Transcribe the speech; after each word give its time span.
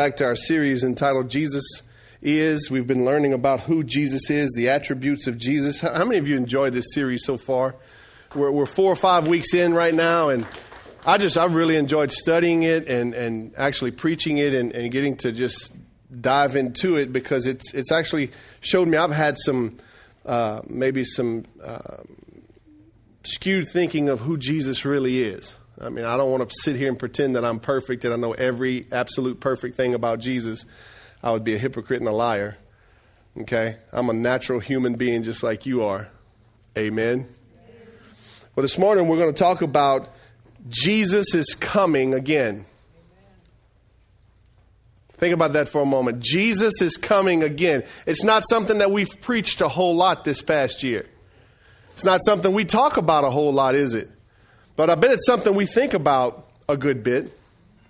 back 0.00 0.16
to 0.16 0.24
our 0.24 0.34
series 0.34 0.82
entitled 0.82 1.28
Jesus 1.28 1.62
is. 2.22 2.70
We've 2.70 2.86
been 2.86 3.04
learning 3.04 3.34
about 3.34 3.60
who 3.60 3.84
Jesus 3.84 4.30
is, 4.30 4.50
the 4.56 4.70
attributes 4.70 5.26
of 5.26 5.36
Jesus. 5.36 5.82
How 5.82 6.06
many 6.06 6.16
of 6.16 6.26
you 6.26 6.38
enjoyed 6.38 6.72
this 6.72 6.94
series 6.94 7.22
so 7.22 7.36
far? 7.36 7.74
We're, 8.34 8.50
we're 8.50 8.64
four 8.64 8.90
or 8.90 8.96
five 8.96 9.28
weeks 9.28 9.52
in 9.52 9.74
right 9.74 9.92
now, 9.92 10.30
and 10.30 10.46
I 11.04 11.18
just 11.18 11.36
I've 11.36 11.54
really 11.54 11.76
enjoyed 11.76 12.12
studying 12.12 12.62
it 12.62 12.88
and, 12.88 13.12
and 13.12 13.52
actually 13.58 13.90
preaching 13.90 14.38
it 14.38 14.54
and, 14.54 14.72
and 14.72 14.90
getting 14.90 15.18
to 15.18 15.32
just 15.32 15.70
dive 16.18 16.56
into 16.56 16.96
it 16.96 17.12
because 17.12 17.46
it's 17.46 17.74
it's 17.74 17.92
actually 17.92 18.30
showed 18.60 18.88
me 18.88 18.96
I've 18.96 19.10
had 19.10 19.36
some 19.36 19.76
uh, 20.24 20.62
maybe 20.66 21.04
some 21.04 21.44
uh, 21.62 22.04
skewed 23.22 23.68
thinking 23.68 24.08
of 24.08 24.20
who 24.20 24.38
Jesus 24.38 24.86
really 24.86 25.22
is. 25.22 25.58
I 25.82 25.88
mean, 25.88 26.04
I 26.04 26.16
don't 26.16 26.30
want 26.30 26.48
to 26.48 26.54
sit 26.62 26.76
here 26.76 26.88
and 26.88 26.98
pretend 26.98 27.36
that 27.36 27.44
I'm 27.44 27.58
perfect 27.58 28.04
and 28.04 28.12
I 28.12 28.16
know 28.16 28.32
every 28.32 28.86
absolute 28.92 29.40
perfect 29.40 29.76
thing 29.76 29.94
about 29.94 30.18
Jesus. 30.18 30.66
I 31.22 31.30
would 31.30 31.44
be 31.44 31.54
a 31.54 31.58
hypocrite 31.58 32.00
and 32.00 32.08
a 32.08 32.12
liar. 32.12 32.58
Okay? 33.38 33.76
I'm 33.92 34.10
a 34.10 34.12
natural 34.12 34.60
human 34.60 34.94
being 34.94 35.22
just 35.22 35.42
like 35.42 35.64
you 35.64 35.82
are. 35.84 36.08
Amen. 36.76 37.28
Well, 38.54 38.62
this 38.62 38.78
morning 38.78 39.08
we're 39.08 39.16
going 39.16 39.32
to 39.32 39.38
talk 39.38 39.62
about 39.62 40.10
Jesus 40.68 41.34
is 41.34 41.54
coming 41.54 42.12
again. 42.12 42.66
Think 45.14 45.34
about 45.34 45.52
that 45.54 45.68
for 45.68 45.82
a 45.82 45.86
moment. 45.86 46.20
Jesus 46.20 46.80
is 46.80 46.96
coming 46.96 47.42
again. 47.42 47.84
It's 48.06 48.24
not 48.24 48.42
something 48.48 48.78
that 48.78 48.90
we've 48.90 49.20
preached 49.20 49.60
a 49.60 49.68
whole 49.68 49.94
lot 49.94 50.24
this 50.24 50.42
past 50.42 50.82
year. 50.82 51.06
It's 51.92 52.04
not 52.04 52.20
something 52.24 52.52
we 52.52 52.64
talk 52.64 52.96
about 52.96 53.24
a 53.24 53.30
whole 53.30 53.52
lot, 53.52 53.74
is 53.74 53.94
it? 53.94 54.10
But 54.80 54.88
I 54.88 54.94
bet 54.94 55.10
it's 55.10 55.26
something 55.26 55.54
we 55.54 55.66
think 55.66 55.92
about 55.92 56.48
a 56.66 56.74
good 56.74 57.02
bit, 57.02 57.30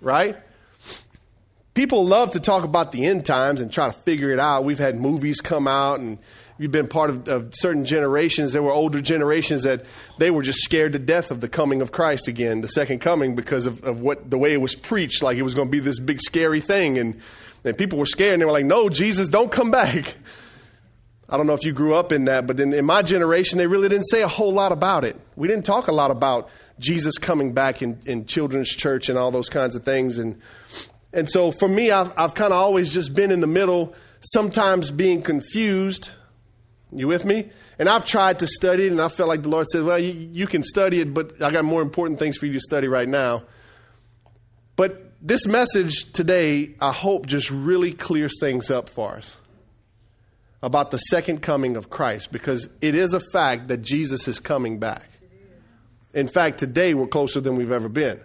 right? 0.01 0.35
People 1.73 2.05
love 2.05 2.31
to 2.31 2.41
talk 2.41 2.65
about 2.65 2.91
the 2.91 3.05
end 3.05 3.25
times 3.25 3.61
and 3.61 3.71
try 3.71 3.87
to 3.87 3.93
figure 3.93 4.29
it 4.31 4.39
out. 4.39 4.65
We've 4.65 4.77
had 4.77 4.99
movies 4.99 5.39
come 5.39 5.69
out, 5.69 6.01
and 6.01 6.17
you've 6.59 6.73
been 6.73 6.89
part 6.89 7.09
of, 7.09 7.29
of, 7.29 7.55
certain 7.55 7.85
generations. 7.85 8.51
There 8.51 8.61
were 8.61 8.73
older 8.73 8.99
generations 8.99 9.63
that 9.63 9.85
they 10.17 10.31
were 10.31 10.43
just 10.43 10.59
scared 10.65 10.91
to 10.91 10.99
death 10.99 11.31
of 11.31 11.39
the 11.39 11.47
coming 11.47 11.81
of 11.81 11.93
Christ 11.93 12.27
again, 12.27 12.59
the 12.59 12.67
second 12.67 12.99
coming, 12.99 13.35
because 13.35 13.67
of, 13.67 13.81
of 13.85 14.01
what 14.01 14.29
the 14.29 14.37
way 14.37 14.51
it 14.51 14.59
was 14.59 14.75
preached, 14.75 15.23
like 15.23 15.37
it 15.37 15.43
was 15.43 15.55
going 15.55 15.69
to 15.69 15.71
be 15.71 15.79
this 15.79 15.97
big 15.97 16.19
scary 16.19 16.59
thing. 16.59 16.97
And, 16.97 17.21
and 17.63 17.77
people 17.77 17.99
were 17.99 18.05
scared, 18.05 18.33
and 18.33 18.41
they 18.41 18.45
were 18.45 18.51
like, 18.51 18.65
no, 18.65 18.89
Jesus, 18.89 19.29
don't 19.29 19.49
come 19.49 19.71
back. 19.71 20.13
I 21.31 21.37
don't 21.37 21.47
know 21.47 21.53
if 21.53 21.63
you 21.63 21.71
grew 21.71 21.95
up 21.95 22.11
in 22.11 22.25
that, 22.25 22.45
but 22.45 22.57
then 22.57 22.73
in 22.73 22.83
my 22.83 23.01
generation, 23.01 23.57
they 23.57 23.65
really 23.65 23.87
didn't 23.87 24.09
say 24.09 24.21
a 24.21 24.27
whole 24.27 24.51
lot 24.51 24.73
about 24.73 25.05
it. 25.05 25.15
We 25.37 25.47
didn't 25.47 25.65
talk 25.65 25.87
a 25.87 25.93
lot 25.93 26.11
about 26.11 26.49
Jesus 26.77 27.17
coming 27.17 27.53
back 27.53 27.81
in, 27.81 28.01
in 28.05 28.25
children's 28.25 28.69
church 28.69 29.07
and 29.07 29.17
all 29.17 29.31
those 29.31 29.47
kinds 29.47 29.77
of 29.77 29.83
things. 29.83 30.19
And, 30.19 30.41
and 31.13 31.29
so 31.29 31.51
for 31.51 31.69
me, 31.69 31.89
I've, 31.89 32.11
I've 32.17 32.33
kind 32.33 32.51
of 32.51 32.59
always 32.59 32.93
just 32.93 33.15
been 33.15 33.31
in 33.31 33.39
the 33.39 33.47
middle, 33.47 33.95
sometimes 34.19 34.91
being 34.91 35.21
confused. 35.21 36.09
You 36.91 37.07
with 37.07 37.23
me? 37.23 37.49
And 37.79 37.87
I've 37.87 38.03
tried 38.03 38.39
to 38.39 38.47
study 38.47 38.87
it, 38.87 38.91
and 38.91 39.01
I 39.01 39.07
felt 39.07 39.29
like 39.29 39.43
the 39.43 39.49
Lord 39.49 39.67
said, 39.67 39.83
Well, 39.83 39.97
you, 39.97 40.11
you 40.33 40.47
can 40.47 40.63
study 40.63 40.99
it, 40.99 41.13
but 41.13 41.41
I 41.41 41.49
got 41.49 41.63
more 41.63 41.81
important 41.81 42.19
things 42.19 42.35
for 42.35 42.45
you 42.45 42.53
to 42.53 42.59
study 42.59 42.89
right 42.89 43.07
now. 43.07 43.43
But 44.75 45.13
this 45.21 45.47
message 45.47 46.11
today, 46.11 46.75
I 46.81 46.91
hope, 46.91 47.25
just 47.25 47.49
really 47.49 47.93
clears 47.93 48.37
things 48.41 48.69
up 48.69 48.89
for 48.89 49.15
us 49.15 49.37
about 50.63 50.91
the 50.91 50.97
second 50.97 51.41
coming 51.41 51.75
of 51.75 51.89
Christ 51.89 52.31
because 52.31 52.69
it 52.81 52.95
is 52.95 53.13
a 53.13 53.19
fact 53.19 53.67
that 53.69 53.81
Jesus 53.81 54.27
is 54.27 54.39
coming 54.39 54.79
back. 54.79 55.09
In 56.13 56.27
fact, 56.27 56.59
today 56.59 56.93
we're 56.93 57.07
closer 57.07 57.41
than 57.41 57.55
we've 57.55 57.71
ever 57.71 57.89
been. 57.89 58.19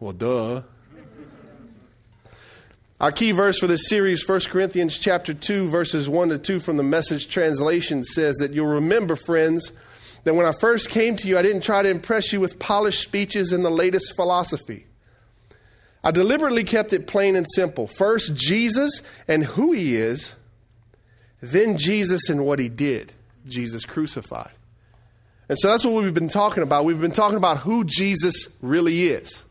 Well, 0.00 0.12
duh. 0.12 0.62
Our 3.00 3.12
key 3.12 3.32
verse 3.32 3.58
for 3.58 3.66
this 3.68 3.88
series, 3.88 4.28
1 4.28 4.40
Corinthians 4.48 4.98
chapter 4.98 5.32
2, 5.32 5.68
verses 5.68 6.08
1 6.08 6.30
to 6.30 6.38
2 6.38 6.58
from 6.58 6.76
the 6.76 6.82
message 6.82 7.28
translation 7.28 8.02
says 8.02 8.36
that 8.36 8.52
you'll 8.52 8.66
remember, 8.66 9.14
friends, 9.14 9.70
that 10.24 10.34
when 10.34 10.46
I 10.46 10.52
first 10.60 10.90
came 10.90 11.16
to 11.16 11.28
you, 11.28 11.38
I 11.38 11.42
didn't 11.42 11.62
try 11.62 11.82
to 11.82 11.88
impress 11.88 12.32
you 12.32 12.40
with 12.40 12.58
polished 12.58 13.02
speeches 13.02 13.52
and 13.52 13.64
the 13.64 13.70
latest 13.70 14.16
philosophy. 14.16 14.86
I 16.02 16.10
deliberately 16.10 16.64
kept 16.64 16.92
it 16.92 17.06
plain 17.06 17.36
and 17.36 17.46
simple. 17.48 17.86
First, 17.86 18.34
Jesus 18.34 19.02
and 19.28 19.44
who 19.44 19.72
he 19.72 19.94
is, 19.96 20.34
then 21.40 21.76
Jesus 21.76 22.28
and 22.28 22.44
what 22.44 22.58
he 22.58 22.68
did, 22.68 23.12
Jesus 23.46 23.84
crucified. 23.84 24.52
And 25.48 25.58
so 25.58 25.68
that's 25.68 25.84
what 25.84 26.02
we've 26.02 26.12
been 26.12 26.28
talking 26.28 26.62
about. 26.62 26.84
We've 26.84 27.00
been 27.00 27.12
talking 27.12 27.38
about 27.38 27.58
who 27.58 27.84
Jesus 27.84 28.48
really 28.60 29.08
is. 29.08 29.42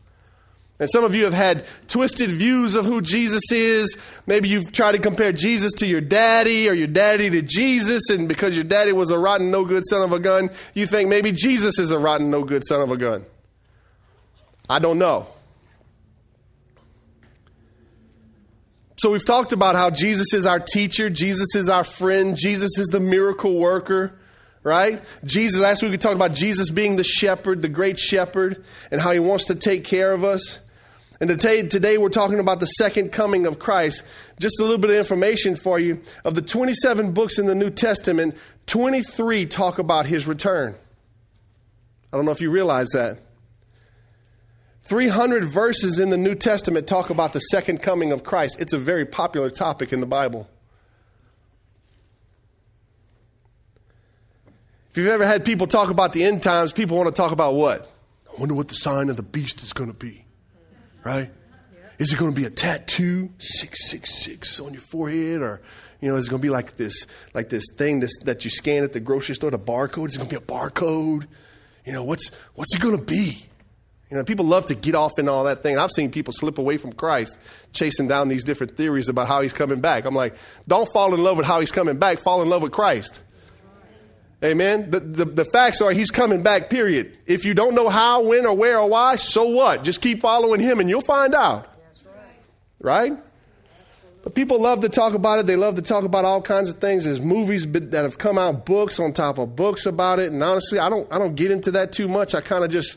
And 0.80 0.88
some 0.88 1.02
of 1.02 1.12
you 1.12 1.24
have 1.24 1.34
had 1.34 1.66
twisted 1.88 2.30
views 2.30 2.76
of 2.76 2.84
who 2.84 3.00
Jesus 3.00 3.50
is. 3.50 3.98
Maybe 4.28 4.48
you've 4.48 4.70
tried 4.70 4.92
to 4.92 4.98
compare 4.98 5.32
Jesus 5.32 5.72
to 5.74 5.86
your 5.86 6.00
daddy 6.00 6.68
or 6.68 6.72
your 6.72 6.86
daddy 6.86 7.28
to 7.30 7.42
Jesus, 7.42 8.10
and 8.10 8.28
because 8.28 8.56
your 8.56 8.64
daddy 8.64 8.92
was 8.92 9.10
a 9.10 9.18
rotten, 9.18 9.50
no 9.50 9.64
good 9.64 9.82
son 9.88 10.02
of 10.02 10.12
a 10.12 10.20
gun, 10.20 10.50
you 10.74 10.86
think 10.86 11.08
maybe 11.08 11.32
Jesus 11.32 11.80
is 11.80 11.90
a 11.90 11.98
rotten, 11.98 12.30
no 12.30 12.44
good 12.44 12.64
son 12.64 12.80
of 12.80 12.92
a 12.92 12.96
gun. 12.96 13.26
I 14.70 14.78
don't 14.78 14.98
know. 14.98 15.26
So 18.98 19.10
we've 19.10 19.24
talked 19.24 19.52
about 19.52 19.74
how 19.74 19.90
Jesus 19.90 20.34
is 20.34 20.44
our 20.44 20.60
teacher, 20.60 21.08
Jesus 21.08 21.54
is 21.54 21.68
our 21.68 21.84
friend, 21.84 22.36
Jesus 22.36 22.78
is 22.78 22.88
the 22.88 23.00
miracle 23.00 23.54
worker 23.54 24.12
right? 24.62 25.02
Jesus, 25.24 25.60
last 25.60 25.82
week 25.82 25.92
we 25.92 25.98
talked 25.98 26.14
about 26.14 26.34
Jesus 26.34 26.70
being 26.70 26.96
the 26.96 27.04
shepherd, 27.04 27.62
the 27.62 27.68
great 27.68 27.98
shepherd, 27.98 28.62
and 28.90 29.00
how 29.00 29.12
he 29.12 29.18
wants 29.18 29.46
to 29.46 29.54
take 29.54 29.84
care 29.84 30.12
of 30.12 30.24
us. 30.24 30.60
And 31.20 31.28
today, 31.28 31.66
today 31.66 31.98
we're 31.98 32.10
talking 32.10 32.38
about 32.38 32.60
the 32.60 32.66
second 32.66 33.10
coming 33.10 33.46
of 33.46 33.58
Christ. 33.58 34.04
Just 34.38 34.60
a 34.60 34.62
little 34.62 34.78
bit 34.78 34.90
of 34.90 34.96
information 34.96 35.56
for 35.56 35.78
you. 35.78 36.00
Of 36.24 36.34
the 36.34 36.42
27 36.42 37.12
books 37.12 37.38
in 37.38 37.46
the 37.46 37.54
New 37.54 37.70
Testament, 37.70 38.36
23 38.66 39.46
talk 39.46 39.78
about 39.78 40.06
his 40.06 40.26
return. 40.26 40.76
I 42.12 42.16
don't 42.16 42.24
know 42.24 42.30
if 42.30 42.40
you 42.40 42.50
realize 42.50 42.88
that. 42.90 43.18
300 44.88 45.44
verses 45.44 45.98
in 45.98 46.08
the 46.08 46.16
New 46.16 46.34
Testament 46.34 46.86
talk 46.86 47.10
about 47.10 47.34
the 47.34 47.40
second 47.40 47.82
coming 47.82 48.10
of 48.10 48.24
Christ. 48.24 48.56
It's 48.58 48.72
a 48.72 48.78
very 48.78 49.04
popular 49.04 49.50
topic 49.50 49.92
in 49.92 50.00
the 50.00 50.06
Bible. 50.06 50.48
If 54.90 54.96
you've 54.96 55.08
ever 55.08 55.26
had 55.26 55.44
people 55.44 55.66
talk 55.66 55.90
about 55.90 56.14
the 56.14 56.24
end 56.24 56.42
times, 56.42 56.72
people 56.72 56.96
want 56.96 57.14
to 57.14 57.14
talk 57.14 57.32
about 57.32 57.54
what? 57.54 57.82
I 58.30 58.40
wonder 58.40 58.54
what 58.54 58.68
the 58.68 58.74
sign 58.74 59.10
of 59.10 59.18
the 59.18 59.22
beast 59.22 59.62
is 59.62 59.74
going 59.74 59.90
to 59.90 59.96
be. 59.96 60.24
Right? 61.04 61.30
Is 61.98 62.12
it 62.12 62.18
going 62.18 62.32
to 62.32 62.36
be 62.36 62.46
a 62.46 62.50
tattoo, 62.50 63.30
666 63.38 64.58
on 64.60 64.72
your 64.72 64.80
forehead 64.80 65.42
or 65.42 65.60
you 66.00 66.08
know, 66.08 66.16
is 66.16 66.28
it 66.28 66.30
going 66.30 66.40
to 66.40 66.46
be 66.46 66.50
like 66.50 66.76
this, 66.76 67.06
like 67.34 67.50
this 67.50 67.64
thing 67.76 68.00
this, 68.00 68.16
that 68.20 68.44
you 68.44 68.50
scan 68.50 68.84
at 68.84 68.92
the 68.92 69.00
grocery 69.00 69.34
store, 69.34 69.50
the 69.50 69.58
barcode? 69.58 70.08
Is 70.08 70.14
it 70.14 70.18
going 70.18 70.30
to 70.30 70.38
be 70.38 70.42
a 70.42 70.46
barcode? 70.46 71.26
You 71.84 71.92
know, 71.92 72.04
what's, 72.04 72.30
what's 72.54 72.74
it 72.74 72.80
going 72.80 72.96
to 72.96 73.02
be? 73.02 73.47
You 74.10 74.16
know, 74.16 74.24
people 74.24 74.46
love 74.46 74.66
to 74.66 74.74
get 74.74 74.94
off 74.94 75.18
in 75.18 75.28
all 75.28 75.44
that 75.44 75.62
thing. 75.62 75.78
I've 75.78 75.90
seen 75.90 76.10
people 76.10 76.32
slip 76.32 76.56
away 76.56 76.78
from 76.78 76.92
Christ 76.92 77.38
chasing 77.72 78.08
down 78.08 78.28
these 78.28 78.42
different 78.42 78.76
theories 78.76 79.10
about 79.10 79.26
how 79.26 79.42
he's 79.42 79.52
coming 79.52 79.80
back. 79.80 80.06
I'm 80.06 80.14
like, 80.14 80.34
don't 80.66 80.88
fall 80.92 81.14
in 81.14 81.22
love 81.22 81.36
with 81.36 81.46
how 81.46 81.60
he's 81.60 81.72
coming 81.72 81.98
back, 81.98 82.18
fall 82.18 82.40
in 82.40 82.48
love 82.48 82.62
with 82.62 82.72
Christ. 82.72 83.20
Amen. 84.42 84.90
The, 84.90 85.00
the, 85.00 85.24
the, 85.24 85.44
facts 85.44 85.82
are 85.82 85.90
he's 85.90 86.12
coming 86.12 86.42
back, 86.42 86.70
period. 86.70 87.18
If 87.26 87.44
you 87.44 87.54
don't 87.54 87.74
know 87.74 87.88
how, 87.88 88.22
when, 88.22 88.46
or 88.46 88.56
where, 88.56 88.78
or 88.78 88.88
why, 88.88 89.16
so 89.16 89.48
what? 89.48 89.82
Just 89.82 90.00
keep 90.00 90.20
following 90.20 90.60
him 90.60 90.78
and 90.78 90.88
you'll 90.88 91.00
find 91.00 91.34
out. 91.34 91.66
Right. 92.80 93.10
right? 93.10 93.22
But 94.22 94.36
people 94.36 94.60
love 94.60 94.80
to 94.82 94.88
talk 94.88 95.14
about 95.14 95.40
it. 95.40 95.46
They 95.46 95.56
love 95.56 95.74
to 95.74 95.82
talk 95.82 96.04
about 96.04 96.24
all 96.24 96.40
kinds 96.40 96.70
of 96.70 96.78
things. 96.78 97.04
There's 97.04 97.20
movies 97.20 97.66
that 97.72 97.92
have 97.92 98.18
come 98.18 98.38
out, 98.38 98.64
books 98.64 99.00
on 99.00 99.12
top 99.12 99.38
of 99.38 99.56
books 99.56 99.86
about 99.86 100.20
it. 100.20 100.30
And 100.30 100.40
honestly, 100.42 100.78
I 100.78 100.88
don't, 100.88 101.12
I 101.12 101.18
don't 101.18 101.34
get 101.34 101.50
into 101.50 101.72
that 101.72 101.90
too 101.90 102.06
much. 102.06 102.34
I 102.34 102.40
kind 102.40 102.62
of 102.62 102.70
just 102.70 102.96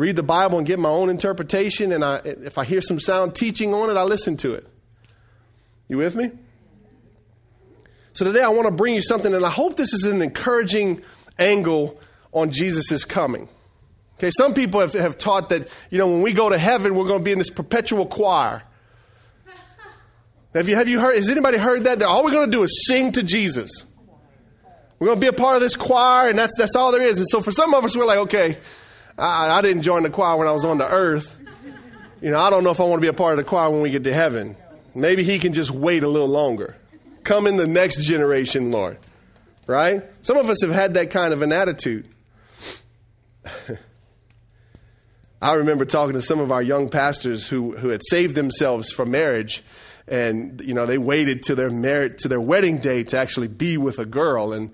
read 0.00 0.16
the 0.16 0.22
Bible 0.22 0.56
and 0.56 0.66
get 0.66 0.78
my 0.78 0.88
own 0.88 1.10
interpretation. 1.10 1.92
And 1.92 2.02
I, 2.02 2.22
if 2.24 2.56
I 2.56 2.64
hear 2.64 2.80
some 2.80 2.98
sound 2.98 3.34
teaching 3.34 3.74
on 3.74 3.90
it, 3.90 3.98
I 3.98 4.02
listen 4.02 4.34
to 4.38 4.54
it. 4.54 4.66
You 5.88 5.98
with 5.98 6.16
me? 6.16 6.30
So 8.14 8.24
today 8.24 8.42
I 8.42 8.48
want 8.48 8.66
to 8.66 8.70
bring 8.70 8.94
you 8.94 9.02
something, 9.02 9.34
and 9.34 9.44
I 9.44 9.50
hope 9.50 9.76
this 9.76 9.92
is 9.92 10.06
an 10.06 10.22
encouraging 10.22 11.02
angle 11.38 12.00
on 12.32 12.50
Jesus' 12.50 13.04
coming. 13.04 13.48
Okay, 14.18 14.30
some 14.30 14.54
people 14.54 14.80
have, 14.80 14.94
have 14.94 15.18
taught 15.18 15.50
that, 15.50 15.68
you 15.90 15.98
know, 15.98 16.06
when 16.06 16.22
we 16.22 16.32
go 16.32 16.48
to 16.48 16.58
heaven, 16.58 16.94
we're 16.94 17.04
going 17.04 17.20
to 17.20 17.24
be 17.24 17.32
in 17.32 17.38
this 17.38 17.50
perpetual 17.50 18.06
choir. 18.06 18.62
Have 20.54 20.68
you, 20.68 20.76
have 20.76 20.88
you 20.88 20.98
heard, 20.98 21.14
has 21.14 21.28
anybody 21.28 21.58
heard 21.58 21.84
that? 21.84 21.98
That 21.98 22.08
all 22.08 22.24
we're 22.24 22.32
going 22.32 22.50
to 22.50 22.56
do 22.56 22.62
is 22.62 22.86
sing 22.86 23.12
to 23.12 23.22
Jesus. 23.22 23.84
We're 24.98 25.08
going 25.08 25.18
to 25.18 25.20
be 25.20 25.28
a 25.28 25.32
part 25.32 25.56
of 25.56 25.62
this 25.62 25.76
choir, 25.76 26.30
and 26.30 26.38
that's, 26.38 26.56
that's 26.56 26.74
all 26.74 26.90
there 26.90 27.02
is. 27.02 27.18
And 27.18 27.28
so 27.28 27.42
for 27.42 27.52
some 27.52 27.74
of 27.74 27.84
us, 27.84 27.96
we're 27.96 28.06
like, 28.06 28.18
okay, 28.18 28.56
I, 29.20 29.58
I 29.58 29.62
didn't 29.62 29.82
join 29.82 30.02
the 30.02 30.10
choir 30.10 30.36
when 30.36 30.48
I 30.48 30.52
was 30.52 30.64
on 30.64 30.78
the 30.78 30.88
earth. 30.88 31.36
You 32.20 32.30
know, 32.30 32.38
I 32.38 32.50
don't 32.50 32.64
know 32.64 32.70
if 32.70 32.80
I 32.80 32.84
want 32.84 33.00
to 33.00 33.04
be 33.04 33.08
a 33.08 33.12
part 33.12 33.38
of 33.38 33.44
the 33.44 33.48
choir 33.48 33.70
when 33.70 33.82
we 33.82 33.90
get 33.90 34.04
to 34.04 34.12
heaven. 34.12 34.56
Maybe 34.94 35.22
he 35.22 35.38
can 35.38 35.52
just 35.52 35.70
wait 35.70 36.02
a 36.02 36.08
little 36.08 36.28
longer. 36.28 36.76
Come 37.22 37.46
in 37.46 37.56
the 37.56 37.66
next 37.66 38.02
generation, 38.02 38.70
Lord. 38.70 38.98
Right? 39.66 40.02
Some 40.22 40.36
of 40.36 40.48
us 40.48 40.62
have 40.62 40.72
had 40.72 40.94
that 40.94 41.10
kind 41.10 41.32
of 41.32 41.42
an 41.42 41.52
attitude. 41.52 42.08
I 45.42 45.54
remember 45.54 45.84
talking 45.84 46.14
to 46.14 46.22
some 46.22 46.40
of 46.40 46.52
our 46.52 46.62
young 46.62 46.88
pastors 46.88 47.48
who, 47.48 47.76
who 47.76 47.88
had 47.88 48.02
saved 48.04 48.34
themselves 48.34 48.92
for 48.92 49.06
marriage, 49.06 49.62
and 50.06 50.60
you 50.60 50.74
know 50.74 50.84
they 50.86 50.98
waited 50.98 51.42
to 51.44 51.54
their 51.54 51.70
merit 51.70 52.18
to 52.18 52.28
their 52.28 52.40
wedding 52.40 52.78
day 52.78 53.04
to 53.04 53.16
actually 53.16 53.48
be 53.48 53.78
with 53.78 53.98
a 53.98 54.04
girl, 54.04 54.52
and 54.52 54.72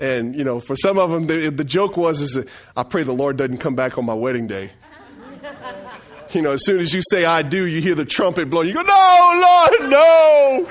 and 0.00 0.34
you 0.34 0.44
know 0.44 0.60
for 0.60 0.76
some 0.76 0.98
of 0.98 1.10
them 1.10 1.26
the, 1.26 1.50
the 1.50 1.64
joke 1.64 1.96
was 1.96 2.20
is 2.20 2.44
I 2.76 2.82
pray 2.82 3.02
the 3.02 3.12
Lord 3.12 3.36
doesn't 3.36 3.58
come 3.58 3.74
back 3.74 3.98
on 3.98 4.04
my 4.04 4.14
wedding 4.14 4.46
day. 4.46 4.70
you 6.30 6.42
know, 6.42 6.52
as 6.52 6.64
soon 6.64 6.80
as 6.80 6.92
you 6.92 7.02
say 7.10 7.24
I 7.24 7.42
do, 7.42 7.64
you 7.66 7.80
hear 7.80 7.94
the 7.94 8.04
trumpet 8.04 8.50
blow. 8.50 8.62
You 8.62 8.74
go, 8.74 8.82
no, 8.82 9.68
Lord, 9.80 9.90
no. 9.90 10.68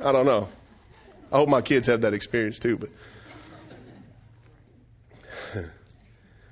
I 0.00 0.12
don't 0.12 0.26
know. 0.26 0.48
I 1.30 1.36
hope 1.36 1.48
my 1.48 1.60
kids 1.60 1.86
have 1.86 2.00
that 2.02 2.14
experience 2.14 2.58
too, 2.58 2.78
but. 2.78 2.90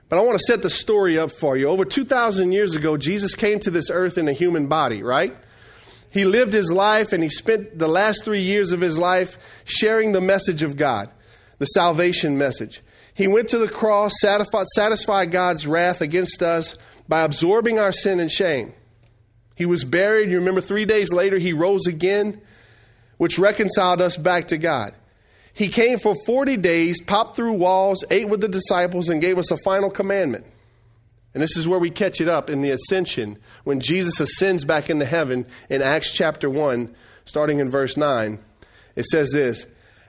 But 0.08 0.20
I 0.20 0.22
want 0.22 0.38
to 0.38 0.44
set 0.44 0.62
the 0.62 0.70
story 0.70 1.18
up 1.18 1.32
for 1.32 1.56
you. 1.56 1.66
Over 1.66 1.84
2,000 1.84 2.52
years 2.52 2.76
ago, 2.76 2.96
Jesus 2.96 3.34
came 3.34 3.58
to 3.58 3.72
this 3.72 3.90
earth 3.90 4.16
in 4.16 4.28
a 4.28 4.32
human 4.32 4.68
body, 4.68 5.02
right? 5.02 5.34
He 6.10 6.24
lived 6.24 6.52
his 6.52 6.70
life 6.70 7.12
and 7.12 7.24
he 7.24 7.28
spent 7.28 7.78
the 7.78 7.88
last 7.88 8.24
three 8.24 8.40
years 8.40 8.70
of 8.70 8.80
his 8.80 8.98
life 8.98 9.36
sharing 9.64 10.12
the 10.12 10.20
message 10.20 10.62
of 10.62 10.76
God, 10.76 11.10
the 11.58 11.66
salvation 11.66 12.36
message. 12.38 12.82
He 13.14 13.26
went 13.28 13.48
to 13.48 13.58
the 13.58 13.68
cross, 13.68 14.12
satisfied, 14.20 14.66
satisfied 14.74 15.30
God's 15.30 15.66
wrath 15.66 16.00
against 16.00 16.42
us 16.42 16.76
by 17.08 17.22
absorbing 17.22 17.78
our 17.78 17.92
sin 17.92 18.20
and 18.20 18.30
shame. 18.30 18.74
He 19.54 19.64
was 19.64 19.84
buried. 19.84 20.30
You 20.30 20.38
remember, 20.38 20.60
three 20.60 20.84
days 20.84 21.12
later, 21.12 21.38
he 21.38 21.52
rose 21.52 21.86
again, 21.86 22.40
which 23.16 23.38
reconciled 23.38 24.02
us 24.02 24.16
back 24.16 24.48
to 24.48 24.58
God. 24.58 24.94
He 25.54 25.68
came 25.68 25.98
for 25.98 26.14
40 26.26 26.58
days, 26.58 27.00
popped 27.00 27.36
through 27.36 27.54
walls, 27.54 28.04
ate 28.10 28.28
with 28.28 28.42
the 28.42 28.48
disciples, 28.48 29.08
and 29.08 29.22
gave 29.22 29.38
us 29.38 29.50
a 29.50 29.56
final 29.64 29.88
commandment. 29.88 30.44
And 31.32 31.42
this 31.42 31.56
is 31.56 31.66
where 31.66 31.78
we 31.78 31.88
catch 31.88 32.20
it 32.20 32.28
up 32.28 32.50
in 32.50 32.60
the 32.60 32.70
ascension 32.70 33.38
when 33.64 33.80
Jesus 33.80 34.20
ascends 34.20 34.64
back 34.66 34.90
into 34.90 35.06
heaven 35.06 35.46
in 35.70 35.80
Acts 35.80 36.12
chapter 36.12 36.50
1, 36.50 36.94
starting 37.24 37.58
in 37.58 37.70
verse 37.70 37.96
9. 37.96 38.38
It 38.96 39.06
says 39.06 39.32
this 39.32 39.66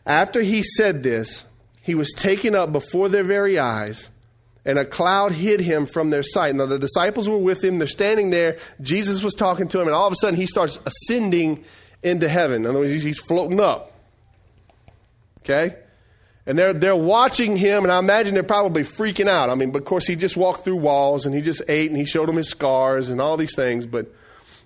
After 0.07 0.42
he 0.42 0.63
said 0.63 1.04
this, 1.04 1.44
he 1.81 1.94
was 1.94 2.13
taken 2.13 2.56
up 2.56 2.71
before 2.71 3.09
their 3.09 3.25
very 3.25 3.59
eyes, 3.59 4.09
and 4.65 4.80
a 4.80 4.86
cloud 4.86 5.33
hid 5.33 5.59
him 5.59 5.86
from 5.86 6.09
their 6.09 6.24
sight. 6.24 6.56
Now, 6.56 6.65
the 6.65 6.80
disciples 6.80 7.27
were 7.27 7.38
with 7.38 7.62
him, 7.62 7.77
they're 7.77 7.88
standing 7.88 8.30
there. 8.30 8.57
Jesus 8.81 9.21
was 9.21 9.36
talking 9.36 9.68
to 9.68 9.81
him, 9.81 9.88
and 9.88 9.95
all 9.95 10.07
of 10.07 10.13
a 10.13 10.15
sudden 10.15 10.39
he 10.39 10.48
starts 10.48 10.80
ascending 10.86 11.63
into 12.04 12.30
heaven. 12.30 12.63
In 12.63 12.68
other 12.68 12.80
words, 12.80 13.04
he's 13.04 13.19
floating 13.19 13.59
up. 13.59 13.92
Okay? 15.42 15.75
And 16.45 16.57
they're, 16.57 16.74
they're 16.74 16.95
watching 16.95 17.57
him, 17.57 17.83
and 17.83 17.92
I 17.92 18.00
imagine 18.00 18.33
they're 18.33 18.44
probably 18.44 18.83
freaking 18.83 19.27
out. 19.27 19.50
I 19.50 19.56
mean, 19.56 19.75
of 19.75 19.83
course, 19.83 20.07
he 20.07 20.15
just 20.15 20.38
walked 20.38 20.63
through 20.63 20.77
walls 20.77 21.25
and 21.25 21.36
he 21.36 21.42
just 21.42 21.62
ate 21.68 21.89
and 21.89 21.98
he 21.98 22.06
showed 22.06 22.30
them 22.30 22.38
his 22.38 22.50
scars 22.50 23.09
and 23.09 23.19
all 23.19 23.36
these 23.36 23.56
things, 23.56 23.86
but 23.86 24.07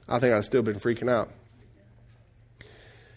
I 0.07 0.19
think 0.19 0.35
I've 0.35 0.45
still 0.45 0.61
been 0.61 0.79
freaking 0.79 1.09
out. 1.09 1.31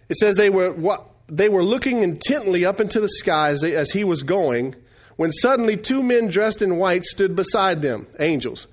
It 0.08 0.16
says 0.16 0.36
they 0.36 0.48
were, 0.48 0.72
what, 0.72 1.06
they 1.26 1.48
were 1.48 1.64
looking 1.64 2.02
intently 2.02 2.64
up 2.64 2.80
into 2.80 3.00
the 3.00 3.08
sky 3.08 3.50
as, 3.50 3.60
they, 3.60 3.74
as 3.74 3.92
he 3.92 4.04
was 4.04 4.22
going 4.22 4.74
when 5.16 5.32
suddenly 5.32 5.76
two 5.76 6.02
men 6.02 6.28
dressed 6.28 6.60
in 6.60 6.76
white 6.76 7.04
stood 7.04 7.36
beside 7.36 7.82
them, 7.82 8.06
angels. 8.18 8.66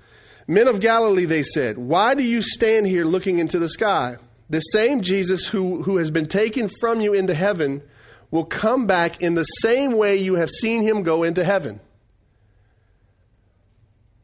Men 0.46 0.66
of 0.68 0.80
Galilee, 0.80 1.24
they 1.24 1.42
said, 1.42 1.78
why 1.78 2.14
do 2.14 2.22
you 2.22 2.42
stand 2.42 2.86
here 2.86 3.04
looking 3.04 3.38
into 3.38 3.58
the 3.58 3.68
sky? 3.68 4.16
The 4.50 4.60
same 4.60 5.02
Jesus 5.02 5.46
who, 5.46 5.82
who 5.82 5.96
has 5.98 6.10
been 6.10 6.26
taken 6.26 6.68
from 6.80 7.00
you 7.00 7.14
into 7.14 7.34
heaven 7.34 7.82
will 8.30 8.44
come 8.44 8.86
back 8.86 9.22
in 9.22 9.34
the 9.34 9.44
same 9.44 9.92
way 9.92 10.16
you 10.16 10.34
have 10.34 10.50
seen 10.50 10.82
him 10.82 11.04
go 11.04 11.22
into 11.22 11.44
heaven. 11.44 11.80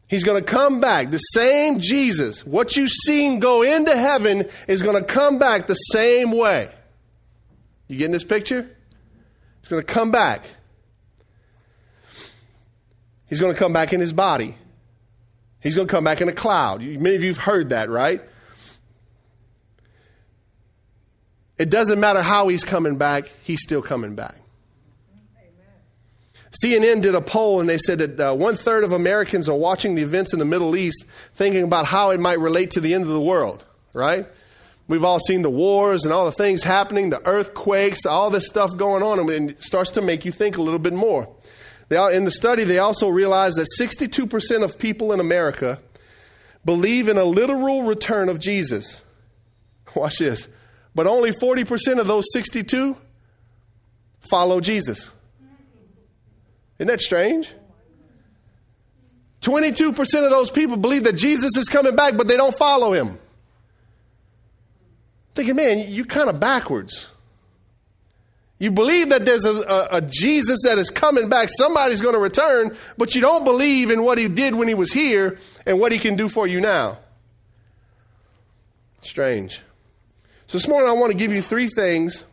He's 0.09 0.25
going 0.25 0.43
to 0.43 0.51
come 0.51 0.81
back. 0.81 1.11
The 1.11 1.19
same 1.19 1.79
Jesus, 1.79 2.45
what 2.45 2.77
you've 2.77 2.91
seen 2.91 3.39
go 3.39 3.63
into 3.63 3.95
heaven, 3.95 4.47
is 4.67 4.83
going 4.83 4.97
to 4.97 5.05
come 5.05 5.39
back 5.39 5.67
the 5.67 5.75
same 5.75 6.33
way. 6.33 6.71
You 7.89 7.97
getting 7.97 8.13
this 8.13 8.25
picture? 8.25 8.69
He's 9.61 9.71
going 9.71 9.83
to 9.83 9.93
come 9.93 10.11
back. 10.11 10.43
He's 13.29 13.41
going 13.41 13.53
to 13.53 13.59
come 13.59 13.73
back 13.73 13.93
in 13.93 14.01
his 14.01 14.13
body. 14.13 14.57
He's 15.61 15.75
going 15.75 15.89
to 15.89 15.93
come 15.93 16.05
back 16.05 16.21
in 16.21 16.29
a 16.29 16.33
cloud. 16.33 16.81
Many 16.81 17.17
of 17.17 17.23
you 17.23 17.29
have 17.29 17.39
heard 17.39 17.71
that, 17.71 17.91
right? 17.91 18.23
It 21.59 21.71
doesn't 21.71 21.99
matter 21.99 22.23
how 22.23 22.49
he's 22.49 22.65
coming 22.65 22.97
back, 22.97 23.31
he's 23.43 23.61
still 23.61 23.83
coming 23.83 24.15
back. 24.15 24.37
CNN 26.63 27.03
did 27.03 27.15
a 27.15 27.21
poll 27.21 27.61
and 27.61 27.69
they 27.69 27.77
said 27.77 27.99
that 27.99 28.21
uh, 28.21 28.35
one 28.35 28.55
third 28.55 28.83
of 28.83 28.93
Americans 28.93 29.49
are 29.49 29.57
watching 29.57 29.95
the 29.95 30.03
events 30.03 30.33
in 30.33 30.39
the 30.39 30.47
Middle 30.47 30.77
East 30.77 31.05
thinking 31.35 31.65
about 31.65 31.85
how 31.85 32.11
it 32.11 32.21
might 32.21 32.39
relate 32.39 32.71
to 32.73 32.81
the 32.81 32.95
end 32.95 33.03
of 33.03 33.11
the 33.11 33.21
world, 33.21 33.65
right? 33.93 34.27
We've 34.89 35.05
all 35.05 35.21
seen 35.21 35.43
the 35.43 35.51
wars 35.51 36.05
and 36.05 36.15
all 36.15 36.25
the 36.25 36.33
things 36.33 36.63
happening, 36.63 37.11
the 37.11 37.25
earthquakes, 37.27 38.07
all 38.07 38.31
this 38.31 38.49
stuff 38.49 38.75
going 38.77 39.03
on, 39.03 39.19
and 39.31 39.51
it 39.51 39.63
starts 39.63 39.91
to 39.93 40.01
make 40.01 40.25
you 40.25 40.33
think 40.33 40.57
a 40.57 40.63
little 40.63 40.79
bit 40.79 40.95
more. 40.95 41.29
In 41.91 42.25
the 42.25 42.31
study, 42.31 42.65
they 42.65 42.79
also 42.79 43.09
realized 43.09 43.59
that 43.59 43.67
62% 43.79 44.65
of 44.65 44.79
people 44.79 45.13
in 45.13 45.21
America 45.21 45.79
believe 46.65 47.09
in 47.09 47.19
a 47.19 47.25
literal 47.25 47.83
return 47.83 48.31
of 48.31 48.39
Jesus. 48.39 49.05
Watch 49.95 50.19
this. 50.19 50.49
But 50.95 51.07
only 51.07 51.31
40% 51.31 51.99
of 51.99 52.07
those 52.07 52.25
62 52.33 52.97
follow 54.31 54.61
Jesus. 54.61 55.11
Isn't 56.79 56.89
that 56.89 57.01
strange? 57.01 57.53
22% 59.43 59.99
of 60.25 60.31
those 60.31 60.51
people 60.51 60.77
believe 60.77 61.05
that 61.05 61.17
Jesus 61.17 61.57
is 61.57 61.69
coming 61.69 61.95
back, 61.95 62.17
but 62.17 62.27
they 62.27 62.37
don't 62.37 62.55
follow 62.55 62.93
him. 62.93 63.19
Thinking, 65.39 65.55
man, 65.55 65.85
you're 65.87 66.05
kind 66.05 66.29
of 66.29 66.41
backwards. 66.41 67.13
You 68.59 68.73
believe 68.73 69.11
that 69.11 69.25
there's 69.25 69.45
a, 69.45 69.55
a, 69.55 69.89
a, 69.93 70.01
Jesus 70.01 70.63
that 70.65 70.79
is 70.79 70.91
coming 70.91 71.29
back, 71.29 71.49
somebody's 71.49 72.01
going 72.01 72.15
to 72.15 72.21
return, 72.21 72.77
but 72.97 73.15
you 73.15 73.21
don't 73.21 73.45
believe 73.45 73.93
in 73.93 74.03
what 74.03 74.19
he 74.19 74.27
did 74.27 74.57
when 74.57 74.67
he 74.67 74.75
was 74.75 74.93
here 74.93 75.39
and 75.65 75.79
what 75.79 75.93
he 75.93 76.01
can 76.01 76.17
do 76.17 76.29
for 76.29 76.49
you 76.49 76.61
now. 76.61 76.99
Strange. 79.01 79.63
So 80.49 80.59
this 80.59 80.67
morning 80.67 80.91
I 80.91 80.95
want 80.95 81.13
to 81.13 81.17
give 81.17 81.31
you 81.31 81.41
three 81.41 81.69
things 81.69 82.25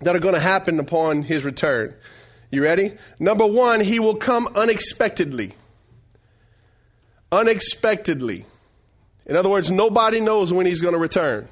that 0.00 0.14
are 0.14 0.20
going 0.20 0.34
to 0.34 0.40
happen 0.40 0.78
upon 0.78 1.22
his 1.22 1.44
return. 1.44 1.92
You 2.52 2.62
ready? 2.62 2.94
Number 3.18 3.46
one, 3.46 3.80
he 3.80 3.98
will 3.98 4.14
come 4.14 4.46
unexpectedly. 4.54 5.54
Unexpectedly. 7.32 8.44
In 9.26 9.34
other 9.34 9.48
words, 9.48 9.72
nobody 9.72 10.20
knows 10.20 10.52
when 10.52 10.66
he's 10.66 10.80
going 10.80 10.94
to 10.94 11.00
return. 11.00 11.48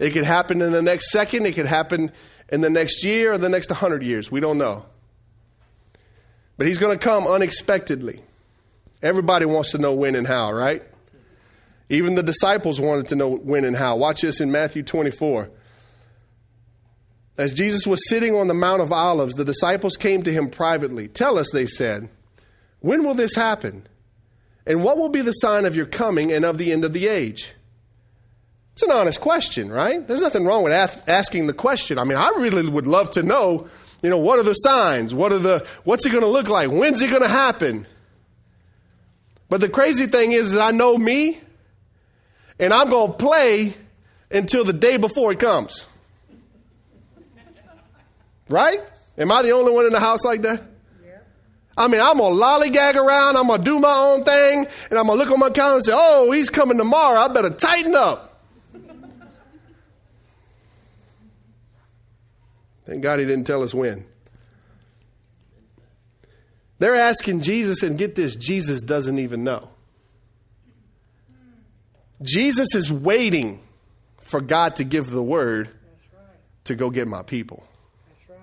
It 0.00 0.10
could 0.10 0.24
happen 0.24 0.62
in 0.62 0.72
the 0.72 0.82
next 0.82 1.10
second, 1.10 1.46
it 1.46 1.54
could 1.54 1.66
happen 1.66 2.10
in 2.48 2.62
the 2.62 2.70
next 2.70 3.04
year 3.04 3.32
or 3.32 3.38
the 3.38 3.50
next 3.50 3.70
100 3.70 4.02
years. 4.02 4.32
We 4.32 4.40
don't 4.40 4.58
know. 4.58 4.86
But 6.56 6.66
he's 6.66 6.78
going 6.78 6.98
to 6.98 7.04
come 7.04 7.26
unexpectedly. 7.26 8.20
Everybody 9.02 9.44
wants 9.44 9.72
to 9.72 9.78
know 9.78 9.92
when 9.92 10.14
and 10.14 10.26
how, 10.26 10.52
right? 10.52 10.82
Even 11.90 12.14
the 12.14 12.22
disciples 12.22 12.80
wanted 12.80 13.08
to 13.08 13.16
know 13.16 13.28
when 13.28 13.64
and 13.64 13.76
how. 13.76 13.96
Watch 13.96 14.22
this 14.22 14.40
in 14.40 14.50
Matthew 14.50 14.82
24. 14.82 15.50
As 17.36 17.52
Jesus 17.52 17.86
was 17.86 18.08
sitting 18.08 18.34
on 18.34 18.48
the 18.48 18.54
Mount 18.54 18.80
of 18.80 18.92
Olives, 18.92 19.34
the 19.34 19.44
disciples 19.44 19.96
came 19.96 20.22
to 20.22 20.32
him 20.32 20.48
privately. 20.48 21.08
Tell 21.08 21.38
us, 21.38 21.50
they 21.52 21.66
said, 21.66 22.08
when 22.80 23.04
will 23.04 23.14
this 23.14 23.34
happen? 23.34 23.86
And 24.66 24.82
what 24.82 24.98
will 24.98 25.08
be 25.08 25.20
the 25.20 25.32
sign 25.32 25.66
of 25.66 25.76
your 25.76 25.86
coming 25.86 26.32
and 26.32 26.44
of 26.44 26.58
the 26.58 26.72
end 26.72 26.84
of 26.84 26.92
the 26.92 27.08
age? 27.08 27.54
It's 28.80 28.88
an 28.88 28.96
honest 28.96 29.20
question, 29.20 29.70
right? 29.70 30.08
There's 30.08 30.22
nothing 30.22 30.46
wrong 30.46 30.62
with 30.62 30.72
ask, 30.72 31.06
asking 31.06 31.48
the 31.48 31.52
question. 31.52 31.98
I 31.98 32.04
mean, 32.04 32.16
I 32.16 32.30
really 32.38 32.66
would 32.66 32.86
love 32.86 33.10
to 33.10 33.22
know, 33.22 33.68
you 34.02 34.08
know, 34.08 34.16
what 34.16 34.38
are 34.38 34.42
the 34.42 34.54
signs? 34.54 35.14
What 35.14 35.32
are 35.32 35.38
the 35.38 35.68
what's 35.84 36.06
it 36.06 36.10
going 36.12 36.22
to 36.22 36.30
look 36.30 36.48
like? 36.48 36.70
When's 36.70 37.02
it 37.02 37.10
going 37.10 37.20
to 37.20 37.28
happen? 37.28 37.86
But 39.50 39.60
the 39.60 39.68
crazy 39.68 40.06
thing 40.06 40.32
is, 40.32 40.54
is 40.54 40.56
I 40.56 40.70
know 40.70 40.96
me, 40.96 41.42
and 42.58 42.72
I'm 42.72 42.88
going 42.88 43.10
to 43.10 43.18
play 43.18 43.74
until 44.30 44.64
the 44.64 44.72
day 44.72 44.96
before 44.96 45.30
it 45.30 45.38
comes. 45.38 45.86
Right? 48.48 48.80
Am 49.18 49.30
I 49.30 49.42
the 49.42 49.50
only 49.50 49.72
one 49.72 49.84
in 49.84 49.92
the 49.92 50.00
house 50.00 50.24
like 50.24 50.40
that? 50.40 50.62
I 51.76 51.86
mean, 51.86 52.00
I'm 52.00 52.16
going 52.16 52.34
to 52.34 52.42
lollygag 52.42 52.94
around, 52.94 53.36
I'm 53.36 53.46
going 53.46 53.58
to 53.58 53.64
do 53.64 53.78
my 53.78 53.92
own 53.92 54.24
thing, 54.24 54.66
and 54.88 54.98
I'm 54.98 55.06
going 55.06 55.18
to 55.18 55.22
look 55.22 55.30
on 55.30 55.38
my 55.38 55.50
calendar 55.50 55.76
and 55.76 55.84
say, 55.84 55.92
oh, 55.94 56.30
he's 56.30 56.48
coming 56.48 56.78
tomorrow. 56.78 57.20
I 57.20 57.28
better 57.28 57.50
tighten 57.50 57.94
up. 57.94 58.28
Thank 62.90 63.04
God 63.04 63.20
he 63.20 63.24
didn't 63.24 63.46
tell 63.46 63.62
us 63.62 63.72
when. 63.72 64.04
They're 66.80 66.96
asking 66.96 67.42
Jesus, 67.42 67.84
and 67.84 67.96
get 67.96 68.16
this, 68.16 68.34
Jesus 68.34 68.82
doesn't 68.82 69.20
even 69.20 69.44
know. 69.44 69.70
Jesus 72.20 72.74
is 72.74 72.92
waiting 72.92 73.62
for 74.20 74.40
God 74.40 74.74
to 74.74 74.84
give 74.84 75.08
the 75.08 75.22
word 75.22 75.68
right. 75.68 76.24
to 76.64 76.74
go 76.74 76.90
get 76.90 77.06
my 77.06 77.22
people. 77.22 77.62
Right. 78.28 78.38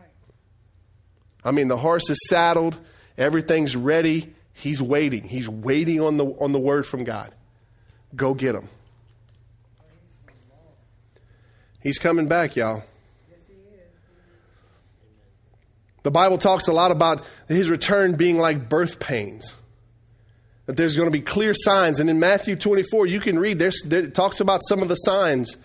I 1.44 1.52
mean, 1.52 1.68
the 1.68 1.76
horse 1.76 2.10
is 2.10 2.18
saddled, 2.30 2.78
everything's 3.18 3.76
ready. 3.76 4.34
He's 4.54 4.82
waiting. 4.82 5.24
He's 5.24 5.50
waiting 5.50 6.00
on 6.00 6.16
the, 6.16 6.26
on 6.26 6.54
the 6.54 6.60
word 6.60 6.88
from 6.88 7.04
God. 7.04 7.34
Go 8.16 8.34
get 8.34 8.56
him. 8.56 8.70
He's 11.84 12.00
coming 12.00 12.30
back, 12.30 12.56
y'all. 12.56 12.86
The 16.08 16.12
Bible 16.12 16.38
talks 16.38 16.70
a 16.70 16.72
lot 16.72 16.92
about 16.92 17.28
his 17.50 17.70
return 17.70 18.16
being 18.16 18.38
like 18.38 18.70
birth 18.70 18.98
pains. 18.98 19.58
That 20.66 20.78
there's 20.78 20.96
going 20.96 21.08
to 21.08 21.12
be 21.12 21.20
clear 21.20 21.54
signs. 21.54 22.00
And 22.00 22.10
in 22.10 22.18
Matthew 22.18 22.56
24, 22.56 23.08
you 23.08 23.20
can 23.20 23.38
read, 23.38 23.60
there's, 23.60 23.82
there, 23.84 24.04
it 24.04 24.16
talks 24.16 24.40
about 24.40 24.62
some 24.70 24.82
of 24.82 24.88
the 24.88 24.96
signs 24.96 25.58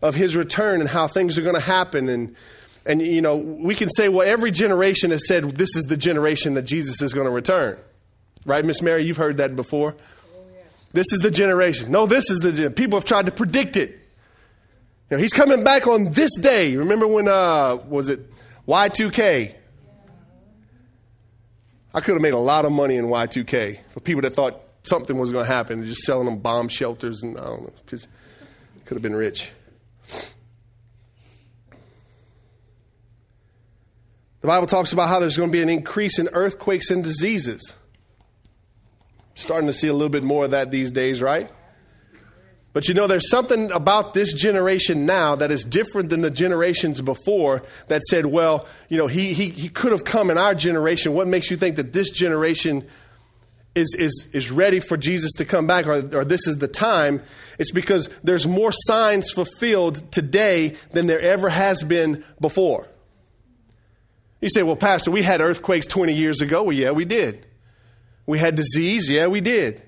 of 0.00 0.14
his 0.14 0.36
return 0.36 0.80
and 0.80 0.88
how 0.88 1.06
things 1.06 1.36
are 1.36 1.42
going 1.42 1.54
to 1.54 1.60
happen. 1.60 2.08
And, 2.08 2.34
and, 2.86 3.02
you 3.02 3.20
know, 3.20 3.36
we 3.36 3.74
can 3.74 3.90
say, 3.90 4.08
well, 4.08 4.26
every 4.26 4.50
generation 4.50 5.10
has 5.10 5.28
said 5.28 5.44
this 5.44 5.76
is 5.76 5.84
the 5.84 5.98
generation 5.98 6.54
that 6.54 6.62
Jesus 6.62 7.02
is 7.02 7.12
going 7.12 7.26
to 7.26 7.30
return. 7.30 7.78
Right, 8.46 8.64
Miss 8.64 8.80
Mary? 8.80 9.02
You've 9.02 9.18
heard 9.18 9.36
that 9.36 9.54
before. 9.54 9.96
This 10.94 11.12
is 11.12 11.18
the 11.18 11.30
generation. 11.30 11.92
No, 11.92 12.06
this 12.06 12.30
is 12.30 12.38
the 12.38 12.70
people 12.70 12.98
have 12.98 13.04
tried 13.04 13.26
to 13.26 13.32
predict 13.32 13.76
it. 13.76 13.90
You 15.10 15.18
know, 15.18 15.18
he's 15.18 15.34
coming 15.34 15.62
back 15.62 15.86
on 15.86 16.12
this 16.12 16.34
day. 16.38 16.74
Remember 16.76 17.06
when 17.06 17.28
uh 17.28 17.76
was 17.86 18.08
it 18.08 18.20
Y2K? 18.66 19.56
I 21.92 22.00
could 22.00 22.14
have 22.14 22.22
made 22.22 22.34
a 22.34 22.38
lot 22.38 22.64
of 22.64 22.72
money 22.72 22.96
in 22.96 23.06
Y2K 23.06 23.80
for 23.88 24.00
people 24.00 24.22
that 24.22 24.30
thought 24.30 24.60
something 24.82 25.18
was 25.18 25.32
going 25.32 25.44
to 25.44 25.52
happen, 25.52 25.84
just 25.84 26.02
selling 26.02 26.26
them 26.26 26.38
bomb 26.38 26.68
shelters 26.68 27.22
and 27.22 27.36
I 27.36 27.44
don't 27.44 27.62
know, 27.62 27.72
because 27.84 28.06
could 28.84 28.94
have 28.94 29.02
been 29.02 29.14
rich. 29.14 29.50
The 34.40 34.46
Bible 34.46 34.66
talks 34.66 34.92
about 34.92 35.08
how 35.08 35.20
there's 35.20 35.36
going 35.36 35.50
to 35.50 35.52
be 35.52 35.62
an 35.62 35.68
increase 35.68 36.18
in 36.18 36.28
earthquakes 36.32 36.90
and 36.90 37.04
diseases. 37.04 37.76
Starting 39.34 39.66
to 39.66 39.72
see 39.72 39.88
a 39.88 39.92
little 39.92 40.08
bit 40.08 40.22
more 40.22 40.46
of 40.46 40.52
that 40.52 40.70
these 40.70 40.90
days, 40.90 41.20
right? 41.20 41.50
But 42.72 42.86
you 42.86 42.94
know, 42.94 43.06
there's 43.06 43.28
something 43.28 43.72
about 43.72 44.14
this 44.14 44.32
generation 44.32 45.04
now 45.04 45.34
that 45.34 45.50
is 45.50 45.64
different 45.64 46.08
than 46.08 46.20
the 46.20 46.30
generations 46.30 47.00
before 47.00 47.62
that 47.88 48.02
said, 48.04 48.26
well, 48.26 48.66
you 48.88 48.96
know, 48.96 49.08
he, 49.08 49.32
he, 49.32 49.48
he 49.48 49.68
could 49.68 49.90
have 49.90 50.04
come 50.04 50.30
in 50.30 50.38
our 50.38 50.54
generation. 50.54 51.12
What 51.12 51.26
makes 51.26 51.50
you 51.50 51.56
think 51.56 51.76
that 51.76 51.92
this 51.92 52.10
generation 52.10 52.86
is, 53.74 53.96
is, 53.98 54.28
is 54.32 54.52
ready 54.52 54.78
for 54.78 54.96
Jesus 54.96 55.32
to 55.38 55.44
come 55.44 55.66
back 55.66 55.86
or, 55.86 56.16
or 56.16 56.24
this 56.24 56.46
is 56.46 56.58
the 56.58 56.68
time? 56.68 57.22
It's 57.58 57.72
because 57.72 58.08
there's 58.22 58.46
more 58.46 58.70
signs 58.72 59.32
fulfilled 59.32 60.12
today 60.12 60.76
than 60.92 61.08
there 61.08 61.20
ever 61.20 61.48
has 61.48 61.82
been 61.82 62.24
before. 62.40 62.86
You 64.40 64.48
say, 64.48 64.62
well, 64.62 64.76
Pastor, 64.76 65.10
we 65.10 65.22
had 65.22 65.40
earthquakes 65.40 65.88
20 65.88 66.12
years 66.12 66.40
ago. 66.40 66.62
Well, 66.62 66.76
yeah, 66.76 66.92
we 66.92 67.04
did. 67.04 67.46
We 68.26 68.38
had 68.38 68.54
disease. 68.54 69.10
Yeah, 69.10 69.26
we 69.26 69.40
did. 69.40 69.82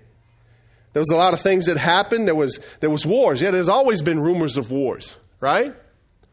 There 0.92 1.00
was 1.00 1.10
a 1.10 1.16
lot 1.16 1.32
of 1.32 1.40
things 1.40 1.66
that 1.66 1.78
happened. 1.78 2.28
There 2.28 2.34
was, 2.34 2.60
there 2.80 2.90
was 2.90 3.06
wars. 3.06 3.40
Yeah, 3.40 3.50
there's 3.50 3.68
always 3.68 4.02
been 4.02 4.20
rumors 4.20 4.56
of 4.56 4.70
wars, 4.70 5.16
right? 5.40 5.74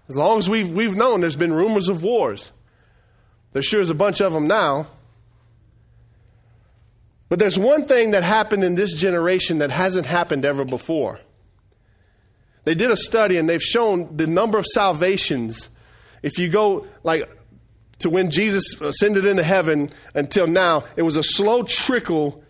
As 0.09 0.15
long 0.15 0.37
as 0.37 0.49
we've, 0.49 0.71
we've 0.71 0.95
known, 0.95 1.21
there's 1.21 1.35
been 1.35 1.53
rumors 1.53 1.87
of 1.87 2.03
wars. 2.03 2.51
There 3.53 3.61
sure 3.61 3.79
is 3.79 3.89
a 3.89 3.95
bunch 3.95 4.21
of 4.21 4.33
them 4.33 4.47
now. 4.47 4.87
But 7.29 7.39
there's 7.39 7.59
one 7.59 7.85
thing 7.85 8.11
that 8.11 8.23
happened 8.23 8.63
in 8.63 8.75
this 8.75 8.93
generation 8.93 9.59
that 9.59 9.69
hasn't 9.69 10.07
happened 10.07 10.45
ever 10.45 10.65
before. 10.65 11.19
They 12.65 12.75
did 12.75 12.91
a 12.91 12.97
study 12.97 13.37
and 13.37 13.47
they've 13.47 13.61
shown 13.61 14.17
the 14.17 14.27
number 14.27 14.57
of 14.57 14.65
salvations. 14.65 15.69
If 16.21 16.37
you 16.37 16.49
go 16.49 16.87
like 17.03 17.29
to 17.99 18.09
when 18.09 18.31
Jesus 18.31 18.79
ascended 18.81 19.25
into 19.25 19.43
heaven 19.43 19.89
until 20.15 20.47
now, 20.47 20.83
it 20.95 21.03
was 21.03 21.15
a 21.15 21.23
slow 21.23 21.63
trickle 21.63 22.43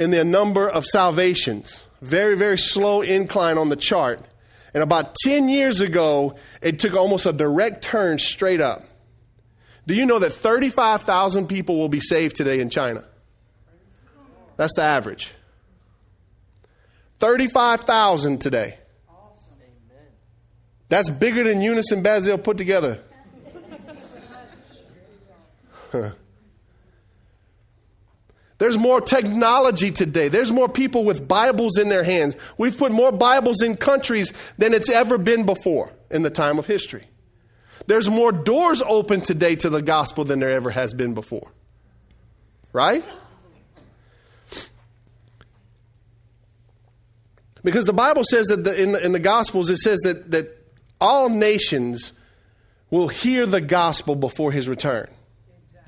in 0.00 0.10
the 0.10 0.24
number 0.24 0.68
of 0.68 0.84
salvations. 0.86 1.84
Very, 2.00 2.34
very 2.34 2.56
slow 2.56 3.02
incline 3.02 3.58
on 3.58 3.68
the 3.68 3.76
chart. 3.76 4.24
And 4.72 4.82
about 4.82 5.14
10 5.14 5.50
years 5.50 5.82
ago, 5.82 6.36
it 6.62 6.78
took 6.78 6.94
almost 6.94 7.26
a 7.26 7.32
direct 7.32 7.84
turn 7.84 8.18
straight 8.18 8.62
up. 8.62 8.82
Do 9.86 9.94
you 9.94 10.06
know 10.06 10.18
that 10.18 10.32
35,000 10.32 11.46
people 11.48 11.76
will 11.76 11.90
be 11.90 12.00
saved 12.00 12.34
today 12.34 12.60
in 12.60 12.70
China? 12.70 13.04
That's 14.56 14.74
the 14.74 14.82
average. 14.82 15.34
35,000 17.18 18.40
today. 18.40 18.78
That's 20.88 21.10
bigger 21.10 21.44
than 21.44 21.60
Eunice 21.60 21.92
and 21.92 22.02
Basile 22.02 22.38
put 22.38 22.56
together. 22.56 23.00
There's 28.60 28.76
more 28.76 29.00
technology 29.00 29.90
today. 29.90 30.28
There's 30.28 30.52
more 30.52 30.68
people 30.68 31.06
with 31.06 31.26
Bibles 31.26 31.78
in 31.78 31.88
their 31.88 32.04
hands. 32.04 32.36
We've 32.58 32.76
put 32.76 32.92
more 32.92 33.10
Bibles 33.10 33.62
in 33.62 33.74
countries 33.78 34.34
than 34.58 34.74
it's 34.74 34.90
ever 34.90 35.16
been 35.16 35.46
before 35.46 35.90
in 36.10 36.24
the 36.24 36.28
time 36.28 36.58
of 36.58 36.66
history. 36.66 37.06
There's 37.86 38.10
more 38.10 38.32
doors 38.32 38.82
open 38.82 39.22
today 39.22 39.56
to 39.56 39.70
the 39.70 39.80
gospel 39.80 40.24
than 40.24 40.40
there 40.40 40.50
ever 40.50 40.68
has 40.68 40.92
been 40.92 41.14
before. 41.14 41.50
Right? 42.74 43.02
Because 47.64 47.86
the 47.86 47.94
Bible 47.94 48.24
says 48.24 48.48
that 48.48 48.64
the, 48.64 48.78
in, 48.78 48.92
the, 48.92 49.02
in 49.02 49.12
the 49.12 49.20
Gospels, 49.20 49.70
it 49.70 49.78
says 49.78 50.00
that, 50.00 50.32
that 50.32 50.66
all 51.00 51.30
nations 51.30 52.12
will 52.90 53.08
hear 53.08 53.46
the 53.46 53.62
gospel 53.62 54.14
before 54.14 54.52
his 54.52 54.68
return. 54.68 55.08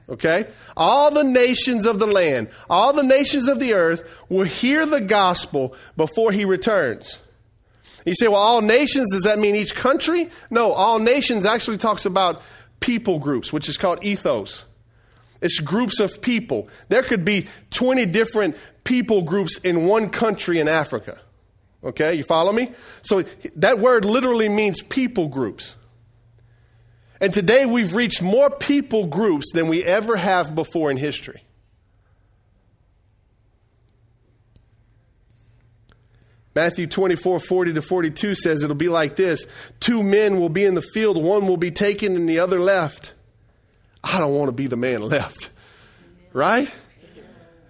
Okay? 0.09 0.45
All 0.77 1.11
the 1.11 1.25
nations 1.25 1.87
of 1.87 1.99
the 1.99 2.07
land, 2.07 2.49
all 2.69 2.93
the 2.93 3.03
nations 3.03 3.49
of 3.49 3.61
the 3.61 3.75
earth 3.75 4.03
will 4.29 4.45
hear 4.45 4.85
the 4.85 5.01
gospel 5.01 5.75
before 5.97 6.33
he 6.33 6.45
returns. 6.45 7.21
You 8.05 8.15
say, 8.15 8.29
well, 8.29 8.41
all 8.41 8.63
nations, 8.63 9.13
does 9.13 9.23
that 9.23 9.39
mean 9.39 9.55
each 9.55 9.75
country? 9.75 10.29
No, 10.51 10.73
all 10.73 10.99
nations 10.99 11.47
actually 11.47 11.79
talks 11.79 12.05
about 12.05 12.43
people 12.81 13.19
groups, 13.19 13.53
which 13.53 13.69
is 13.69 13.77
called 13.77 14.01
ethnos. 14.01 14.65
It's 15.41 15.61
groups 15.61 16.01
of 16.01 16.21
people. 16.21 16.69
There 16.89 17.03
could 17.03 17.25
be 17.25 17.49
20 17.71 18.07
different 18.07 18.57
people 18.85 19.23
groups 19.23 19.59
in 19.59 19.87
one 19.87 20.09
country 20.09 20.59
in 20.59 20.69
Africa. 20.69 21.21
Okay, 21.85 22.15
you 22.15 22.23
follow 22.23 22.53
me? 22.53 22.73
So 23.03 23.23
that 23.57 23.81
word 23.81 24.05
literally 24.05 24.49
means 24.49 24.83
people 24.83 25.29
groups. 25.29 25.75
And 27.23 27.33
today 27.33 27.65
we've 27.67 27.95
reached 27.95 28.21
more 28.21 28.51
people 28.51 29.07
groups 29.07 29.53
than 29.53 29.69
we 29.69 29.85
ever 29.85 30.17
have 30.17 30.57
before 30.57 30.91
in 30.91 30.97
history. 30.97 31.41
Matthew 36.53 36.89
24, 36.89 37.39
40 37.39 37.75
to 37.75 37.81
42 37.81 38.35
says 38.35 38.65
it'll 38.65 38.75
be 38.75 38.89
like 38.89 39.15
this 39.15 39.47
Two 39.79 40.03
men 40.03 40.41
will 40.41 40.49
be 40.49 40.65
in 40.65 40.75
the 40.75 40.83
field, 40.83 41.23
one 41.23 41.47
will 41.47 41.57
be 41.57 41.71
taken 41.71 42.17
and 42.17 42.29
the 42.29 42.41
other 42.41 42.59
left. 42.59 43.15
I 44.03 44.19
don't 44.19 44.35
want 44.35 44.49
to 44.49 44.53
be 44.53 44.67
the 44.67 44.77
man 44.77 45.01
left, 45.03 45.51
right? 46.33 46.75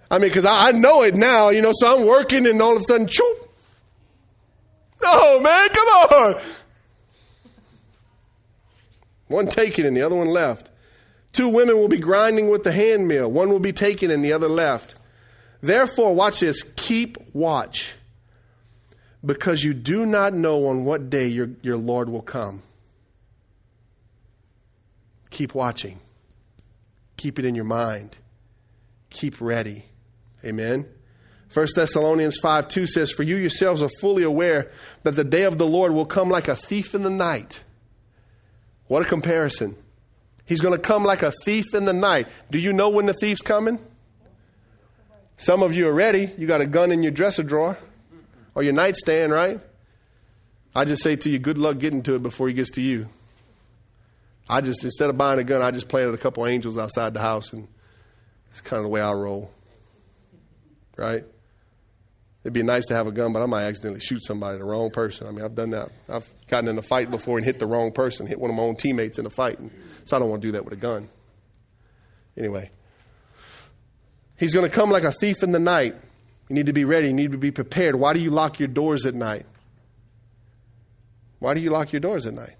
I 0.09 0.17
mean, 0.17 0.29
because 0.29 0.45
I, 0.45 0.69
I, 0.69 0.71
know 0.71 1.03
it 1.03 1.13
now, 1.13 1.49
you 1.49 1.61
know, 1.61 1.71
so 1.73 1.99
I'm 1.99 2.07
working 2.07 2.47
and 2.47 2.59
all 2.59 2.75
of 2.75 2.81
a 2.81 2.83
sudden, 2.83 3.05
choop. 3.05 3.47
No, 5.03 5.39
man, 5.39 5.69
come 5.69 5.87
on. 5.87 6.41
One 9.33 9.47
taken 9.47 9.83
and 9.85 9.97
the 9.97 10.03
other 10.03 10.15
one 10.15 10.27
left. 10.27 10.69
Two 11.31 11.49
women 11.49 11.77
will 11.77 11.87
be 11.87 11.97
grinding 11.97 12.49
with 12.49 12.63
the 12.63 12.71
handmill. 12.71 13.31
One 13.31 13.49
will 13.49 13.59
be 13.59 13.73
taken 13.73 14.11
and 14.11 14.23
the 14.23 14.31
other 14.31 14.47
left. 14.47 14.95
Therefore, 15.59 16.13
watch 16.13 16.41
this 16.41 16.61
keep 16.75 17.17
watch, 17.33 17.95
because 19.25 19.63
you 19.63 19.73
do 19.73 20.05
not 20.05 20.33
know 20.33 20.67
on 20.67 20.85
what 20.85 21.09
day 21.09 21.27
your, 21.27 21.49
your 21.63 21.77
Lord 21.77 22.09
will 22.09 22.21
come. 22.21 22.61
Keep 25.31 25.55
watching. 25.55 25.99
Keep 27.17 27.39
it 27.39 27.45
in 27.45 27.55
your 27.55 27.65
mind. 27.65 28.17
Keep 29.09 29.41
ready. 29.41 29.85
Amen. 30.45 30.85
1 31.51 31.67
Thessalonians 31.75 32.37
5 32.37 32.67
2 32.67 32.85
says, 32.85 33.11
For 33.11 33.23
you 33.23 33.37
yourselves 33.37 33.81
are 33.81 33.89
fully 33.99 34.21
aware 34.21 34.69
that 35.01 35.15
the 35.15 35.23
day 35.23 35.43
of 35.43 35.57
the 35.57 35.65
Lord 35.65 35.91
will 35.91 36.05
come 36.05 36.29
like 36.29 36.47
a 36.47 36.55
thief 36.55 36.93
in 36.93 37.01
the 37.01 37.09
night. 37.09 37.63
What 38.87 39.01
a 39.01 39.05
comparison. 39.05 39.75
He's 40.45 40.61
going 40.61 40.73
to 40.73 40.79
come 40.79 41.03
like 41.03 41.23
a 41.23 41.31
thief 41.43 41.73
in 41.73 41.85
the 41.85 41.93
night. 41.93 42.27
Do 42.51 42.59
you 42.59 42.73
know 42.73 42.89
when 42.89 43.05
the 43.05 43.13
thief's 43.13 43.41
coming? 43.41 43.79
Some 45.37 45.63
of 45.63 45.75
you 45.75 45.87
are 45.87 45.93
ready. 45.93 46.31
You 46.37 46.47
got 46.47 46.61
a 46.61 46.65
gun 46.65 46.91
in 46.91 47.03
your 47.03 47.11
dresser 47.11 47.43
drawer 47.43 47.77
or 48.55 48.63
your 48.63 48.73
nightstand, 48.73 49.31
right? 49.31 49.59
I 50.75 50.85
just 50.85 51.03
say 51.03 51.15
to 51.15 51.29
you, 51.29 51.39
good 51.39 51.57
luck 51.57 51.77
getting 51.77 52.01
to 52.03 52.15
it 52.15 52.23
before 52.23 52.47
he 52.47 52.53
gets 52.53 52.71
to 52.71 52.81
you. 52.81 53.07
I 54.49 54.61
just, 54.61 54.83
instead 54.83 55.09
of 55.09 55.17
buying 55.17 55.39
a 55.39 55.43
gun, 55.43 55.61
I 55.61 55.71
just 55.71 55.87
planted 55.87 56.13
a 56.13 56.17
couple 56.17 56.45
angels 56.45 56.77
outside 56.77 57.13
the 57.13 57.21
house, 57.21 57.53
and 57.53 57.67
it's 58.51 58.61
kind 58.61 58.79
of 58.79 58.83
the 58.83 58.89
way 58.89 59.01
I 59.01 59.13
roll. 59.13 59.51
Right? 60.97 61.23
It'd 62.43 62.53
be 62.53 62.63
nice 62.63 62.85
to 62.87 62.93
have 62.93 63.07
a 63.07 63.11
gun, 63.11 63.31
but 63.31 63.41
I 63.41 63.45
might 63.45 63.63
accidentally 63.63 64.01
shoot 64.01 64.23
somebody, 64.23 64.57
the 64.57 64.65
wrong 64.65 64.91
person. 64.91 65.27
I 65.27 65.31
mean, 65.31 65.45
I've 65.45 65.55
done 65.55 65.69
that. 65.69 65.89
I've 66.09 66.27
gotten 66.47 66.67
in 66.69 66.77
a 66.77 66.81
fight 66.81 67.09
before 67.09 67.37
and 67.37 67.45
hit 67.45 67.59
the 67.59 67.67
wrong 67.67 67.91
person, 67.91 68.27
hit 68.27 68.39
one 68.39 68.49
of 68.49 68.57
my 68.57 68.63
own 68.63 68.75
teammates 68.75 69.17
in 69.17 69.25
a 69.25 69.29
fight. 69.29 69.59
And 69.59 69.71
so 70.03 70.17
I 70.17 70.19
don't 70.19 70.29
want 70.29 70.41
to 70.41 70.47
do 70.49 70.51
that 70.53 70.65
with 70.65 70.73
a 70.73 70.77
gun. 70.77 71.07
Anyway, 72.35 72.69
He's 74.43 74.53
going 74.53 74.69
to 74.69 74.75
come 74.75 74.91
like 74.91 75.03
a 75.03 75.11
thief 75.11 75.41
in 75.41 75.53
the 75.53 75.59
night. 75.59 75.95
You 76.49 76.55
need 76.55 76.65
to 76.65 76.73
be 76.73 76.83
ready. 76.83 77.07
You 77.07 77.13
need 77.13 77.31
to 77.31 77.37
be 77.37 77.51
prepared. 77.51 77.95
Why 77.95 78.13
do 78.13 78.19
you 78.19 78.29
lock 78.29 78.59
your 78.59 78.67
doors 78.67 79.05
at 79.05 79.15
night? 79.15 79.45
Why 81.39 81.53
do 81.53 81.61
you 81.61 81.69
lock 81.69 81.93
your 81.93 82.01
doors 82.01 82.25
at 82.25 82.33
night? 82.33 82.55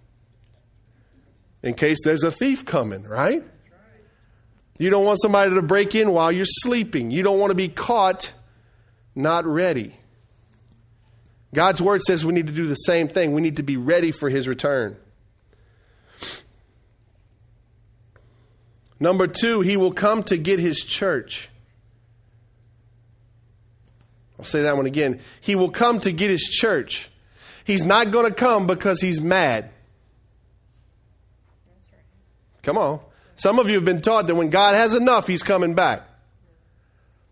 In 1.61 1.73
case 1.73 1.97
there's 2.03 2.23
a 2.23 2.31
thief 2.31 2.63
coming, 2.65 3.03
right? 3.03 3.43
You 4.79 4.89
don't 4.89 5.05
want 5.05 5.19
somebody 5.21 5.53
to 5.53 5.61
break 5.61 5.93
in 5.93 6.11
while 6.11 6.31
you're 6.31 6.45
sleeping. 6.45 7.11
You 7.11 7.21
don't 7.21 7.39
want 7.39 7.51
to 7.51 7.55
be 7.55 7.67
caught 7.67 8.31
not 9.15 9.45
ready. 9.45 9.95
God's 11.53 11.81
word 11.81 12.01
says 12.01 12.25
we 12.25 12.33
need 12.33 12.47
to 12.47 12.53
do 12.53 12.65
the 12.65 12.75
same 12.75 13.07
thing. 13.07 13.33
We 13.33 13.41
need 13.41 13.57
to 13.57 13.63
be 13.63 13.77
ready 13.77 14.11
for 14.11 14.29
his 14.29 14.47
return. 14.47 14.97
Number 18.99 19.27
two, 19.27 19.61
he 19.61 19.77
will 19.77 19.91
come 19.91 20.23
to 20.23 20.37
get 20.37 20.59
his 20.59 20.79
church. 20.79 21.49
I'll 24.39 24.45
say 24.45 24.63
that 24.63 24.77
one 24.77 24.85
again. 24.85 25.19
He 25.41 25.55
will 25.55 25.69
come 25.69 25.99
to 26.01 26.11
get 26.11 26.29
his 26.29 26.43
church. 26.43 27.09
He's 27.65 27.85
not 27.85 28.11
going 28.11 28.27
to 28.27 28.33
come 28.33 28.65
because 28.65 29.01
he's 29.01 29.21
mad. 29.21 29.69
Come 32.61 32.77
on. 32.77 32.99
Some 33.35 33.59
of 33.59 33.67
you 33.67 33.75
have 33.75 33.85
been 33.85 34.01
taught 34.01 34.27
that 34.27 34.35
when 34.35 34.49
God 34.49 34.75
has 34.75 34.93
enough, 34.93 35.27
he's 35.27 35.43
coming 35.43 35.75
back. 35.75 36.07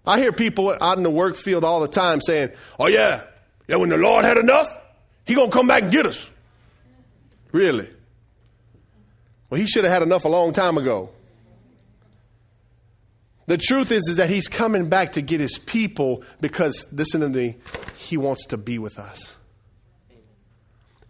I 0.06 0.20
hear 0.20 0.32
people 0.32 0.76
out 0.82 0.98
in 0.98 1.04
the 1.04 1.12
work 1.12 1.36
field 1.36 1.64
all 1.64 1.80
the 1.80 1.88
time 1.88 2.22
saying, 2.22 2.52
"Oh 2.80 2.88
yeah, 2.88 3.24
yeah, 3.68 3.76
when 3.76 3.90
the 3.90 3.98
Lord 3.98 4.26
had 4.26 4.38
enough, 4.38 4.68
he 5.26 5.36
to 5.36 5.52
come 5.52 5.68
back 5.68 5.84
and 5.84 5.92
get 5.92 6.06
us." 6.06 6.32
Really? 7.52 7.90
Well, 9.50 9.60
he 9.60 9.68
should 9.68 9.84
have 9.84 9.94
had 9.94 10.02
enough 10.02 10.26
a 10.26 10.30
long 10.30 10.54
time 10.54 10.78
ago. 10.78 11.12
The 13.48 13.58
truth 13.58 13.92
is, 13.92 14.08
is 14.08 14.16
that 14.16 14.30
he's 14.30 14.48
coming 14.48 14.88
back 14.88 15.12
to 15.14 15.22
get 15.22 15.42
his 15.42 15.58
people 15.58 16.24
because, 16.40 16.88
listen 16.94 17.20
to 17.20 17.28
me, 17.28 17.58
he 17.98 18.16
wants 18.16 18.46
to 18.48 18.58
be 18.58 18.80
with 18.80 18.98
us. 18.98 19.36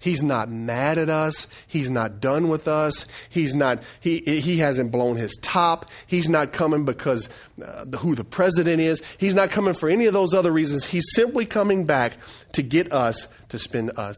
He's 0.01 0.23
not 0.23 0.49
mad 0.49 0.97
at 0.97 1.09
us. 1.09 1.45
He's 1.67 1.91
not 1.91 2.19
done 2.19 2.49
with 2.49 2.67
us. 2.67 3.05
He's 3.29 3.53
not, 3.53 3.83
he, 3.99 4.17
he 4.21 4.57
hasn't 4.57 4.91
blown 4.91 5.15
his 5.15 5.37
top. 5.43 5.91
He's 6.07 6.27
not 6.27 6.51
coming 6.51 6.85
because 6.85 7.29
uh, 7.63 7.85
who 7.97 8.15
the 8.15 8.23
president 8.23 8.81
is. 8.81 8.99
He's 9.19 9.35
not 9.35 9.51
coming 9.51 9.75
for 9.75 9.89
any 9.89 10.07
of 10.07 10.13
those 10.13 10.33
other 10.33 10.51
reasons. 10.51 10.85
He's 10.85 11.05
simply 11.13 11.45
coming 11.45 11.85
back 11.85 12.13
to 12.53 12.63
get 12.63 12.91
us 12.91 13.27
to 13.49 13.59
spend 13.59 13.91
uh, 13.95 14.15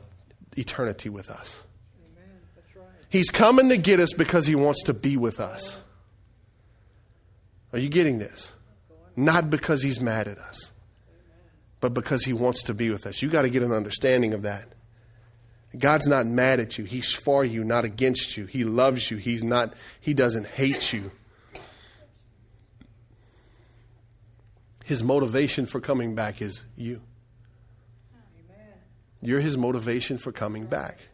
eternity 0.55 1.09
with 1.09 1.29
us. 1.29 1.61
He's 3.09 3.29
coming 3.29 3.67
to 3.67 3.77
get 3.77 3.99
us 3.99 4.13
because 4.13 4.47
he 4.47 4.55
wants 4.55 4.83
to 4.83 4.93
be 4.93 5.17
with 5.17 5.41
us. 5.41 5.81
Are 7.73 7.79
you 7.79 7.89
getting 7.89 8.19
this? 8.19 8.53
Not 9.17 9.49
because 9.49 9.83
he's 9.83 9.99
mad 9.99 10.29
at 10.29 10.37
us, 10.37 10.71
but 11.81 11.93
because 11.93 12.23
he 12.23 12.31
wants 12.31 12.63
to 12.63 12.73
be 12.73 12.89
with 12.89 13.05
us. 13.05 13.21
You 13.21 13.29
got 13.29 13.41
to 13.41 13.49
get 13.49 13.63
an 13.63 13.73
understanding 13.73 14.33
of 14.33 14.43
that. 14.43 14.69
God's 15.77 16.07
not 16.07 16.25
mad 16.27 16.59
at 16.59 16.77
you. 16.77 16.83
He's 16.83 17.13
for 17.13 17.43
you, 17.43 17.63
not 17.63 17.83
against 17.85 18.37
you. 18.37 18.45
He 18.45 18.63
loves 18.63 19.09
you. 19.09 19.17
He's 19.17 19.43
not 19.43 19.73
he 19.99 20.13
doesn't 20.13 20.47
hate 20.47 20.93
you. 20.93 21.11
His 24.83 25.01
motivation 25.01 25.65
for 25.65 25.79
coming 25.79 26.13
back 26.13 26.41
is 26.41 26.65
you. 26.75 27.01
You're 29.21 29.39
his 29.39 29.57
motivation 29.57 30.17
for 30.17 30.31
coming 30.31 30.65
back. 30.65 31.07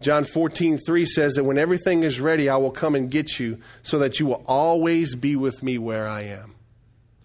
John 0.00 0.24
14, 0.24 0.76
3 0.76 1.06
says 1.06 1.34
that 1.34 1.44
when 1.44 1.56
everything 1.56 2.02
is 2.02 2.20
ready, 2.20 2.48
I 2.48 2.56
will 2.56 2.72
come 2.72 2.94
and 2.94 3.10
get 3.10 3.38
you 3.38 3.58
so 3.82 4.00
that 4.00 4.20
you 4.20 4.26
will 4.26 4.42
always 4.46 5.14
be 5.14 5.36
with 5.36 5.62
me 5.62 5.78
where 5.78 6.06
I 6.06 6.22
am. 6.22 6.56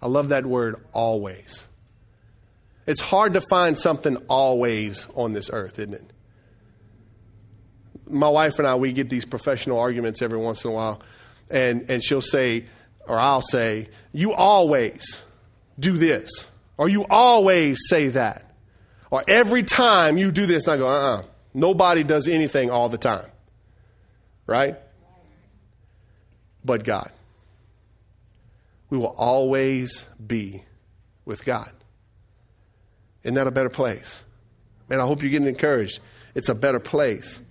I 0.02 0.08
love 0.08 0.30
that 0.30 0.46
word, 0.46 0.78
always. 0.94 1.68
It's 2.90 3.02
hard 3.02 3.34
to 3.34 3.42
find 3.42 3.78
something 3.78 4.18
always 4.30 5.06
on 5.14 5.34
this 5.34 5.52
earth, 5.54 5.78
isn't 5.78 5.94
it? 5.94 6.12
My 8.08 8.28
wife 8.28 8.58
and 8.58 8.68
I, 8.68 8.74
we 8.74 8.94
get 8.94 9.12
these 9.12 9.26
professional 9.26 9.78
arguments 9.78 10.24
every 10.24 10.40
once 10.40 10.66
in 10.66 10.72
a 10.72 10.74
while, 10.74 11.00
and, 11.52 11.88
and 11.88 12.04
she'll 12.04 12.20
say, 12.20 12.66
or 13.08 13.20
I'll 13.20 13.44
say, 13.44 13.90
You 14.12 14.34
always 14.34 15.22
do 15.80 15.98
this, 15.98 16.50
or 16.78 16.90
you 16.90 17.06
always 17.12 17.78
say 17.90 18.08
that, 18.08 18.56
or 19.12 19.24
every 19.28 19.62
time 19.62 20.18
you 20.18 20.32
do 20.32 20.48
this, 20.48 20.66
and 20.66 20.74
I 20.74 20.78
go, 20.78 20.88
Uh 20.88 20.90
uh-uh. 20.90 21.20
uh 21.20 21.24
Nobody 21.54 22.02
does 22.02 22.28
anything 22.28 22.72
all 22.72 22.90
the 22.90 22.98
time, 22.98 23.30
right? 24.48 24.78
But 26.66 26.84
God. 26.84 27.12
We 28.90 28.98
will 28.98 29.14
always 29.16 30.08
be 30.26 30.64
with 31.24 31.46
God. 31.46 31.72
Isn't 33.24 33.36
that 33.36 33.48
a 33.48 33.52
better 33.52 33.70
place? 33.70 34.24
Man, 34.90 35.00
I 35.00 35.06
hope 35.06 35.22
you're 35.22 35.32
getting 35.32 35.48
encouraged. 35.48 36.00
It's 36.36 36.50
a 36.50 36.56
better 36.56 36.80
place. 36.80 37.42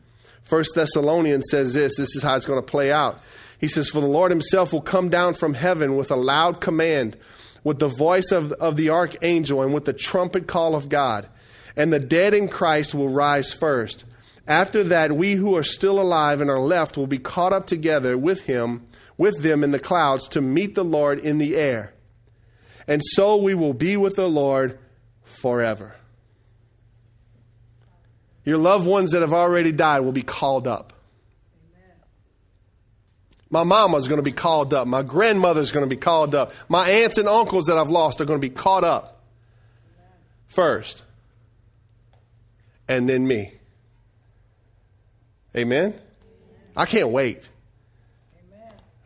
First 0.42 0.74
Thessalonians 0.74 1.50
says 1.50 1.74
this 1.74 1.96
this 1.96 2.16
is 2.16 2.22
how 2.22 2.36
it's 2.36 2.46
going 2.46 2.58
to 2.58 2.66
play 2.66 2.90
out. 2.90 3.20
He 3.60 3.68
says, 3.68 3.90
For 3.90 4.00
the 4.00 4.06
Lord 4.06 4.30
himself 4.30 4.72
will 4.72 4.80
come 4.80 5.08
down 5.08 5.34
from 5.34 5.54
heaven 5.54 5.96
with 5.96 6.10
a 6.10 6.16
loud 6.16 6.60
command, 6.60 7.16
with 7.64 7.78
the 7.78 7.88
voice 7.88 8.30
of, 8.32 8.52
of 8.52 8.76
the 8.76 8.90
archangel, 8.90 9.62
and 9.62 9.74
with 9.74 9.84
the 9.84 9.92
trumpet 9.92 10.46
call 10.46 10.74
of 10.74 10.88
God. 10.88 11.28
And 11.76 11.92
the 11.92 12.00
dead 12.00 12.34
in 12.34 12.48
Christ 12.48 12.94
will 12.94 13.08
rise 13.08 13.52
first. 13.52 14.04
After 14.46 14.82
that, 14.84 15.12
we 15.12 15.34
who 15.34 15.54
are 15.56 15.62
still 15.62 16.00
alive 16.00 16.40
and 16.40 16.48
are 16.48 16.60
left 16.60 16.96
will 16.96 17.06
be 17.06 17.18
caught 17.18 17.52
up 17.52 17.66
together 17.66 18.16
with 18.16 18.42
him, 18.42 18.86
with 19.18 19.42
them 19.42 19.62
in 19.62 19.72
the 19.72 19.78
clouds, 19.78 20.28
to 20.28 20.40
meet 20.40 20.74
the 20.74 20.84
Lord 20.84 21.18
in 21.18 21.38
the 21.38 21.56
air. 21.56 21.92
And 22.86 23.02
so 23.04 23.36
we 23.36 23.54
will 23.54 23.74
be 23.74 23.96
with 23.96 24.16
the 24.16 24.28
Lord 24.28 24.78
forever. 25.38 25.94
Your 28.44 28.58
loved 28.58 28.86
ones 28.86 29.12
that 29.12 29.22
have 29.22 29.32
already 29.32 29.72
died 29.72 30.00
will 30.00 30.12
be 30.12 30.22
called 30.22 30.66
up. 30.66 30.92
My 33.50 33.64
mama's 33.64 34.08
going 34.08 34.18
to 34.18 34.22
be 34.22 34.32
called 34.32 34.74
up. 34.74 34.86
My 34.86 35.02
grandmother's 35.02 35.72
going 35.72 35.84
to 35.84 35.88
be 35.88 36.00
called 36.00 36.34
up. 36.34 36.52
My 36.68 36.88
aunts 36.88 37.16
and 37.16 37.28
uncles 37.28 37.66
that 37.66 37.78
I've 37.78 37.88
lost 37.88 38.20
are 38.20 38.26
going 38.26 38.40
to 38.40 38.46
be 38.46 38.52
caught 38.54 38.84
up 38.84 39.22
first. 40.48 41.02
And 42.88 43.08
then 43.08 43.26
me. 43.26 43.52
Amen? 45.56 45.94
I 46.76 46.84
can't 46.84 47.08
wait. 47.08 47.48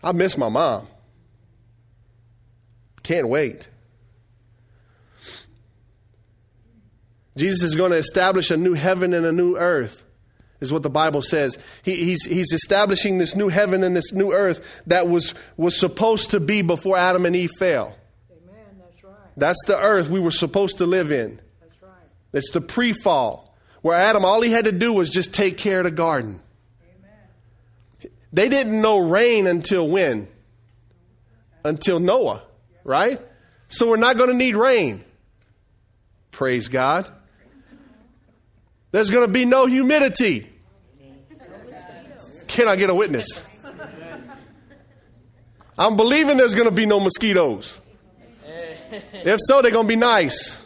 I 0.03 0.13
miss 0.13 0.37
my 0.37 0.49
mom. 0.49 0.89
Can't 3.03 3.29
wait. 3.29 3.69
Jesus 7.37 7.63
is 7.63 7.75
going 7.75 7.93
to 7.93 7.97
establish 7.97 8.51
a 8.51 8.57
new 8.57 8.75
heaven 8.75 9.15
and 9.15 9.25
a 9.25 9.33
new 9.33 9.57
earth, 9.57 10.05
is 10.61 10.73
what 10.73 10.83
the 10.83 10.91
Bible 10.91 11.23
says. 11.23 11.57
He, 11.83 11.97
he's, 11.97 12.25
he's 12.25 12.53
establishing 12.53 13.19
this 13.19 13.35
new 13.35 13.49
heaven 13.49 13.83
and 13.83 13.97
this 13.97 14.13
new 14.13 14.33
earth 14.33 14.83
that 14.87 15.09
was, 15.09 15.35
was 15.57 15.79
supposed 15.79 16.31
to 16.33 16.41
be 16.41 16.63
before 16.63 16.97
Adam 16.97 17.25
and 17.25 17.35
Eve 17.35 17.51
fell. 17.59 17.97
Amen. 18.31 18.65
That's 18.79 19.05
right. 19.05 19.15
That's 19.37 19.65
the 19.67 19.79
earth 19.79 20.11
we 20.11 20.21
were 20.21 20.31
supposed 20.31 20.79
to 20.79 20.87
live 20.87 21.11
in. 21.11 21.41
That's 21.61 21.83
right. 21.83 21.91
It's 22.35 22.51
the 22.51 22.61
pre 22.61 22.93
fall, 22.93 23.57
where 23.81 23.97
Adam, 23.97 24.25
all 24.25 24.43
he 24.43 24.51
had 24.51 24.67
to 24.67 24.73
do 24.73 24.93
was 24.93 25.09
just 25.11 25.33
take 25.33 25.57
care 25.57 25.79
of 25.79 25.85
the 25.85 25.91
garden. 25.91 26.41
Amen. 26.83 28.13
They 28.33 28.51
didn't 28.51 28.79
know 28.79 28.99
rain 28.99 29.47
until 29.47 29.89
when? 29.89 30.29
Until 31.65 31.99
Noah, 31.99 32.43
right? 32.85 33.21
So 33.69 33.89
we're 33.89 33.97
not 33.97 34.19
going 34.19 34.29
to 34.29 34.37
need 34.37 34.55
rain. 34.55 35.03
Praise 36.31 36.69
God. 36.69 37.09
There's 38.93 39.11
going 39.11 39.27
to 39.27 39.33
be 39.33 39.45
no 39.45 39.67
humidity. 39.67 40.49
Can 42.47 42.69
I 42.69 42.77
get 42.77 42.91
a 42.91 42.95
witness? 42.95 43.45
I'm 45.79 45.97
believing 45.97 46.37
there's 46.37 46.55
going 46.55 46.69
to 46.69 46.75
be 46.75 46.87
no 46.87 47.01
mosquitoes. 47.01 47.81
If 48.91 49.39
so, 49.41 49.63
they're 49.63 49.73
going 49.73 49.87
to 49.87 49.93
be 49.93 49.97
nice. 49.97 50.63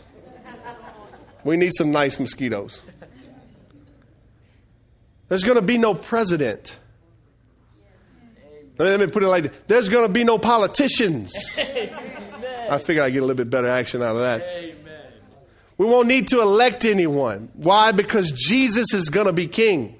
We 1.45 1.57
need 1.57 1.73
some 1.79 1.93
nice 1.93 2.19
mosquitoes. 2.19 2.83
There's 5.29 5.45
going 5.45 5.57
to 5.57 5.63
be 5.63 5.79
no 5.79 5.95
president. 5.95 6.77
Let 8.79 9.01
me 9.01 9.07
put 9.07 9.23
it 9.23 9.29
like 9.29 9.45
this 9.45 9.53
there's 9.67 9.89
going 9.89 10.07
to 10.07 10.13
be 10.13 10.25
no 10.25 10.39
politicians. 10.39 11.33
I 11.59 12.79
figure 12.79 13.03
I'd 13.03 13.13
get 13.13 13.21
a 13.21 13.27
little 13.27 13.37
bit 13.37 13.49
better 13.49 13.69
action 13.69 14.03
out 14.03 14.17
of 14.17 14.23
that. 14.23 14.43
We 15.79 15.87
won't 15.87 16.09
need 16.09 16.29
to 16.29 16.41
elect 16.41 16.85
anyone. 16.85 17.51
Why? 17.55 17.93
Because 17.93 18.33
Jesus 18.33 18.95
is 18.95 19.09
going 19.11 19.27
to 19.27 19.33
be 19.33 19.47
king. 19.47 19.95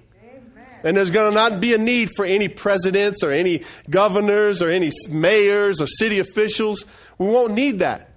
And 0.83 0.97
there's 0.97 1.11
going 1.11 1.33
to 1.33 1.35
not 1.35 1.61
be 1.61 1.75
a 1.75 1.79
need 1.79 2.11
for 2.15 2.25
any 2.25 2.49
presidents 2.49 3.23
or 3.23 3.33
any 3.33 3.65
governors 3.91 4.63
or 4.63 4.69
any 4.69 4.91
mayors 5.11 5.81
or 5.81 5.87
city 5.87 6.19
officials. 6.19 6.85
We 7.19 7.27
won't 7.27 7.55
need 7.55 7.81
that. 7.81 8.11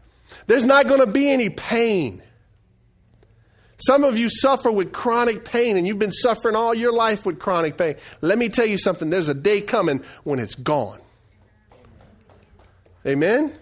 There's 0.46 0.66
not 0.66 0.88
going 0.88 1.00
to 1.00 1.08
be 1.08 1.32
any 1.32 1.50
pain. 1.50 2.22
Some 3.78 4.04
of 4.04 4.18
you 4.18 4.30
suffer 4.30 4.72
with 4.72 4.92
chronic 4.92 5.46
pain 5.46 5.78
and 5.78 5.88
you've 5.88 6.00
been 6.00 6.12
suffering 6.12 6.56
all 6.56 6.76
your 6.76 6.92
life 6.92 7.26
with 7.26 7.40
chronic 7.40 7.78
pain. 7.78 7.96
Let 8.22 8.38
me 8.38 8.50
tell 8.50 8.66
you 8.66 8.78
something 8.78 9.10
there's 9.10 9.30
a 9.30 9.34
day 9.34 9.62
coming 9.62 10.04
when 10.24 10.40
it's 10.40 10.56
gone. 10.56 11.00
Amen? 13.06 13.40
Amen. 13.40 13.56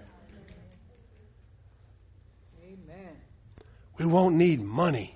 We 3.98 4.06
won't 4.06 4.36
need 4.36 4.62
money. 4.62 5.16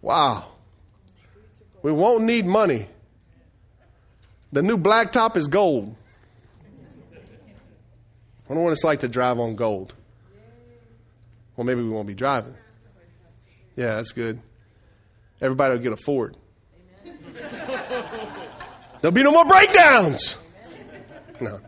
Wow. 0.00 0.46
We 1.82 1.92
won't 1.92 2.24
need 2.24 2.46
money. 2.46 2.88
The 4.52 4.62
new 4.62 4.78
blacktop 4.78 5.36
is 5.36 5.48
gold. 5.48 5.94
I 7.14 8.48
wonder 8.48 8.64
what 8.64 8.72
it's 8.72 8.84
like 8.84 9.00
to 9.00 9.08
drive 9.08 9.38
on 9.38 9.56
gold. 9.56 9.94
Well, 11.56 11.66
maybe 11.66 11.82
we 11.82 11.90
won't 11.90 12.06
be 12.06 12.14
driving. 12.14 12.54
Yeah, 13.76 13.96
that's 13.96 14.12
good. 14.12 14.40
Everybody 15.40 15.74
will 15.74 15.82
get 15.82 15.92
a 15.92 15.96
Ford. 15.96 16.36
There'll 19.00 19.14
be 19.14 19.22
no 19.22 19.30
more 19.30 19.44
breakdowns. 19.44 20.38
No. 21.40 21.60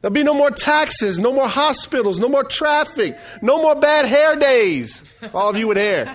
There'll 0.00 0.14
be 0.14 0.22
no 0.22 0.34
more 0.34 0.50
taxes, 0.50 1.18
no 1.18 1.32
more 1.32 1.48
hospitals, 1.48 2.20
no 2.20 2.28
more 2.28 2.44
traffic, 2.44 3.18
no 3.42 3.60
more 3.60 3.74
bad 3.74 4.06
hair 4.06 4.36
days. 4.36 5.02
All 5.34 5.50
of 5.50 5.56
you 5.56 5.66
with 5.66 5.76
hair. 5.76 6.14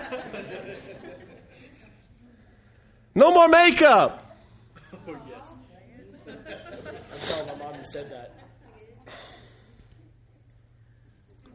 No 3.13 3.33
more 3.33 3.47
makeup. 3.47 4.37
Oh, 5.07 5.17
yes. 5.27 5.53
I 6.27 7.17
saw 7.17 7.45
my 7.45 7.55
mom 7.55 7.83
said 7.83 8.09
that. 8.09 8.33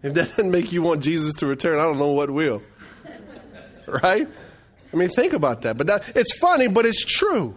If 0.02 0.14
that 0.14 0.36
doesn't 0.36 0.50
make 0.50 0.70
you 0.70 0.82
want 0.82 1.02
Jesus 1.02 1.34
to 1.36 1.46
return, 1.46 1.78
I 1.78 1.82
don't 1.82 1.98
know 1.98 2.12
what 2.12 2.30
will. 2.30 2.62
Right? 3.86 4.28
I 4.92 4.96
mean, 4.96 5.08
think 5.08 5.32
about 5.32 5.62
that. 5.62 5.76
But 5.76 5.86
that, 5.88 6.16
it's 6.16 6.38
funny, 6.38 6.68
but 6.68 6.86
it's 6.86 7.04
true. 7.04 7.56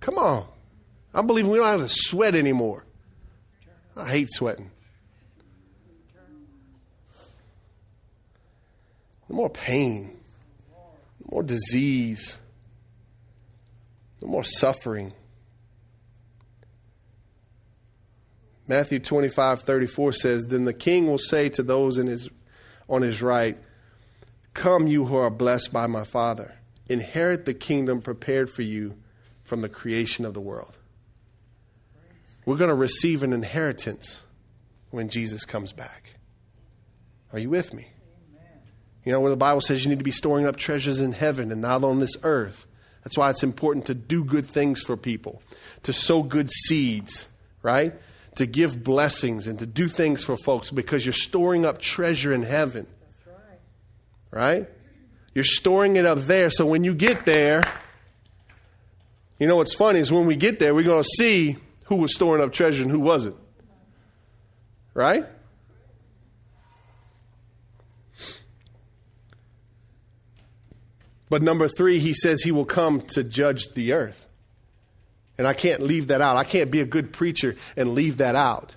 Come 0.00 0.18
on. 0.18 0.46
I'm 1.14 1.26
believing 1.26 1.50
we 1.50 1.58
don't 1.58 1.66
have 1.66 1.80
to 1.80 1.88
sweat 1.88 2.34
anymore. 2.34 2.84
I 3.96 4.08
hate 4.08 4.30
sweating. 4.30 4.70
No 9.28 9.36
more 9.36 9.50
pain, 9.50 10.18
no 11.20 11.28
more 11.30 11.42
disease, 11.42 12.36
no 14.20 14.28
more 14.28 14.44
suffering. 14.44 15.12
Matthew 18.68 18.98
25, 18.98 19.62
34 19.62 20.12
says, 20.12 20.44
Then 20.44 20.64
the 20.64 20.74
king 20.74 21.06
will 21.06 21.18
say 21.18 21.48
to 21.50 21.62
those 21.62 21.98
in 21.98 22.06
his, 22.06 22.30
on 22.88 23.02
his 23.02 23.22
right, 23.22 23.58
Come, 24.54 24.86
you 24.86 25.06
who 25.06 25.16
are 25.16 25.30
blessed 25.30 25.72
by 25.72 25.86
my 25.86 26.04
Father, 26.04 26.54
inherit 26.88 27.44
the 27.44 27.54
kingdom 27.54 28.02
prepared 28.02 28.50
for 28.50 28.62
you 28.62 28.96
from 29.44 29.62
the 29.62 29.68
creation 29.68 30.24
of 30.24 30.34
the 30.34 30.40
world. 30.40 30.76
We're 32.44 32.56
going 32.56 32.68
to 32.68 32.74
receive 32.74 33.22
an 33.22 33.32
inheritance 33.32 34.22
when 34.90 35.08
Jesus 35.08 35.44
comes 35.44 35.72
back. 35.72 36.14
Are 37.32 37.38
you 37.38 37.50
with 37.50 37.72
me? 37.72 37.88
You 39.04 39.12
know, 39.12 39.20
where 39.20 39.30
the 39.30 39.36
Bible 39.36 39.60
says 39.60 39.84
you 39.84 39.90
need 39.90 39.98
to 39.98 40.04
be 40.04 40.12
storing 40.12 40.46
up 40.46 40.56
treasures 40.56 41.00
in 41.00 41.12
heaven 41.12 41.50
and 41.50 41.60
not 41.60 41.82
on 41.82 41.98
this 41.98 42.16
earth. 42.22 42.66
That's 43.02 43.18
why 43.18 43.30
it's 43.30 43.42
important 43.42 43.86
to 43.86 43.94
do 43.94 44.22
good 44.22 44.46
things 44.46 44.82
for 44.82 44.96
people, 44.96 45.42
to 45.82 45.92
sow 45.92 46.22
good 46.22 46.50
seeds, 46.50 47.28
right? 47.62 47.94
To 48.36 48.46
give 48.46 48.84
blessings 48.84 49.48
and 49.48 49.58
to 49.58 49.66
do 49.66 49.88
things 49.88 50.24
for 50.24 50.36
folks 50.36 50.70
because 50.70 51.04
you're 51.04 51.12
storing 51.12 51.64
up 51.64 51.78
treasure 51.78 52.32
in 52.32 52.42
heaven. 52.42 52.86
Right. 53.26 53.58
Right? 54.30 54.68
You're 55.34 55.44
storing 55.44 55.96
it 55.96 56.06
up 56.06 56.18
there 56.18 56.50
so 56.50 56.64
when 56.64 56.84
you 56.84 56.94
get 56.94 57.24
there, 57.24 57.62
you 59.40 59.48
know 59.48 59.56
what's 59.56 59.74
funny 59.74 59.98
is 59.98 60.12
when 60.12 60.26
we 60.26 60.36
get 60.36 60.60
there, 60.60 60.72
we're 60.72 60.84
going 60.84 61.02
to 61.02 61.08
see 61.16 61.56
who 61.92 62.00
was 62.00 62.14
storing 62.14 62.42
up 62.42 62.54
treasure 62.54 62.82
and 62.82 62.90
who 62.90 62.98
wasn't. 62.98 63.36
Right? 64.94 65.26
But 71.28 71.42
number 71.42 71.68
three, 71.68 71.98
he 71.98 72.14
says 72.14 72.42
he 72.42 72.50
will 72.50 72.64
come 72.64 73.02
to 73.08 73.22
judge 73.22 73.74
the 73.74 73.92
earth. 73.92 74.26
And 75.36 75.46
I 75.46 75.52
can't 75.52 75.82
leave 75.82 76.06
that 76.06 76.22
out. 76.22 76.38
I 76.38 76.44
can't 76.44 76.70
be 76.70 76.80
a 76.80 76.86
good 76.86 77.12
preacher 77.12 77.56
and 77.76 77.94
leave 77.94 78.16
that 78.18 78.36
out. 78.36 78.74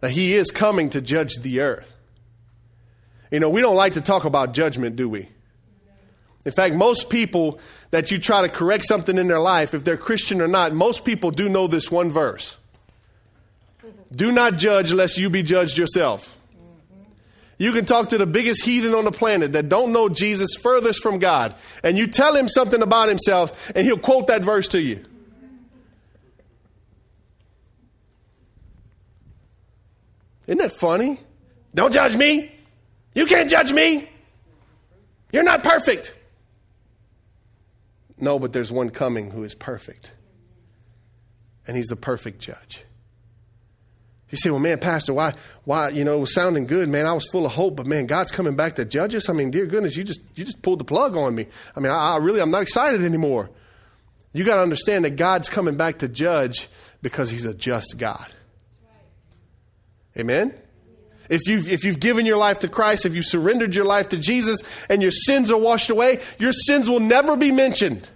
Now, 0.00 0.08
he 0.08 0.34
is 0.34 0.52
coming 0.52 0.90
to 0.90 1.00
judge 1.00 1.34
the 1.40 1.60
earth. 1.60 1.92
You 3.32 3.40
know, 3.40 3.50
we 3.50 3.62
don't 3.62 3.76
like 3.76 3.94
to 3.94 4.00
talk 4.00 4.24
about 4.24 4.54
judgment, 4.54 4.94
do 4.94 5.08
we? 5.08 5.28
In 6.44 6.52
fact, 6.52 6.74
most 6.74 7.08
people 7.08 7.60
that 7.90 8.10
you 8.10 8.18
try 8.18 8.42
to 8.42 8.48
correct 8.48 8.84
something 8.84 9.16
in 9.16 9.28
their 9.28 9.40
life, 9.40 9.74
if 9.74 9.84
they're 9.84 9.96
Christian 9.96 10.40
or 10.40 10.48
not, 10.48 10.72
most 10.72 11.04
people 11.04 11.30
do 11.30 11.48
know 11.48 11.66
this 11.66 11.90
one 11.90 12.10
verse 12.10 12.56
Do 14.14 14.32
not 14.32 14.56
judge 14.56 14.92
lest 14.92 15.18
you 15.18 15.30
be 15.30 15.42
judged 15.42 15.78
yourself. 15.78 16.38
You 17.58 17.70
can 17.70 17.84
talk 17.84 18.08
to 18.08 18.18
the 18.18 18.26
biggest 18.26 18.64
heathen 18.64 18.92
on 18.92 19.04
the 19.04 19.12
planet 19.12 19.52
that 19.52 19.68
don't 19.68 19.92
know 19.92 20.08
Jesus 20.08 20.56
furthest 20.60 21.00
from 21.00 21.20
God, 21.20 21.54
and 21.84 21.96
you 21.96 22.08
tell 22.08 22.34
him 22.34 22.48
something 22.48 22.82
about 22.82 23.08
himself, 23.08 23.70
and 23.76 23.86
he'll 23.86 23.98
quote 23.98 24.26
that 24.26 24.42
verse 24.42 24.66
to 24.68 24.82
you. 24.82 25.04
Isn't 30.48 30.58
that 30.58 30.72
funny? 30.72 31.20
Don't 31.72 31.92
judge 31.92 32.16
me. 32.16 32.50
You 33.14 33.26
can't 33.26 33.48
judge 33.48 33.72
me. 33.72 34.08
You're 35.32 35.44
not 35.44 35.62
perfect. 35.62 36.14
No, 38.22 38.38
but 38.38 38.52
there's 38.52 38.70
one 38.70 38.90
coming 38.90 39.32
who 39.32 39.42
is 39.42 39.52
perfect. 39.52 40.12
And 41.66 41.76
he's 41.76 41.88
the 41.88 41.96
perfect 41.96 42.40
judge. 42.40 42.84
You 44.30 44.38
say, 44.38 44.50
well, 44.50 44.60
man, 44.60 44.78
Pastor, 44.78 45.12
why, 45.12 45.34
why, 45.64 45.88
you 45.88 46.04
know, 46.04 46.18
it 46.18 46.20
was 46.20 46.32
sounding 46.32 46.68
good, 46.68 46.88
man. 46.88 47.04
I 47.04 47.14
was 47.14 47.26
full 47.26 47.44
of 47.44 47.50
hope, 47.50 47.74
but 47.74 47.84
man, 47.84 48.06
God's 48.06 48.30
coming 48.30 48.54
back 48.54 48.76
to 48.76 48.84
judge 48.84 49.16
us. 49.16 49.28
I 49.28 49.32
mean, 49.32 49.50
dear 49.50 49.66
goodness, 49.66 49.96
you 49.96 50.04
just, 50.04 50.20
you 50.36 50.44
just 50.44 50.62
pulled 50.62 50.78
the 50.78 50.84
plug 50.84 51.16
on 51.16 51.34
me. 51.34 51.46
I 51.74 51.80
mean, 51.80 51.90
I, 51.90 52.14
I 52.14 52.16
really, 52.18 52.40
I'm 52.40 52.52
not 52.52 52.62
excited 52.62 53.02
anymore. 53.02 53.50
You 54.32 54.44
got 54.44 54.54
to 54.54 54.62
understand 54.62 55.04
that 55.04 55.16
God's 55.16 55.48
coming 55.48 55.74
back 55.74 55.98
to 55.98 56.08
judge 56.08 56.68
because 57.02 57.28
he's 57.28 57.44
a 57.44 57.52
just 57.52 57.96
God. 57.98 58.32
Amen? 60.16 60.54
If 61.28 61.42
you've, 61.46 61.68
if 61.68 61.84
you've 61.84 62.00
given 62.00 62.26
your 62.26 62.36
life 62.36 62.58
to 62.60 62.68
Christ, 62.68 63.06
if 63.06 63.14
you've 63.14 63.26
surrendered 63.26 63.74
your 63.74 63.84
life 63.84 64.08
to 64.10 64.18
Jesus 64.18 64.60
and 64.88 65.00
your 65.00 65.10
sins 65.10 65.50
are 65.50 65.58
washed 65.58 65.90
away, 65.90 66.20
your 66.38 66.52
sins 66.52 66.90
will 66.90 67.00
never 67.00 67.36
be 67.36 67.50
mentioned. 67.50 68.10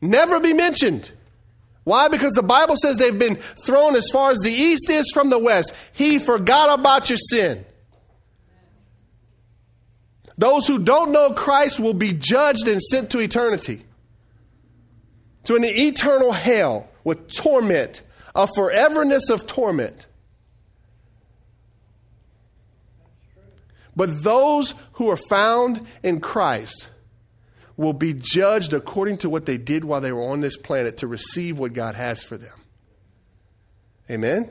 Never 0.00 0.40
be 0.40 0.52
mentioned. 0.52 1.10
Why? 1.84 2.08
Because 2.08 2.32
the 2.32 2.42
Bible 2.42 2.76
says 2.76 2.96
they've 2.96 3.18
been 3.18 3.36
thrown 3.36 3.94
as 3.94 4.10
far 4.12 4.30
as 4.30 4.38
the 4.38 4.50
east 4.50 4.90
is 4.90 5.10
from 5.12 5.30
the 5.30 5.38
west. 5.38 5.72
He 5.92 6.18
forgot 6.18 6.78
about 6.78 7.08
your 7.08 7.16
sin. 7.16 7.64
Those 10.38 10.66
who 10.66 10.78
don't 10.78 11.12
know 11.12 11.32
Christ 11.32 11.80
will 11.80 11.94
be 11.94 12.12
judged 12.12 12.68
and 12.68 12.82
sent 12.82 13.10
to 13.10 13.20
eternity, 13.20 13.84
to 15.44 15.56
an 15.56 15.64
eternal 15.64 16.32
hell 16.32 16.88
with 17.04 17.32
torment, 17.32 18.02
a 18.34 18.46
foreverness 18.46 19.30
of 19.30 19.46
torment. 19.46 20.06
But 23.96 24.22
those 24.22 24.74
who 24.92 25.08
are 25.08 25.16
found 25.16 25.80
in 26.02 26.20
Christ 26.20 26.90
will 27.76 27.94
be 27.94 28.12
judged 28.14 28.74
according 28.74 29.18
to 29.18 29.30
what 29.30 29.46
they 29.46 29.58
did 29.58 29.84
while 29.84 30.00
they 30.00 30.12
were 30.12 30.22
on 30.22 30.40
this 30.40 30.56
planet 30.56 30.98
to 30.98 31.06
receive 31.06 31.58
what 31.58 31.72
God 31.72 31.94
has 31.94 32.22
for 32.22 32.36
them. 32.36 32.58
Amen? 34.10 34.50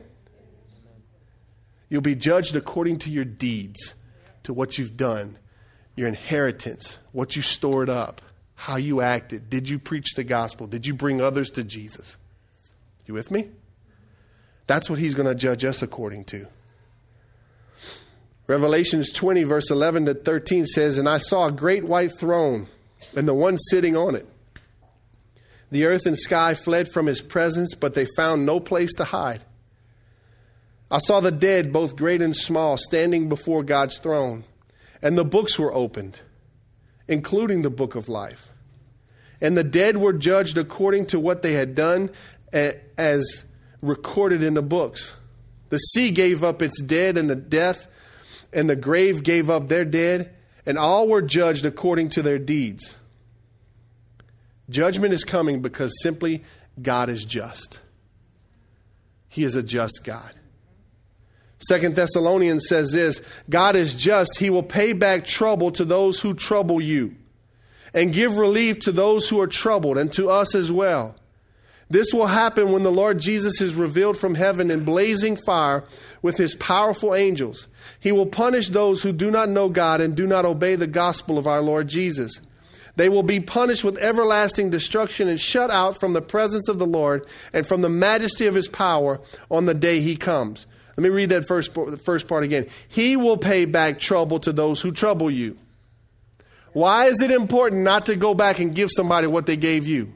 You'll 1.90 2.02
be 2.02 2.16
judged 2.16 2.56
according 2.56 2.98
to 3.00 3.10
your 3.10 3.26
deeds, 3.26 3.94
to 4.44 4.54
what 4.54 4.78
you've 4.78 4.98
done, 4.98 5.38
your 5.96 6.08
inheritance, 6.08 6.98
what 7.12 7.36
you 7.36 7.42
stored 7.42 7.90
up, 7.90 8.22
how 8.56 8.78
you 8.78 9.02
acted. 9.02 9.50
Did 9.50 9.70
you 9.70 9.80
preach 9.80 10.14
the 10.16 10.24
gospel? 10.24 10.68
Did 10.68 10.86
you 10.88 10.94
bring 10.94 11.22
others 11.22 11.52
to 11.52 11.64
Jesus? 11.64 12.18
You 13.06 13.14
with 13.14 13.32
me? 13.32 13.50
That's 14.68 14.90
what 14.90 14.98
he's 14.98 15.14
going 15.14 15.28
to 15.28 15.36
judge 15.36 15.64
us 15.64 15.82
according 15.82 16.26
to. 16.26 16.48
Revelations 18.48 19.12
20, 19.12 19.44
verse 19.44 19.72
11 19.72 20.06
to 20.06 20.14
13 20.14 20.66
says, 20.66 20.98
And 20.98 21.10
I 21.10 21.18
saw 21.18 21.48
a 21.48 21.52
great 21.52 21.84
white 21.84 22.12
throne, 22.18 22.68
and 23.16 23.28
the 23.28 23.34
one 23.34 23.58
sitting 23.58 23.98
on 23.98 24.16
it. 24.16 24.28
The 25.72 25.86
earth 25.86 26.06
and 26.06 26.18
sky 26.18 26.54
fled 26.54 26.88
from 26.88 27.08
his 27.08 27.22
presence, 27.22 27.74
but 27.74 27.96
they 27.96 28.06
found 28.16 28.46
no 28.46 28.60
place 28.60 28.94
to 28.96 29.04
hide. 29.04 29.42
I 30.92 31.00
saw 31.00 31.20
the 31.20 31.32
dead, 31.32 31.74
both 31.74 31.96
great 31.96 32.22
and 32.22 32.38
small, 32.38 32.78
standing 32.78 33.30
before 33.30 33.64
God's 33.64 33.98
throne, 33.98 34.44
and 35.02 35.18
the 35.18 35.26
books 35.26 35.58
were 35.58 35.74
opened, 35.74 36.22
including 37.08 37.64
the 37.64 37.72
book 37.72 37.96
of 37.96 38.08
life. 38.08 38.52
And 39.42 39.58
the 39.58 39.64
dead 39.64 39.98
were 39.98 40.14
judged 40.14 40.58
according 40.58 41.08
to 41.08 41.20
what 41.20 41.42
they 41.42 41.54
had 41.54 41.74
done, 41.74 42.12
as 42.54 43.46
recorded 43.82 44.44
in 44.44 44.54
the 44.54 44.62
books. 44.62 45.18
The 45.70 45.80
sea 45.80 46.12
gave 46.12 46.44
up 46.44 46.62
its 46.62 46.80
dead, 46.80 47.18
and 47.18 47.28
the 47.28 47.36
death 47.36 47.88
and 48.54 48.70
the 48.70 48.76
grave 48.76 49.24
gave 49.24 49.50
up 49.50 49.68
their 49.68 49.86
dead, 49.86 50.34
and 50.66 50.78
all 50.78 51.08
were 51.08 51.22
judged 51.22 51.66
according 51.66 52.10
to 52.10 52.22
their 52.22 52.40
deeds. 52.40 52.98
Judgment 54.70 55.14
is 55.14 55.24
coming 55.24 55.62
because 55.62 55.94
simply 56.02 56.44
God 56.82 57.10
is 57.10 57.26
just. 57.26 57.80
He 59.30 59.44
is 59.44 59.56
a 59.56 59.64
just 59.64 60.02
God. 60.04 60.34
Second 61.60 61.96
Thessalonians 61.96 62.68
says 62.68 62.92
this 62.92 63.22
God 63.50 63.76
is 63.76 63.96
just. 63.96 64.40
He 64.40 64.50
will 64.50 64.64
pay 64.64 64.94
back 64.94 65.26
trouble 65.26 65.72
to 65.72 65.86
those 65.86 66.22
who 66.22 66.34
trouble 66.34 66.82
you 66.82 67.16
and 67.94 68.14
give 68.14 68.38
relief 68.38 68.80
to 68.80 68.92
those 68.92 69.30
who 69.30 69.40
are 69.40 69.48
troubled 69.48 69.98
and 69.98 70.12
to 70.14 70.30
us 70.30 70.54
as 70.56 70.72
well. 70.72 71.16
This 71.90 72.08
will 72.14 72.28
happen 72.28 72.72
when 72.72 72.84
the 72.84 72.92
Lord 72.92 73.20
Jesus 73.20 73.62
is 73.62 73.76
revealed 73.76 74.18
from 74.18 74.36
heaven 74.36 74.72
in 74.72 74.84
blazing 74.84 75.36
fire 75.36 75.84
with 76.22 76.38
his 76.38 76.56
powerful 76.56 77.14
angels. 77.14 77.68
He 78.00 78.12
will 78.12 78.26
punish 78.26 78.70
those 78.70 79.04
who 79.04 79.12
do 79.12 79.30
not 79.30 79.50
know 79.50 79.70
God 79.70 80.02
and 80.02 80.16
do 80.16 80.26
not 80.26 80.46
obey 80.46 80.76
the 80.76 80.88
gospel 80.88 81.38
of 81.38 81.46
our 81.46 81.62
Lord 81.62 81.88
Jesus. 81.88 82.42
They 82.96 83.10
will 83.10 83.24
be 83.24 83.40
punished 83.40 83.84
with 83.84 84.00
everlasting 84.00 84.70
destruction 84.70 85.28
and 85.28 85.40
shut 85.40 85.70
out 85.70 86.00
from 86.00 86.14
the 86.14 86.22
presence 86.22 86.70
of 86.70 86.80
the 86.80 86.88
Lord 86.88 87.28
and 87.54 87.68
from 87.68 87.82
the 87.82 87.90
majesty 87.90 88.48
of 88.48 88.56
his 88.56 88.68
power 88.68 89.20
on 89.52 89.66
the 89.66 89.74
day 89.74 90.00
he 90.00 90.16
comes. 90.16 90.66
Let 90.98 91.04
me 91.04 91.10
read 91.10 91.30
that 91.30 91.48
first, 91.48 91.72
first 92.04 92.28
part 92.28 92.44
again. 92.44 92.68
He 92.88 93.18
will 93.18 93.38
pay 93.38 93.66
back 93.66 94.00
trouble 94.00 94.40
to 94.40 94.54
those 94.54 94.82
who 94.82 94.92
trouble 94.92 95.30
you. 95.30 95.58
Why 96.72 97.06
is 97.08 97.22
it 97.22 97.32
important 97.32 97.84
not 97.84 98.06
to 98.08 98.16
go 98.16 98.34
back 98.34 98.60
and 98.60 98.74
give 98.74 98.90
somebody 98.92 99.28
what 99.28 99.46
they 99.46 99.58
gave 99.58 99.88
you? 99.88 100.14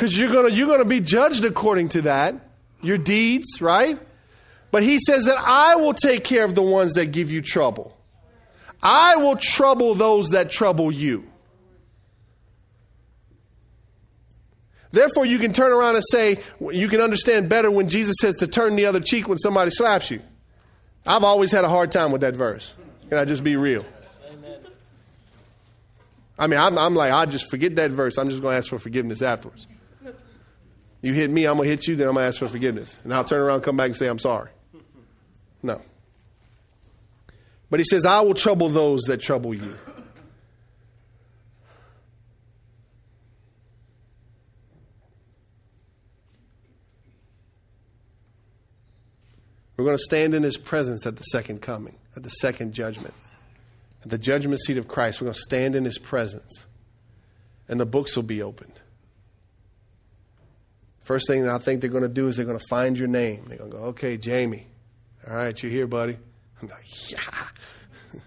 Because 0.00 0.18
you're 0.18 0.30
going 0.30 0.54
you're 0.54 0.66
gonna 0.66 0.86
be 0.86 1.00
judged 1.00 1.44
according 1.44 1.90
to 1.90 2.02
that, 2.02 2.34
your 2.80 2.96
deeds, 2.96 3.60
right? 3.60 3.98
But 4.70 4.82
he 4.82 4.98
says 4.98 5.26
that 5.26 5.36
I 5.36 5.76
will 5.76 5.92
take 5.92 6.24
care 6.24 6.42
of 6.42 6.54
the 6.54 6.62
ones 6.62 6.94
that 6.94 7.12
give 7.12 7.30
you 7.30 7.42
trouble. 7.42 7.94
I 8.82 9.16
will 9.16 9.36
trouble 9.36 9.92
those 9.92 10.30
that 10.30 10.50
trouble 10.50 10.90
you. 10.90 11.24
Therefore, 14.90 15.26
you 15.26 15.38
can 15.38 15.52
turn 15.52 15.70
around 15.70 15.96
and 15.96 16.04
say, 16.10 16.38
you 16.72 16.88
can 16.88 17.02
understand 17.02 17.50
better 17.50 17.70
when 17.70 17.86
Jesus 17.86 18.16
says 18.22 18.36
to 18.36 18.46
turn 18.46 18.76
the 18.76 18.86
other 18.86 19.00
cheek 19.00 19.28
when 19.28 19.36
somebody 19.36 19.70
slaps 19.70 20.10
you. 20.10 20.22
I've 21.04 21.24
always 21.24 21.52
had 21.52 21.64
a 21.64 21.68
hard 21.68 21.92
time 21.92 22.10
with 22.10 22.22
that 22.22 22.34
verse. 22.34 22.72
Can 23.10 23.18
I 23.18 23.26
just 23.26 23.44
be 23.44 23.56
real? 23.56 23.84
I 26.38 26.46
mean, 26.46 26.58
I'm, 26.58 26.78
I'm 26.78 26.94
like, 26.94 27.12
I 27.12 27.26
just 27.26 27.50
forget 27.50 27.76
that 27.76 27.90
verse. 27.90 28.16
I'm 28.16 28.30
just 28.30 28.40
going 28.40 28.54
to 28.54 28.56
ask 28.56 28.70
for 28.70 28.78
forgiveness 28.78 29.20
afterwards. 29.20 29.66
You 31.02 31.14
hit 31.14 31.30
me, 31.30 31.46
I'm 31.46 31.56
going 31.56 31.66
to 31.66 31.70
hit 31.70 31.86
you, 31.86 31.96
then 31.96 32.08
I'm 32.08 32.14
going 32.14 32.24
to 32.24 32.28
ask 32.28 32.38
for 32.38 32.48
forgiveness. 32.48 33.00
And 33.04 33.14
I'll 33.14 33.24
turn 33.24 33.40
around, 33.40 33.62
come 33.62 33.76
back, 33.76 33.86
and 33.86 33.96
say, 33.96 34.06
I'm 34.06 34.18
sorry. 34.18 34.50
No. 35.62 35.80
But 37.70 37.80
he 37.80 37.84
says, 37.84 38.04
I 38.04 38.20
will 38.20 38.34
trouble 38.34 38.68
those 38.68 39.02
that 39.02 39.18
trouble 39.18 39.54
you. 39.54 39.72
We're 49.76 49.86
going 49.86 49.96
to 49.96 50.02
stand 50.02 50.34
in 50.34 50.42
his 50.42 50.58
presence 50.58 51.06
at 51.06 51.16
the 51.16 51.22
second 51.22 51.62
coming, 51.62 51.96
at 52.14 52.22
the 52.22 52.28
second 52.28 52.74
judgment. 52.74 53.14
At 54.02 54.10
the 54.10 54.18
judgment 54.18 54.60
seat 54.60 54.76
of 54.76 54.88
Christ, 54.88 55.20
we're 55.22 55.26
going 55.26 55.34
to 55.34 55.40
stand 55.40 55.74
in 55.74 55.86
his 55.86 55.96
presence. 55.96 56.66
And 57.66 57.80
the 57.80 57.86
books 57.86 58.14
will 58.14 58.24
be 58.24 58.42
opened. 58.42 58.80
First 61.00 61.26
thing 61.26 61.42
that 61.44 61.50
I 61.50 61.58
think 61.58 61.80
they're 61.80 61.90
going 61.90 62.02
to 62.02 62.08
do 62.08 62.28
is 62.28 62.36
they're 62.36 62.46
going 62.46 62.58
to 62.58 62.66
find 62.68 62.98
your 62.98 63.08
name. 63.08 63.44
They're 63.48 63.58
going 63.58 63.70
to 63.70 63.76
go, 63.76 63.82
okay, 63.84 64.16
Jamie. 64.16 64.66
All 65.28 65.34
right, 65.34 65.62
you're 65.62 65.72
here, 65.72 65.86
buddy. 65.86 66.16
I'm 66.60 66.68
like, 66.68 67.10
yeah. 67.10 67.18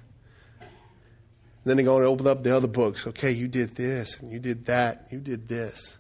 then 1.64 1.78
they're 1.78 1.86
going 1.86 2.04
to 2.04 2.10
open 2.10 2.28
up 2.28 2.44
the 2.44 2.56
other 2.56 2.68
books. 2.68 3.08
Okay, 3.08 3.32
you 3.32 3.48
did 3.48 3.76
this, 3.76 4.20
and 4.20 4.32
you 4.32 4.40
did 4.40 4.66
that, 4.66 5.08
you 5.12 5.20
did 5.20 5.48
this. 5.48 5.98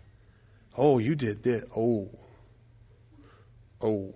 Oh, 0.75 0.97
you 0.97 1.15
did 1.15 1.43
this. 1.43 1.63
Oh. 1.75 2.09
Oh. 3.81 4.13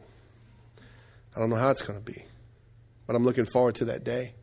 I 1.35 1.39
don't 1.39 1.49
know 1.49 1.55
how 1.55 1.69
it's 1.69 1.83
going 1.83 1.99
to 1.99 2.05
be, 2.05 2.25
but 3.05 3.15
I'm 3.15 3.23
looking 3.23 3.45
forward 3.45 3.75
to 3.75 3.85
that 3.85 4.03
day. 4.03 4.33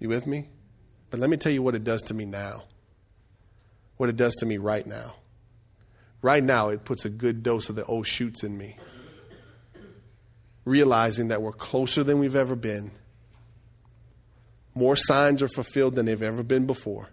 You 0.00 0.08
with 0.08 0.26
me? 0.26 0.48
But 1.10 1.20
let 1.20 1.30
me 1.30 1.36
tell 1.36 1.52
you 1.52 1.62
what 1.62 1.74
it 1.74 1.84
does 1.84 2.02
to 2.04 2.14
me 2.14 2.24
now. 2.24 2.64
What 3.96 4.08
it 4.08 4.16
does 4.16 4.34
to 4.36 4.46
me 4.46 4.58
right 4.58 4.86
now. 4.86 5.14
Right 6.20 6.42
now, 6.42 6.68
it 6.68 6.84
puts 6.84 7.04
a 7.04 7.10
good 7.10 7.42
dose 7.42 7.68
of 7.68 7.76
the 7.76 7.84
old 7.84 8.06
shoots 8.06 8.42
in 8.42 8.56
me. 8.58 8.76
Realizing 10.64 11.28
that 11.28 11.40
we're 11.40 11.52
closer 11.52 12.02
than 12.02 12.18
we've 12.18 12.36
ever 12.36 12.56
been. 12.56 12.90
More 14.74 14.96
signs 14.96 15.42
are 15.42 15.48
fulfilled 15.48 15.94
than 15.94 16.06
they've 16.06 16.22
ever 16.22 16.42
been 16.42 16.66
before. 16.66 17.08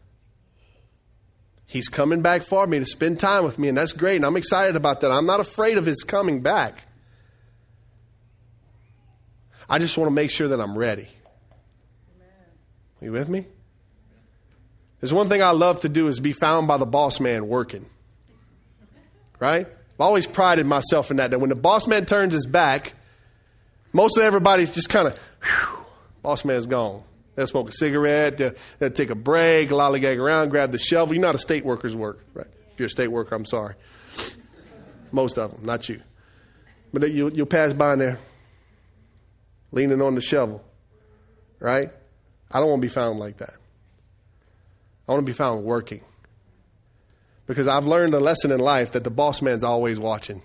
He's 1.67 1.87
coming 1.87 2.21
back 2.21 2.43
for 2.43 2.67
me 2.67 2.79
to 2.79 2.85
spend 2.85 3.19
time 3.19 3.43
with 3.43 3.57
me, 3.57 3.67
and 3.67 3.77
that's 3.77 3.93
great, 3.93 4.17
and 4.17 4.25
I'm 4.25 4.37
excited 4.37 4.75
about 4.75 5.01
that. 5.01 5.11
I'm 5.11 5.25
not 5.25 5.39
afraid 5.39 5.77
of 5.77 5.85
his 5.85 6.03
coming 6.03 6.41
back. 6.41 6.83
I 9.67 9.79
just 9.79 9.97
want 9.97 10.07
to 10.07 10.13
make 10.13 10.29
sure 10.29 10.47
that 10.47 10.61
I'm 10.61 10.77
ready. 10.77 11.09
Are 13.01 13.05
you 13.05 13.11
with 13.11 13.29
me? 13.29 13.45
There's 15.01 15.13
one 15.13 15.27
thing 15.27 15.41
I 15.41 15.51
love 15.51 15.81
to 15.81 15.89
do 15.89 16.07
is 16.07 16.19
be 16.19 16.33
found 16.33 16.67
by 16.67 16.77
the 16.77 16.85
boss 16.85 17.19
man 17.19 17.47
working. 17.47 17.87
Right? 19.45 19.67
I've 19.67 20.01
always 20.01 20.25
prided 20.25 20.65
myself 20.65 21.12
in 21.12 21.17
that. 21.17 21.29
That 21.29 21.39
when 21.39 21.49
the 21.49 21.55
boss 21.55 21.86
man 21.86 22.08
turns 22.08 22.34
his 22.34 22.47
back, 22.47 22.93
most 23.93 24.17
of 24.17 24.23
everybody's 24.23 24.73
just 24.73 24.89
kind 24.89 25.08
of, 25.08 25.19
boss 26.23 26.43
man's 26.43 26.65
gone. 26.65 27.03
They'll 27.36 27.45
smoke 27.45 27.69
a 27.69 27.71
cigarette, 27.71 28.39
they'll, 28.39 28.53
they'll, 28.79 28.89
take 28.89 29.12
a 29.12 29.15
break, 29.15 29.69
lollygag 29.69 30.17
around, 30.17 30.49
grab 30.49 30.71
the 30.71 30.79
shovel. 30.79 31.13
You 31.13 31.21
know 31.21 31.27
how 31.27 31.34
the 31.34 31.38
state 31.38 31.63
workers 31.63 31.95
work, 31.95 32.23
right? 32.34 32.47
If 32.73 32.79
you're 32.79 32.88
a 32.88 32.89
state 32.89 33.10
worker, 33.10 33.36
I'm 33.36 33.45
sorry. 33.45 33.75
Most 35.12 35.38
of 35.38 35.51
them, 35.51 35.63
not 35.63 35.88
you. 35.89 36.01
But 36.91 37.12
you'll, 37.12 37.31
you'll 37.31 37.45
pass 37.45 37.73
by 37.73 37.93
in 37.93 37.99
there 37.99 38.17
leaning 39.71 40.01
on 40.01 40.15
the 40.15 40.21
shovel, 40.21 40.63
right? 41.60 41.91
I 42.51 42.60
don't 42.60 42.69
want 42.69 42.81
to 42.81 42.88
be 42.88 42.91
found 42.91 43.19
like 43.19 43.38
that. 43.38 43.58
I 45.08 45.12
want 45.12 45.23
to 45.23 45.31
be 45.31 45.36
found 45.36 45.63
working. 45.63 46.01
Because 47.47 47.67
I've 47.67 47.86
learned 47.86 48.13
a 48.13 48.19
lesson 48.19 48.51
in 48.51 48.60
life 48.60 48.91
that 48.91 49.03
the 49.03 49.10
boss 49.10 49.41
man's 49.41 49.63
always 49.63 49.99
watching. 49.99 50.41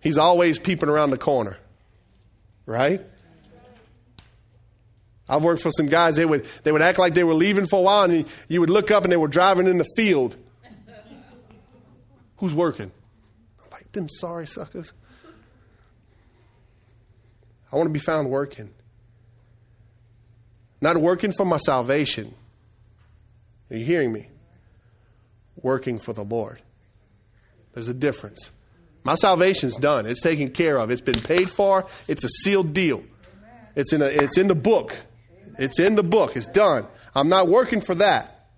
He's 0.00 0.18
always 0.18 0.58
peeping 0.58 0.88
around 0.88 1.10
the 1.10 1.18
corner, 1.18 1.56
right? 2.66 3.00
I've 5.26 5.42
worked 5.42 5.62
for 5.62 5.70
some 5.70 5.86
guys, 5.86 6.16
they 6.16 6.26
would, 6.26 6.46
they 6.62 6.72
would 6.72 6.82
act 6.82 6.98
like 6.98 7.14
they 7.14 7.24
were 7.24 7.34
leaving 7.34 7.66
for 7.66 7.78
a 7.78 7.82
while, 7.82 8.04
and 8.04 8.26
you 8.48 8.60
would 8.60 8.68
look 8.68 8.90
up 8.90 9.04
and 9.04 9.12
they 9.12 9.16
were 9.16 9.28
driving 9.28 9.66
in 9.66 9.78
the 9.78 9.86
field. 9.96 10.36
Who's 12.36 12.52
working? 12.52 12.92
I'm 13.62 13.70
like, 13.70 13.90
them 13.92 14.08
sorry 14.10 14.46
suckers. 14.46 14.92
I 17.72 17.76
want 17.76 17.88
to 17.88 17.92
be 17.92 17.98
found 17.98 18.28
working. 18.28 18.70
Not 20.82 20.98
working 20.98 21.32
for 21.32 21.46
my 21.46 21.56
salvation. 21.56 22.34
Are 23.70 23.76
you 23.76 23.84
hearing 23.86 24.12
me? 24.12 24.28
Working 25.62 25.98
for 25.98 26.12
the 26.12 26.24
Lord. 26.24 26.60
There's 27.72 27.88
a 27.88 27.94
difference. 27.94 28.52
My 29.04 29.14
salvation's 29.16 29.76
done. 29.76 30.06
It's 30.06 30.22
taken 30.22 30.50
care 30.50 30.78
of. 30.78 30.90
It's 30.90 31.00
been 31.00 31.20
paid 31.20 31.50
for. 31.50 31.86
It's 32.08 32.24
a 32.24 32.28
sealed 32.28 32.72
deal. 32.72 33.02
It's 33.76 33.92
in, 33.92 34.02
a, 34.02 34.06
it's 34.06 34.38
in 34.38 34.48
the 34.48 34.54
book. 34.54 34.96
It's 35.58 35.78
in 35.78 35.94
the 35.94 36.02
book. 36.02 36.36
It's 36.36 36.48
done. 36.48 36.86
I'm 37.14 37.28
not 37.28 37.48
working 37.48 37.80
for 37.80 37.94
that. 37.96 38.48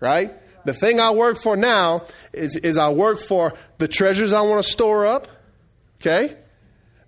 Right? 0.00 0.32
The 0.64 0.72
thing 0.72 1.00
I 1.00 1.10
work 1.12 1.38
for 1.38 1.56
now 1.56 2.02
is, 2.32 2.56
is 2.56 2.78
I 2.78 2.90
work 2.90 3.18
for 3.18 3.54
the 3.78 3.88
treasures 3.88 4.32
I 4.32 4.40
want 4.42 4.62
to 4.62 4.68
store 4.68 5.06
up. 5.06 5.28
Okay? 6.00 6.36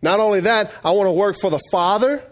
Not 0.01 0.21
only 0.21 0.41
that, 0.41 0.73
I 0.85 0.91
want 0.93 1.07
to 1.07 1.13
work 1.13 1.37
for 1.41 1.51
the 1.51 1.61
Father 1.71 2.23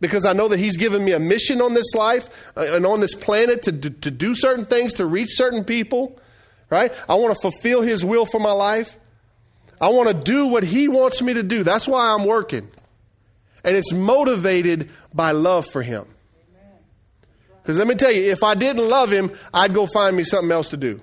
because 0.00 0.24
I 0.24 0.32
know 0.32 0.48
that 0.48 0.58
He's 0.58 0.76
given 0.76 1.04
me 1.04 1.12
a 1.12 1.18
mission 1.18 1.60
on 1.60 1.74
this 1.74 1.94
life 1.94 2.28
uh, 2.56 2.72
and 2.72 2.86
on 2.86 3.00
this 3.00 3.14
planet 3.14 3.62
to, 3.64 3.72
to, 3.72 3.90
to 3.90 4.10
do 4.10 4.34
certain 4.34 4.64
things, 4.64 4.94
to 4.94 5.06
reach 5.06 5.28
certain 5.30 5.64
people, 5.64 6.18
right? 6.70 6.92
I 7.08 7.14
want 7.14 7.34
to 7.34 7.40
fulfill 7.40 7.82
His 7.82 8.04
will 8.04 8.26
for 8.26 8.40
my 8.40 8.52
life. 8.52 8.98
I 9.80 9.88
want 9.88 10.08
to 10.08 10.14
do 10.14 10.46
what 10.46 10.64
He 10.64 10.88
wants 10.88 11.22
me 11.22 11.34
to 11.34 11.42
do. 11.42 11.62
That's 11.62 11.86
why 11.86 12.14
I'm 12.14 12.26
working. 12.26 12.68
And 13.62 13.76
it's 13.76 13.92
motivated 13.92 14.90
by 15.12 15.32
love 15.32 15.66
for 15.66 15.82
Him. 15.82 16.06
Because 17.62 17.78
let 17.78 17.86
me 17.86 17.94
tell 17.94 18.10
you, 18.10 18.32
if 18.32 18.42
I 18.42 18.54
didn't 18.54 18.88
love 18.88 19.12
Him, 19.12 19.30
I'd 19.52 19.74
go 19.74 19.86
find 19.86 20.16
me 20.16 20.24
something 20.24 20.50
else 20.50 20.70
to 20.70 20.76
do. 20.76 21.00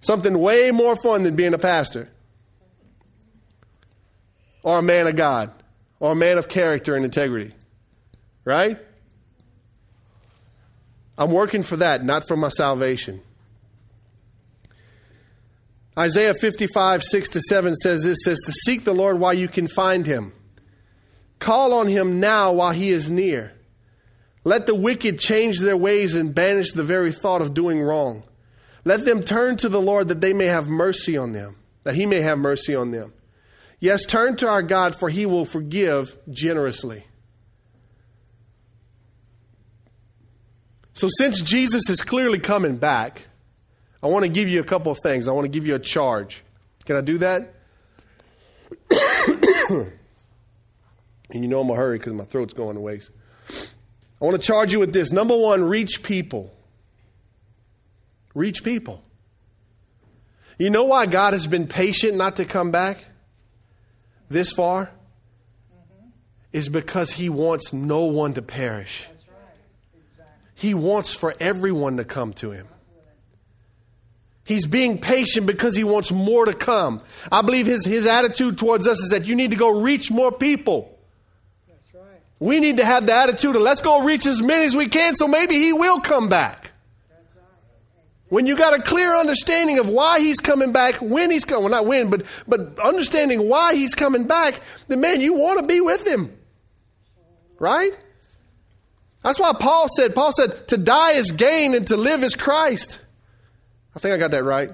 Something 0.00 0.38
way 0.38 0.70
more 0.70 0.94
fun 0.96 1.22
than 1.22 1.34
being 1.34 1.54
a 1.54 1.58
pastor 1.58 2.08
or 4.62 4.78
a 4.78 4.82
man 4.82 5.06
of 5.06 5.16
God 5.16 5.50
or 6.00 6.12
a 6.12 6.16
man 6.16 6.38
of 6.38 6.48
character 6.48 6.94
and 6.94 7.04
integrity. 7.04 7.52
Right? 8.44 8.78
I'm 11.18 11.30
working 11.30 11.62
for 11.62 11.76
that, 11.78 12.04
not 12.04 12.28
for 12.28 12.36
my 12.36 12.50
salvation. 12.50 13.22
Isaiah 15.98 16.34
55, 16.34 17.02
6 17.02 17.28
to 17.30 17.40
7 17.40 17.74
says 17.76 18.04
this 18.04 18.18
says 18.22 18.38
to 18.44 18.52
seek 18.52 18.84
the 18.84 18.92
Lord 18.92 19.18
while 19.18 19.32
you 19.32 19.48
can 19.48 19.66
find 19.66 20.04
him. 20.04 20.32
Call 21.38 21.72
on 21.72 21.88
him 21.88 22.20
now 22.20 22.52
while 22.52 22.72
he 22.72 22.90
is 22.90 23.10
near. 23.10 23.52
Let 24.44 24.66
the 24.66 24.74
wicked 24.74 25.18
change 25.18 25.60
their 25.60 25.76
ways 25.76 26.14
and 26.14 26.34
banish 26.34 26.72
the 26.72 26.84
very 26.84 27.12
thought 27.12 27.42
of 27.42 27.54
doing 27.54 27.80
wrong. 27.80 28.24
Let 28.84 29.04
them 29.04 29.22
turn 29.22 29.56
to 29.56 29.68
the 29.68 29.80
Lord 29.80 30.08
that 30.08 30.20
they 30.20 30.32
may 30.32 30.46
have 30.46 30.68
mercy 30.68 31.16
on 31.16 31.32
them, 31.32 31.56
that 31.84 31.96
he 31.96 32.06
may 32.06 32.20
have 32.20 32.38
mercy 32.38 32.74
on 32.74 32.90
them. 32.90 33.12
Yes, 33.78 34.04
turn 34.04 34.36
to 34.36 34.48
our 34.48 34.62
God, 34.62 34.94
for 34.94 35.08
he 35.08 35.26
will 35.26 35.44
forgive 35.44 36.16
generously. 36.30 37.04
So, 40.94 41.08
since 41.10 41.42
Jesus 41.42 41.90
is 41.90 42.00
clearly 42.00 42.38
coming 42.38 42.78
back, 42.78 43.26
I 44.02 44.06
want 44.06 44.24
to 44.24 44.30
give 44.30 44.48
you 44.48 44.60
a 44.60 44.64
couple 44.64 44.90
of 44.90 44.98
things. 45.02 45.28
I 45.28 45.32
want 45.32 45.44
to 45.44 45.50
give 45.50 45.66
you 45.66 45.74
a 45.74 45.78
charge. 45.78 46.42
Can 46.86 46.96
I 46.96 47.02
do 47.02 47.18
that? 47.18 47.52
and 49.70 49.92
you 51.30 51.48
know 51.48 51.60
I'm 51.60 51.68
a 51.68 51.74
hurry 51.74 51.98
because 51.98 52.14
my 52.14 52.24
throat's 52.24 52.54
going 52.54 52.76
to 52.76 52.80
waste. 52.80 53.10
I 53.50 54.24
want 54.24 54.40
to 54.40 54.42
charge 54.42 54.72
you 54.72 54.78
with 54.78 54.94
this. 54.94 55.12
Number 55.12 55.36
one, 55.36 55.62
reach 55.64 56.02
people. 56.02 56.56
Reach 58.34 58.64
people. 58.64 59.02
You 60.58 60.70
know 60.70 60.84
why 60.84 61.04
God 61.04 61.34
has 61.34 61.46
been 61.46 61.66
patient 61.66 62.16
not 62.16 62.36
to 62.36 62.46
come 62.46 62.70
back 62.70 63.04
this 64.28 64.52
far? 64.52 64.90
Is 66.52 66.68
because 66.68 67.12
He 67.12 67.28
wants 67.28 67.72
no 67.72 68.04
one 68.04 68.34
to 68.34 68.42
perish. 68.42 69.08
He 70.54 70.72
wants 70.72 71.14
for 71.14 71.34
everyone 71.38 71.98
to 71.98 72.04
come 72.04 72.32
to 72.34 72.50
Him. 72.50 72.66
He's 74.44 74.64
being 74.64 74.98
patient 74.98 75.46
because 75.46 75.76
He 75.76 75.84
wants 75.84 76.12
more 76.12 76.46
to 76.46 76.54
come. 76.54 77.02
I 77.30 77.42
believe 77.42 77.66
His, 77.66 77.84
his 77.84 78.06
attitude 78.06 78.56
towards 78.56 78.86
us 78.86 79.02
is 79.02 79.10
that 79.10 79.26
you 79.26 79.34
need 79.34 79.50
to 79.50 79.56
go 79.56 79.82
reach 79.82 80.10
more 80.10 80.32
people. 80.32 80.98
That's 81.68 81.94
right. 81.94 82.20
We 82.38 82.60
need 82.60 82.78
to 82.78 82.84
have 82.84 83.06
the 83.06 83.14
attitude 83.14 83.56
of 83.56 83.62
let's 83.62 83.82
go 83.82 84.04
reach 84.04 84.24
as 84.24 84.40
many 84.40 84.64
as 84.64 84.76
we 84.76 84.86
can 84.86 85.16
so 85.16 85.28
maybe 85.28 85.54
he 85.56 85.72
will 85.72 86.00
come 86.00 86.28
back. 86.28 86.65
When 88.28 88.46
you 88.46 88.56
got 88.56 88.76
a 88.76 88.82
clear 88.82 89.14
understanding 89.14 89.78
of 89.78 89.88
why 89.88 90.18
he's 90.18 90.40
coming 90.40 90.72
back, 90.72 90.96
when 90.96 91.30
he's 91.30 91.44
coming, 91.44 91.64
well, 91.64 91.70
not 91.70 91.86
when, 91.86 92.10
but, 92.10 92.24
but 92.48 92.78
understanding 92.80 93.48
why 93.48 93.74
he's 93.74 93.94
coming 93.94 94.24
back, 94.24 94.60
then 94.88 95.00
man, 95.00 95.20
you 95.20 95.34
want 95.34 95.60
to 95.60 95.66
be 95.66 95.80
with 95.80 96.06
him. 96.06 96.36
Right? 97.58 97.96
That's 99.22 99.38
why 99.38 99.52
Paul 99.58 99.86
said, 99.88 100.14
Paul 100.14 100.32
said, 100.32 100.68
to 100.68 100.76
die 100.76 101.12
is 101.12 101.30
gain 101.30 101.74
and 101.74 101.86
to 101.88 101.96
live 101.96 102.22
is 102.24 102.34
Christ. 102.34 102.98
I 103.94 104.00
think 104.00 104.14
I 104.14 104.18
got 104.18 104.32
that 104.32 104.44
right. 104.44 104.70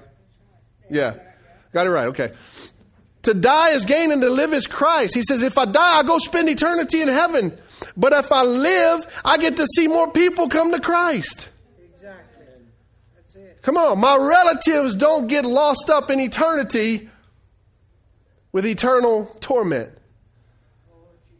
Yeah. 0.89 1.15
Got 1.73 1.87
it 1.87 1.91
right. 1.91 2.07
Okay. 2.07 2.33
To 3.23 3.33
die 3.33 3.69
is 3.69 3.85
gain 3.85 4.11
and 4.11 4.21
to 4.21 4.29
live 4.29 4.53
is 4.53 4.67
Christ. 4.67 5.15
He 5.15 5.23
says, 5.23 5.43
if 5.43 5.57
I 5.57 5.65
die, 5.65 5.99
I 5.99 6.03
go 6.03 6.17
spend 6.17 6.49
eternity 6.49 7.01
in 7.01 7.07
heaven. 7.07 7.57
But 7.95 8.13
if 8.13 8.31
I 8.31 8.43
live, 8.43 9.21
I 9.23 9.37
get 9.37 9.57
to 9.57 9.67
see 9.75 9.87
more 9.87 10.11
people 10.11 10.49
come 10.49 10.71
to 10.71 10.79
Christ. 10.79 11.49
Come 13.63 13.77
on, 13.77 13.99
my 13.99 14.17
relatives 14.17 14.93
don't 14.93 15.27
get 15.27 15.45
lost 15.45 15.89
up 15.89 16.11
in 16.11 16.19
eternity 16.19 17.09
with 18.51 18.65
eternal 18.65 19.25
torment. 19.39 19.89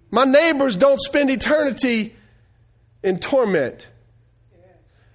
My 0.10 0.24
neighbors 0.24 0.78
don't 0.78 1.00
spend 1.00 1.30
eternity 1.30 2.16
in 3.04 3.20
torment. 3.20 3.88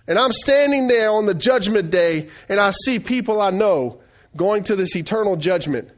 And 0.07 0.19
I'm 0.19 0.33
standing 0.33 0.89
there 0.89 1.11
on 1.11 1.25
the 1.25 1.35
judgment 1.35 1.91
day 1.91 2.29
and 2.49 2.61
I 2.61 2.73
see 2.73 2.99
people 2.99 3.41
I 3.41 3.51
know 3.51 4.01
going 4.37 4.63
to 4.65 4.77
this 4.77 4.95
eternal 4.95 5.37
judgment. 5.37 5.91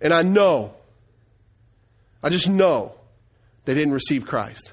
And 0.00 0.12
I 0.12 0.22
know, 0.22 0.74
I 2.22 2.28
just 2.28 2.48
know 2.48 2.94
they 3.64 3.74
didn't 3.74 3.94
receive 3.94 4.24
Christ. 4.24 4.72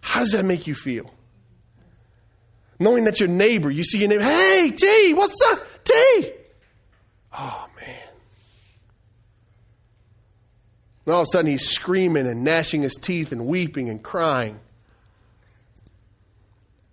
How 0.00 0.20
does 0.20 0.32
that 0.32 0.44
make 0.44 0.66
you 0.66 0.74
feel? 0.74 1.08
Knowing 2.78 3.04
that 3.04 3.18
your 3.20 3.28
neighbor, 3.28 3.70
you 3.70 3.82
see 3.82 3.98
your 3.98 4.08
neighbor, 4.08 4.22
hey, 4.22 4.72
T, 4.76 5.14
what's 5.14 5.40
up? 5.46 5.58
T. 5.84 6.30
Oh, 7.36 7.68
man. 7.80 8.08
And 11.04 11.14
all 11.14 11.22
of 11.22 11.24
a 11.24 11.26
sudden 11.32 11.50
he's 11.50 11.68
screaming 11.68 12.26
and 12.26 12.44
gnashing 12.44 12.82
his 12.82 12.94
teeth 12.94 13.32
and 13.32 13.46
weeping 13.46 13.88
and 13.88 14.02
crying. 14.02 14.60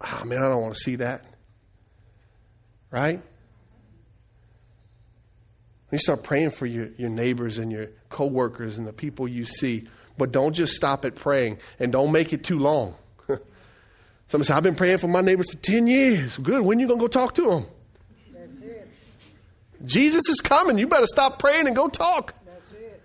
Oh, 0.02 0.24
man, 0.26 0.40
I 0.40 0.48
don't 0.48 0.62
want 0.62 0.74
to 0.76 0.80
see 0.80 0.96
that. 0.98 1.22
Right? 2.92 3.22
You 5.92 6.00
start 6.00 6.24
praying 6.24 6.52
for 6.52 6.66
your, 6.66 6.88
your 6.98 7.10
neighbors 7.10 7.58
and 7.58 7.72
your 7.72 7.88
coworkers 8.10 8.78
and 8.78 8.88
the 8.88 8.94
people 8.94 9.28
you 9.28 9.46
see. 9.46 9.88
But 10.18 10.32
don't 10.32 10.54
just 10.54 10.74
stop 10.74 11.06
at 11.06 11.16
praying 11.16 11.60
and 11.80 11.92
don't 11.92 12.12
make 12.12 12.34
it 12.34 12.44
too 12.44 12.60
long. 12.60 12.96
Somebody 14.28 14.48
say, 14.48 14.54
I've 14.54 14.64
been 14.64 14.76
praying 14.76 14.98
for 14.98 15.08
my 15.08 15.22
neighbors 15.22 15.52
for 15.52 15.58
10 15.58 15.88
years. 15.88 16.38
Good. 16.38 16.62
When 16.62 16.80
you 16.80 16.88
going 16.88 17.00
to 17.00 17.04
go 17.04 17.08
talk 17.08 17.34
to 17.36 17.44
them? 17.44 17.66
Jesus 19.86 20.28
is 20.30 20.42
coming. 20.42 20.78
You 20.78 20.88
better 20.88 21.06
stop 21.06 21.38
praying 21.38 21.68
and 21.68 21.76
go 21.76 21.88
talk. 21.88 22.34
That's 22.46 22.72
it. 22.72 23.04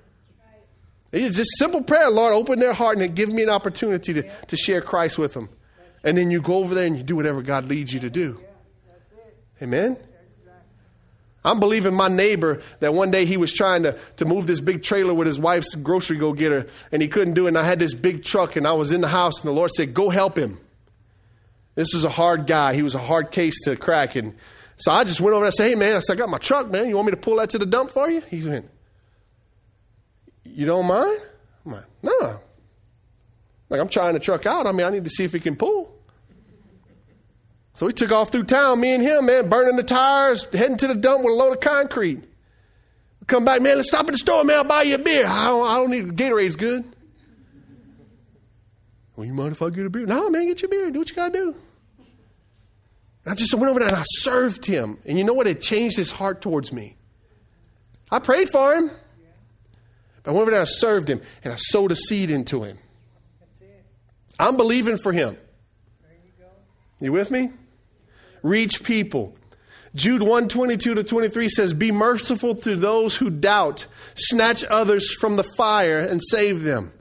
It's 1.13 1.37
just 1.37 1.51
simple 1.59 1.83
prayer. 1.83 2.09
Lord, 2.11 2.33
open 2.33 2.59
their 2.59 2.73
heart 2.73 2.99
and 2.99 3.15
give 3.15 3.29
me 3.29 3.43
an 3.43 3.51
opportunity 3.51 4.15
to, 4.15 4.23
to 4.23 4.57
share 4.57 4.81
Christ 4.81 5.19
with 5.19 5.35
them. 5.35 5.51
And 6.03 6.17
then 6.17 6.31
you 6.31 6.41
go 6.41 6.55
over 6.55 6.75
there 6.75 6.87
and 6.87 6.97
you 6.97 7.03
do 7.03 7.17
whatever 7.17 7.43
God 7.43 7.67
leads 7.67 7.93
you 7.93 8.01
to 8.01 8.11
do. 8.11 8.41
Amen? 9.61 9.99
I'm 11.45 11.59
believing 11.59 11.95
my 11.95 12.09
neighbor 12.09 12.61
that 12.81 12.93
one 12.93 13.11
day 13.11 13.25
he 13.25 13.37
was 13.37 13.53
trying 13.53 13.83
to, 13.85 13.99
to 14.17 14.25
move 14.25 14.47
this 14.47 14.61
big 14.61 14.83
trailer 14.83 15.15
with 15.15 15.27
his 15.27 15.39
wife's 15.39 15.75
grocery 15.75 16.19
go 16.19 16.33
getter, 16.35 16.67
and 16.93 17.01
he 17.01 17.09
couldn't 17.09 17.33
do 17.35 17.47
it. 17.47 17.49
And 17.49 17.59
I 17.59 17.65
had 17.65 17.79
this 17.79 17.95
big 17.95 18.25
truck, 18.25 18.57
and 18.57 18.67
I 18.67 18.73
was 18.73 18.93
in 18.93 19.01
the 19.01 19.09
house, 19.09 19.41
and 19.41 19.49
the 19.49 19.55
Lord 19.55 19.71
said, 19.71 19.95
Go 19.95 20.11
help 20.11 20.37
him. 20.37 20.59
This 21.81 21.95
is 21.95 22.05
a 22.05 22.11
hard 22.11 22.47
guy. 22.47 22.75
He 22.75 22.83
was 22.83 22.95
a 22.95 22.99
hard 22.99 23.31
case 23.31 23.59
to 23.63 23.75
crack. 23.75 24.15
And 24.15 24.35
so 24.77 24.93
I 24.93 25.03
just 25.03 25.19
went 25.19 25.33
over 25.35 25.47
and 25.47 25.51
I 25.51 25.51
said, 25.57 25.71
Hey, 25.71 25.75
man, 25.75 25.97
I 25.97 26.01
said, 26.01 26.13
I 26.13 26.17
got 26.17 26.29
my 26.29 26.37
truck, 26.37 26.71
man. 26.71 26.91
You 26.91 26.95
want 26.95 27.07
me 27.07 27.13
to 27.13 27.17
pull 27.17 27.37
that 27.37 27.49
to 27.51 27.59
the 27.59 27.65
dump 27.65 27.91
for 27.91 28.07
you? 28.11 28.21
He 28.29 28.47
went, 28.47 28.69
You 30.45 30.67
don't 30.67 30.85
mind? 30.85 31.23
I'm 31.65 31.73
like, 31.73 31.85
No. 32.03 32.39
Like, 33.71 33.81
I'm 33.81 33.89
trying 33.89 34.13
the 34.13 34.21
truck 34.21 34.45
out. 34.45 34.67
I 34.67 34.73
mean, 34.73 34.87
I 34.87 34.91
need 34.91 35.05
to 35.05 35.11
see 35.11 35.25
if 35.25 35.35
it 35.35 35.41
can 35.41 35.57
pull. 35.57 35.97
So 37.73 37.87
we 37.87 37.95
took 37.95 38.13
off 38.13 38.31
through 38.31 38.45
town, 38.45 38.79
me 38.79 38.93
and 38.93 39.03
him, 39.03 39.25
man, 39.25 39.49
burning 39.49 39.77
the 39.77 39.83
tires, 39.83 40.45
heading 40.53 40.77
to 40.77 40.87
the 40.87 40.95
dump 40.95 41.25
with 41.25 41.33
a 41.33 41.35
load 41.35 41.53
of 41.53 41.61
concrete. 41.61 42.19
We 42.19 43.27
come 43.27 43.47
back, 43.47 43.63
man, 43.63 43.77
let's 43.77 43.89
stop 43.89 44.05
at 44.05 44.13
the 44.13 44.19
store, 44.19 44.45
man, 44.45 44.57
I'll 44.59 44.65
buy 44.65 44.83
you 44.83 44.97
a 44.97 44.99
beer. 44.99 45.25
I 45.27 45.45
don't, 45.45 45.67
I 45.67 45.77
don't 45.77 45.91
need, 45.91 46.09
Gatorade's 46.09 46.57
good. 46.57 46.85
Well, 49.17 49.25
you 49.25 49.33
mind 49.33 49.53
if 49.53 49.63
I 49.63 49.71
get 49.71 49.87
a 49.87 49.91
beer? 49.91 50.05
No, 50.05 50.29
man, 50.29 50.47
get 50.47 50.61
your 50.61 50.69
beer. 50.69 50.91
Do 50.91 50.99
what 50.99 51.09
you 51.09 51.17
got 51.17 51.33
to 51.33 51.39
do. 51.39 51.55
And 53.25 53.33
I 53.33 53.35
just 53.35 53.53
went 53.55 53.69
over 53.69 53.81
there 53.81 53.89
and 53.89 53.97
I 53.97 54.05
served 54.05 54.65
him. 54.67 54.99
And 55.05 55.19
you 55.19 55.25
know 55.25 55.35
what? 55.35 55.47
It 55.47 55.61
changed 55.61 55.97
his 55.97 56.11
heart 56.11 56.41
towards 56.41 56.73
me. 56.73 56.97
I 58.11 58.19
prayed 58.19 58.49
for 58.49 58.75
him. 58.75 58.91
But 60.23 60.31
I 60.31 60.33
went 60.33 60.43
over 60.43 60.51
there 60.51 60.61
and 60.61 60.69
I 60.69 60.71
served 60.71 61.09
him 61.09 61.21
and 61.45 61.53
I 61.53 61.57
sowed 61.57 61.93
a 61.93 61.97
seed 61.97 62.31
into 62.31 62.63
him. 62.63 62.79
I'm 64.39 64.57
believing 64.57 64.97
for 64.97 65.13
him. 65.13 65.37
You 66.99 67.13
with 67.13 67.31
me? 67.31 67.53
Reach 68.43 68.83
people. 68.83 69.37
Jude 69.95 70.23
122 70.23 70.95
to 70.95 71.05
23 71.05 71.49
says, 71.49 71.75
Be 71.75 71.91
merciful 71.91 72.55
to 72.57 72.77
those 72.77 73.17
who 73.17 73.29
doubt, 73.29 73.87
snatch 74.15 74.65
others 74.65 75.15
from 75.15 75.37
the 75.37 75.45
fire 75.57 75.99
and 76.01 76.21
save 76.23 76.63
them. 76.63 76.93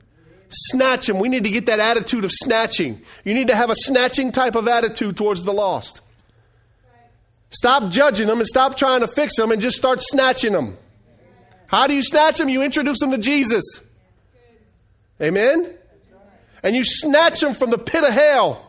Snatch 0.48 1.06
them. 1.06 1.18
We 1.18 1.28
need 1.28 1.44
to 1.44 1.50
get 1.50 1.66
that 1.66 1.78
attitude 1.78 2.24
of 2.24 2.32
snatching. 2.32 3.00
You 3.24 3.34
need 3.34 3.48
to 3.48 3.54
have 3.54 3.70
a 3.70 3.76
snatching 3.76 4.32
type 4.32 4.56
of 4.56 4.66
attitude 4.66 5.16
towards 5.16 5.44
the 5.44 5.52
lost. 5.52 6.00
Stop 7.50 7.90
judging 7.90 8.28
them 8.28 8.38
and 8.38 8.46
stop 8.46 8.76
trying 8.76 9.00
to 9.00 9.08
fix 9.08 9.36
them 9.36 9.50
and 9.50 9.60
just 9.60 9.76
start 9.76 10.00
snatching 10.00 10.52
them. 10.52 10.78
How 11.66 11.86
do 11.86 11.94
you 11.94 12.02
snatch 12.02 12.38
them? 12.38 12.48
You 12.48 12.62
introduce 12.62 12.98
them 13.00 13.10
to 13.10 13.18
Jesus. 13.18 13.82
Amen? 15.20 15.74
And 16.62 16.74
you 16.74 16.84
snatch 16.84 17.40
them 17.40 17.54
from 17.54 17.70
the 17.70 17.78
pit 17.78 18.04
of 18.04 18.12
hell 18.12 18.66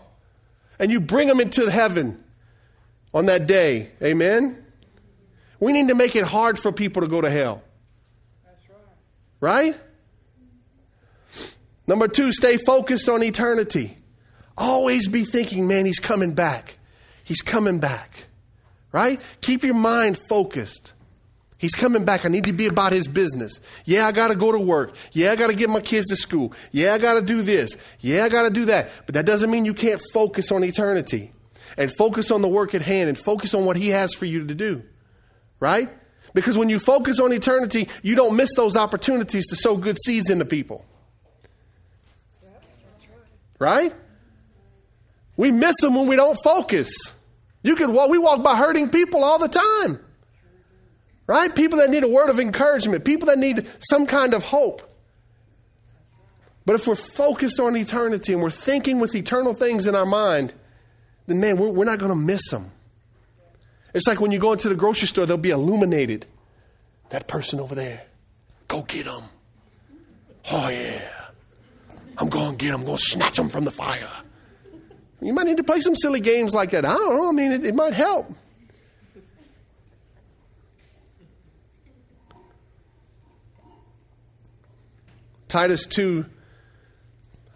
and 0.80 0.92
you 0.92 1.00
bring 1.00 1.28
them 1.28 1.40
into 1.40 1.70
heaven 1.70 2.24
on 3.14 3.28
that 3.28 3.48
day. 3.48 3.92
Amen? 4.02 4.66
We 5.60 5.74
need 5.74 5.90
to 5.90 5.96
make 5.96 6.16
it 6.16 6.24
hard 6.24 6.58
for 6.58 6.72
people 6.72 7.04
to 7.04 7.08
go 7.08 7.22
to 7.22 7.30
hell. 7.30 7.62
Right? 9.40 9.78
Number 11.88 12.08
two, 12.08 12.32
stay 12.32 12.58
focused 12.58 13.10
on 13.10 13.22
eternity. 13.24 13.98
Always 14.58 15.08
be 15.08 15.24
thinking, 15.24 15.68
man, 15.68 15.86
he's 15.86 16.00
coming 16.00 16.34
back. 16.34 16.78
He's 17.24 17.42
coming 17.42 17.80
back. 17.80 18.28
Right? 18.92 19.22
Keep 19.42 19.64
your 19.64 19.76
mind 19.76 20.18
focused. 20.30 20.94
He's 21.62 21.76
coming 21.76 22.06
back. 22.06 22.26
I 22.26 22.30
need 22.30 22.46
to 22.46 22.54
be 22.54 22.66
about 22.66 22.92
his 22.92 23.08
business. 23.08 23.60
Yeah, 23.86 24.08
I 24.08 24.12
got 24.12 24.30
to 24.30 24.36
go 24.36 24.52
to 24.52 24.60
work. 24.60 24.96
Yeah, 25.12 25.32
I 25.32 25.36
got 25.36 25.52
to 25.52 25.56
get 25.56 25.70
my 25.70 25.80
kids 25.80 26.08
to 26.08 26.16
school. 26.16 26.54
Yeah, 26.72 26.96
I 26.96 26.98
got 26.98 27.14
to 27.14 27.22
do 27.22 27.44
this. 27.44 27.78
Yeah, 28.00 28.24
I 28.24 28.30
got 28.30 28.44
to 28.44 28.50
do 28.50 28.66
that. 28.66 28.90
But 29.06 29.14
that 29.14 29.28
doesn't 29.28 29.52
mean 29.52 29.66
you 29.66 29.76
can't 29.76 30.02
focus 30.12 30.52
on 30.52 30.64
eternity 30.64 31.32
and 31.78 31.92
focus 31.96 32.32
on 32.32 32.42
the 32.42 32.48
work 32.48 32.74
at 32.74 32.82
hand 32.82 33.10
and 33.10 33.18
focus 33.18 33.54
on 33.54 33.66
what 33.66 33.78
he 33.78 33.90
has 33.90 34.14
for 34.16 34.26
you 34.26 34.46
to 34.48 34.56
do. 34.56 34.82
Right? 35.60 35.90
Because 36.34 36.58
when 36.58 36.70
you 36.70 36.80
focus 36.80 37.20
on 37.20 37.32
eternity, 37.32 37.88
you 38.02 38.16
don't 38.16 38.36
miss 38.36 38.50
those 38.56 38.76
opportunities 38.76 39.48
to 39.50 39.56
sow 39.56 39.78
good 39.78 39.98
seeds 40.04 40.32
into 40.32 40.46
people. 40.46 40.84
Right? 43.60 43.94
We 45.38 45.52
miss 45.52 45.76
them 45.80 45.94
when 45.94 46.08
we 46.08 46.16
don't 46.16 46.40
focus. 46.44 46.92
You 47.64 47.76
could 47.76 47.90
walk, 47.90 48.10
we 48.10 48.18
walk 48.18 48.44
by 48.44 48.56
hurting 48.56 48.90
people 48.90 49.24
all 49.24 49.40
the 49.40 49.48
time. 49.48 50.00
Right? 51.28 51.56
People 51.56 51.80
that 51.80 51.90
need 51.90 52.04
a 52.04 52.08
word 52.08 52.30
of 52.30 52.40
encouragement, 52.40 53.06
people 53.06 53.28
that 53.28 53.38
need 53.38 53.68
some 53.80 54.06
kind 54.06 54.34
of 54.34 54.44
hope. 54.44 54.82
But 56.66 56.76
if 56.76 56.88
we're 56.88 56.96
focused 56.96 57.60
on 57.60 57.76
eternity 57.76 58.34
and 58.34 58.42
we're 58.42 58.50
thinking 58.50 59.00
with 59.00 59.16
eternal 59.16 59.54
things 59.54 59.88
in 59.88 59.96
our 59.96 60.06
mind, 60.06 60.54
then 61.28 61.40
man, 61.40 61.58
we're, 61.58 61.70
we're 61.70 61.86
not 61.86 62.00
going 62.00 62.10
to 62.12 62.16
miss 62.16 62.50
them. 62.50 62.72
It's 63.94 64.08
like 64.08 64.20
when 64.20 64.32
you 64.32 64.40
go 64.40 64.54
into 64.54 64.70
the 64.70 64.76
grocery 64.76 65.08
store, 65.08 65.26
they'll 65.26 65.38
be 65.38 65.50
illuminated. 65.50 66.26
That 67.10 67.28
person 67.28 67.60
over 67.60 67.76
there, 67.76 68.04
go 68.68 68.84
get 68.84 69.06
them. 69.06 69.24
Oh, 70.52 70.70
yeah. 70.70 71.10
I'm 72.18 72.30
going 72.30 72.52
to 72.52 72.58
get 72.58 72.72
them. 72.72 72.82
I'm 72.82 72.86
going 72.86 72.98
to 72.98 73.04
snatch 73.04 73.36
them 73.36 73.50
from 73.50 73.66
the 73.66 73.72
fire. 73.72 74.08
You 75.22 75.34
might 75.34 75.46
need 75.46 75.58
to 75.58 75.64
play 75.64 75.82
some 75.82 75.96
silly 75.96 76.20
games 76.20 76.54
like 76.54 76.72
that. 76.72 76.84
I 76.84 76.96
don't 76.96 77.16
know. 77.16 77.30
I 77.30 77.32
mean, 77.32 77.52
it, 77.52 77.64
it 77.64 77.76
might 77.76 77.94
help. 77.94 78.34
Titus 85.48 85.86
2 85.86 86.26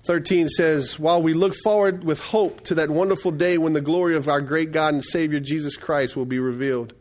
13 0.05 0.47
says, 0.49 0.99
While 0.99 1.23
we 1.23 1.33
look 1.33 1.55
forward 1.63 2.03
with 2.03 2.19
hope 2.19 2.61
to 2.65 2.75
that 2.75 2.91
wonderful 2.91 3.31
day 3.31 3.57
when 3.57 3.73
the 3.73 3.81
glory 3.81 4.15
of 4.15 4.27
our 4.27 4.41
great 4.41 4.71
God 4.71 4.93
and 4.93 5.03
Savior 5.03 5.39
Jesus 5.39 5.77
Christ 5.77 6.15
will 6.15 6.25
be 6.25 6.37
revealed. 6.37 6.93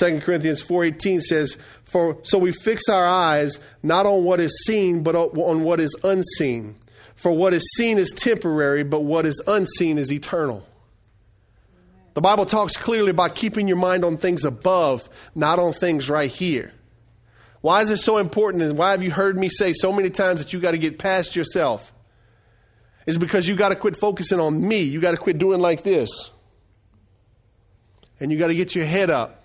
2 0.00 0.20
Corinthians 0.20 0.62
4:18 0.62 1.20
says, 1.20 1.56
"For 1.84 2.18
so 2.22 2.38
we 2.38 2.52
fix 2.52 2.88
our 2.88 3.06
eyes 3.06 3.58
not 3.82 4.04
on 4.04 4.24
what 4.24 4.40
is 4.40 4.64
seen, 4.66 5.02
but 5.02 5.14
on 5.14 5.62
what 5.62 5.80
is 5.80 5.94
unseen. 6.02 6.76
For 7.18 7.32
what 7.32 7.52
is 7.52 7.68
seen 7.76 7.98
is 7.98 8.12
temporary, 8.12 8.84
but 8.84 9.00
what 9.00 9.26
is 9.26 9.42
unseen 9.44 9.98
is 9.98 10.12
eternal." 10.12 10.64
The 12.14 12.20
Bible 12.20 12.46
talks 12.46 12.76
clearly 12.76 13.10
about 13.10 13.34
keeping 13.34 13.66
your 13.66 13.76
mind 13.76 14.04
on 14.04 14.18
things 14.18 14.44
above, 14.44 15.10
not 15.34 15.58
on 15.58 15.72
things 15.72 16.08
right 16.08 16.30
here. 16.30 16.72
Why 17.60 17.82
is 17.82 17.90
it 17.90 17.96
so 17.96 18.18
important? 18.18 18.62
And 18.62 18.78
why 18.78 18.92
have 18.92 19.02
you 19.02 19.10
heard 19.10 19.36
me 19.36 19.48
say 19.48 19.72
so 19.72 19.92
many 19.92 20.10
times 20.10 20.40
that 20.40 20.52
you 20.52 20.60
got 20.60 20.70
to 20.72 20.78
get 20.78 21.00
past 21.00 21.34
yourself? 21.34 21.92
It's 23.04 23.16
because 23.16 23.48
you 23.48 23.56
got 23.56 23.70
to 23.70 23.76
quit 23.76 23.96
focusing 23.96 24.38
on 24.38 24.66
me. 24.66 24.82
You 24.82 25.00
got 25.00 25.10
to 25.10 25.16
quit 25.16 25.38
doing 25.38 25.60
like 25.60 25.82
this. 25.82 26.30
And 28.20 28.30
you 28.30 28.38
got 28.38 28.46
to 28.48 28.54
get 28.54 28.76
your 28.76 28.84
head 28.84 29.10
up 29.10 29.44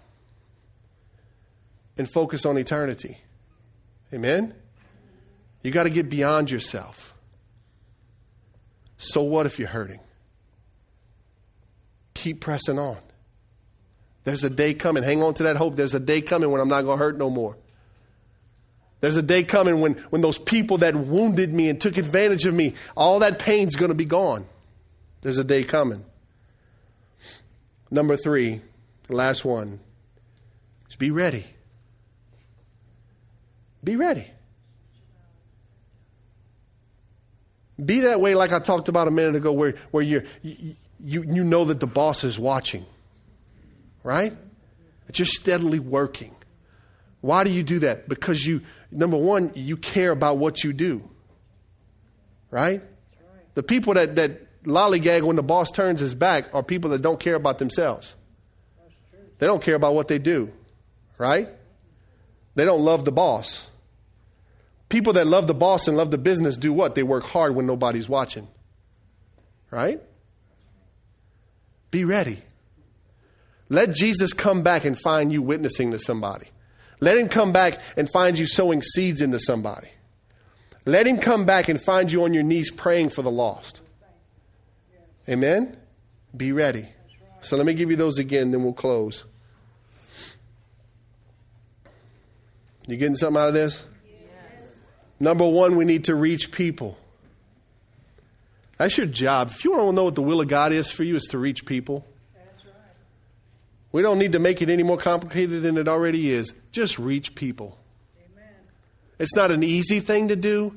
and 1.97 2.07
focus 2.07 2.45
on 2.45 2.57
eternity. 2.59 3.17
Amen? 4.13 4.53
You 5.63 5.71
got 5.71 5.83
to 5.83 5.89
get 5.89 6.07
beyond 6.07 6.51
yourself. 6.51 7.12
So 9.03 9.21
what 9.21 9.45
if 9.45 9.59
you're 9.59 9.67
hurting? 9.67 9.99
Keep 12.13 12.39
pressing 12.39 12.79
on. 12.79 12.97
There's 14.23 14.45
a 14.45 14.49
day 14.49 14.73
coming. 14.73 15.03
Hang 15.03 15.21
on 15.21 15.33
to 15.35 15.43
that 15.43 15.57
hope. 15.57 15.75
There's 15.75 15.93
a 15.93 15.99
day 15.99 16.21
coming 16.21 16.51
when 16.51 16.61
I'm 16.61 16.69
not 16.69 16.83
going 16.83 16.97
to 16.97 17.03
hurt 17.03 17.17
no 17.17 17.29
more. 17.29 17.57
There's 19.01 19.17
a 19.17 19.21
day 19.21 19.43
coming 19.43 19.81
when, 19.81 19.95
when 20.09 20.21
those 20.21 20.37
people 20.37 20.77
that 20.77 20.95
wounded 20.95 21.53
me 21.53 21.67
and 21.67 21.81
took 21.81 21.97
advantage 21.97 22.45
of 22.45 22.53
me, 22.53 22.75
all 22.95 23.19
that 23.19 23.39
pain's 23.39 23.75
going 23.75 23.89
to 23.89 23.95
be 23.95 24.05
gone. 24.05 24.45
There's 25.19 25.37
a 25.37 25.43
day 25.43 25.63
coming. 25.63 26.05
Number 27.91 28.15
three, 28.15 28.61
the 29.09 29.15
last 29.17 29.43
one, 29.43 29.81
is 30.89 30.95
be 30.95 31.11
ready. 31.11 31.45
Be 33.83 33.97
ready. 33.97 34.31
Be 37.83 38.01
that 38.01 38.21
way, 38.21 38.35
like 38.35 38.51
I 38.51 38.59
talked 38.59 38.87
about 38.87 39.07
a 39.07 39.11
minute 39.11 39.35
ago, 39.35 39.51
where, 39.51 39.73
where 39.91 40.03
you, 40.03 40.23
you, 40.43 40.75
you 40.99 41.43
know 41.43 41.65
that 41.65 41.79
the 41.79 41.87
boss 41.87 42.23
is 42.23 42.37
watching, 42.37 42.85
right? 44.03 44.33
That 45.07 45.19
you're 45.19 45.25
steadily 45.25 45.79
working. 45.79 46.35
Why 47.21 47.43
do 47.43 47.51
you 47.51 47.63
do 47.63 47.79
that? 47.79 48.07
Because 48.07 48.45
you, 48.45 48.61
number 48.91 49.17
one, 49.17 49.51
you 49.55 49.77
care 49.77 50.11
about 50.11 50.37
what 50.37 50.63
you 50.63 50.73
do, 50.73 51.09
right? 52.51 52.81
The 53.55 53.63
people 53.63 53.93
that, 53.95 54.15
that 54.17 54.63
lollygag 54.63 55.23
when 55.23 55.35
the 55.35 55.43
boss 55.43 55.71
turns 55.71 55.99
his 55.99 56.13
back 56.13 56.53
are 56.53 56.63
people 56.63 56.91
that 56.91 57.01
don't 57.01 57.19
care 57.19 57.35
about 57.35 57.59
themselves. 57.59 58.15
They 59.39 59.47
don't 59.47 59.61
care 59.61 59.75
about 59.75 59.95
what 59.95 60.07
they 60.07 60.19
do, 60.19 60.51
right? 61.17 61.49
They 62.55 62.65
don't 62.65 62.81
love 62.81 63.03
the 63.03 63.11
boss. 63.11 63.67
People 64.93 65.13
that 65.13 65.25
love 65.25 65.47
the 65.47 65.55
boss 65.55 65.87
and 65.87 65.97
love 65.97 66.11
the 66.11 66.19
business 66.19 66.55
do 66.55 66.71
what? 66.71 66.93
They 66.93 67.01
work 67.01 67.23
hard 67.23 67.55
when 67.55 67.65
nobody's 67.65 68.07
watching. 68.07 68.47
Right? 69.71 69.99
Be 71.89 72.05
ready. 72.05 72.37
Let 73.69 73.95
Jesus 73.95 74.33
come 74.33 74.61
back 74.61 74.85
and 74.85 74.95
find 74.95 75.33
you 75.33 75.41
witnessing 75.41 75.89
to 75.93 75.99
somebody. 75.99 76.45
Let 76.99 77.17
him 77.17 77.27
come 77.27 77.51
back 77.51 77.81
and 77.97 78.07
find 78.07 78.37
you 78.37 78.45
sowing 78.45 78.83
seeds 78.83 79.19
into 79.19 79.39
somebody. 79.39 79.87
Let 80.85 81.07
him 81.07 81.17
come 81.17 81.43
back 81.43 81.69
and 81.69 81.81
find 81.81 82.11
you 82.11 82.23
on 82.23 82.35
your 82.35 82.43
knees 82.43 82.69
praying 82.69 83.09
for 83.09 83.23
the 83.23 83.31
lost. 83.31 83.81
Amen? 85.27 85.75
Be 86.37 86.51
ready. 86.51 86.87
So 87.41 87.57
let 87.57 87.65
me 87.65 87.73
give 87.73 87.89
you 87.89 87.95
those 87.95 88.19
again, 88.19 88.51
then 88.51 88.63
we'll 88.63 88.73
close. 88.73 89.25
You 92.85 92.95
getting 92.95 93.15
something 93.15 93.41
out 93.41 93.47
of 93.47 93.55
this? 93.55 93.85
Number 95.19 95.47
one, 95.47 95.75
we 95.75 95.85
need 95.85 96.05
to 96.05 96.15
reach 96.15 96.51
people. 96.51 96.97
That's 98.77 98.97
your 98.97 99.07
job. 99.07 99.49
If 99.51 99.63
you 99.63 99.71
want 99.71 99.89
to 99.89 99.91
know 99.93 100.03
what 100.05 100.15
the 100.15 100.21
will 100.21 100.41
of 100.41 100.47
God 100.47 100.71
is 100.71 100.91
for 100.91 101.03
you, 101.03 101.15
is 101.15 101.23
to 101.31 101.37
reach 101.37 101.65
people. 101.65 102.05
We 103.91 104.01
don't 104.01 104.17
need 104.17 104.31
to 104.31 104.39
make 104.39 104.61
it 104.61 104.69
any 104.69 104.81
more 104.81 104.97
complicated 104.97 105.61
than 105.61 105.77
it 105.77 105.87
already 105.87 106.31
is. 106.31 106.53
Just 106.71 106.97
reach 106.97 107.35
people. 107.35 107.77
Amen. 108.17 108.49
It's 109.19 109.35
not 109.35 109.51
an 109.51 109.61
easy 109.61 109.99
thing 109.99 110.29
to 110.29 110.35
do. 110.35 110.75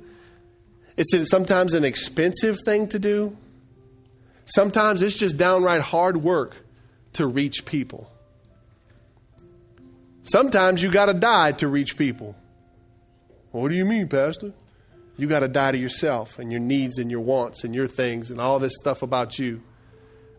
It's 0.98 1.14
sometimes 1.30 1.72
an 1.72 1.84
expensive 1.84 2.56
thing 2.64 2.88
to 2.88 2.98
do. 2.98 3.36
Sometimes 4.44 5.02
it's 5.02 5.18
just 5.18 5.38
downright 5.38 5.80
hard 5.80 6.18
work 6.18 6.56
to 7.14 7.26
reach 7.26 7.64
people. 7.64 8.10
Sometimes 10.22 10.82
you 10.82 10.90
got 10.90 11.06
to 11.06 11.14
die 11.14 11.52
to 11.52 11.68
reach 11.68 11.96
people. 11.96 12.36
What 13.56 13.70
do 13.70 13.76
you 13.76 13.86
mean, 13.86 14.08
Pastor? 14.08 14.52
You 15.16 15.26
got 15.28 15.40
to 15.40 15.48
die 15.48 15.72
to 15.72 15.78
yourself 15.78 16.38
and 16.38 16.50
your 16.50 16.60
needs 16.60 16.98
and 16.98 17.10
your 17.10 17.20
wants 17.20 17.64
and 17.64 17.74
your 17.74 17.86
things 17.86 18.30
and 18.30 18.38
all 18.38 18.58
this 18.58 18.74
stuff 18.78 19.00
about 19.00 19.38
you 19.38 19.62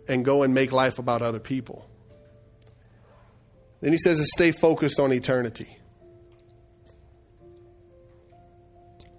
and 0.07 0.23
go 0.23 0.43
and 0.43 0.53
make 0.53 0.71
life 0.71 0.99
about 0.99 1.23
other 1.23 1.39
people. 1.39 1.89
Then 3.81 3.91
he 3.91 3.97
says 3.97 4.19
to 4.19 4.25
stay 4.25 4.51
focused 4.51 4.99
on 4.99 5.11
eternity. 5.11 5.77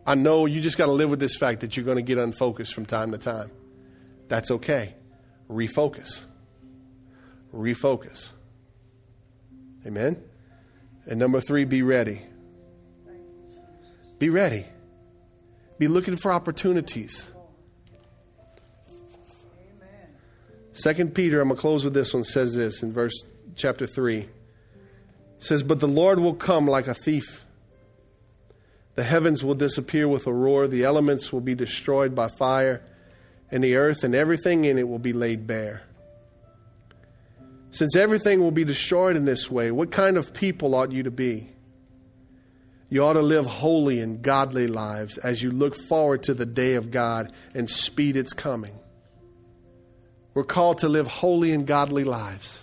I 0.07 0.15
know 0.15 0.47
you 0.47 0.61
just 0.61 0.79
got 0.79 0.87
to 0.87 0.93
live 0.93 1.11
with 1.11 1.21
this 1.21 1.37
fact 1.37 1.61
that 1.61 1.77
you're 1.77 1.85
going 1.85 1.97
to 1.97 2.03
get 2.03 2.19
unfocused 2.19 2.75
from 2.75 2.87
time 2.87 3.11
to 3.11 3.19
time. 3.19 3.51
That's 4.29 4.51
okay. 4.53 4.95
Refocus. 5.51 6.23
Refocus. 7.53 8.31
Amen. 9.85 10.23
And 11.05 11.19
number 11.19 11.41
three, 11.41 11.65
be 11.65 11.83
ready. 11.83 12.28
Be 14.19 14.31
ready. 14.31 14.67
Be 15.79 15.89
looking 15.89 16.17
for 16.17 16.33
opportunities. 16.33 17.31
Second 20.73 21.15
Peter, 21.15 21.41
I'm 21.41 21.49
gonna 21.49 21.61
close 21.61 21.85
with 21.85 21.95
this 21.95 22.15
one, 22.15 22.25
says 22.25 22.55
this 22.55 22.83
in 22.83 22.93
verse 22.93 23.25
chapter 23.55 23.87
three. 23.87 24.29
Says, 25.41 25.63
But 25.63 25.81
the 25.81 25.89
Lord 25.89 26.19
will 26.19 26.35
come 26.35 26.67
like 26.67 26.87
a 26.87 26.95
thief. 26.95 27.45
The 28.95 29.05
heavens 29.05 29.45
will 29.45 29.55
disappear 29.55 30.09
with 30.09 30.27
a 30.27 30.33
roar, 30.33 30.67
the 30.67 30.85
elements 30.85 31.33
will 31.33 31.41
be 31.41 31.55
destroyed 31.55 32.15
by 32.15 32.29
fire, 32.29 32.83
and 33.51 33.63
the 33.63 33.77
earth 33.77 34.03
and 34.03 34.15
everything 34.15 34.65
in 34.65 34.79
it 34.79 34.89
will 34.89 34.99
be 34.99 35.13
laid 35.13 35.47
bare. 35.47 35.83
Since 37.71 37.95
everything 37.95 38.41
will 38.41 38.51
be 38.51 38.65
destroyed 38.65 39.15
in 39.15 39.25
this 39.25 39.51
way, 39.51 39.71
what 39.71 39.93
kind 39.93 40.17
of 40.17 40.35
people 40.35 40.75
ought 40.75 40.91
you 40.91 41.05
to 41.05 41.11
be? 41.11 41.51
You 42.91 43.05
ought 43.05 43.15
to 43.15 43.23
live 43.23 43.47
holy 43.47 44.01
and 44.01 44.23
godly 44.23 44.67
lives 44.67 45.19
as 45.19 45.43
you 45.43 45.51
look 45.51 45.75
forward 45.75 46.23
to 46.25 46.35
the 46.35 46.47
day 46.47 46.75
of 46.75 46.91
God 46.91 47.33
and 47.55 47.69
speed 47.69 48.17
its 48.17 48.33
coming. 48.33 48.79
We're 50.33 50.45
called 50.45 50.79
to 50.79 50.89
live 50.89 51.07
holy 51.07 51.53
and 51.53 51.67
godly 51.67 52.05
lives. 52.05 52.63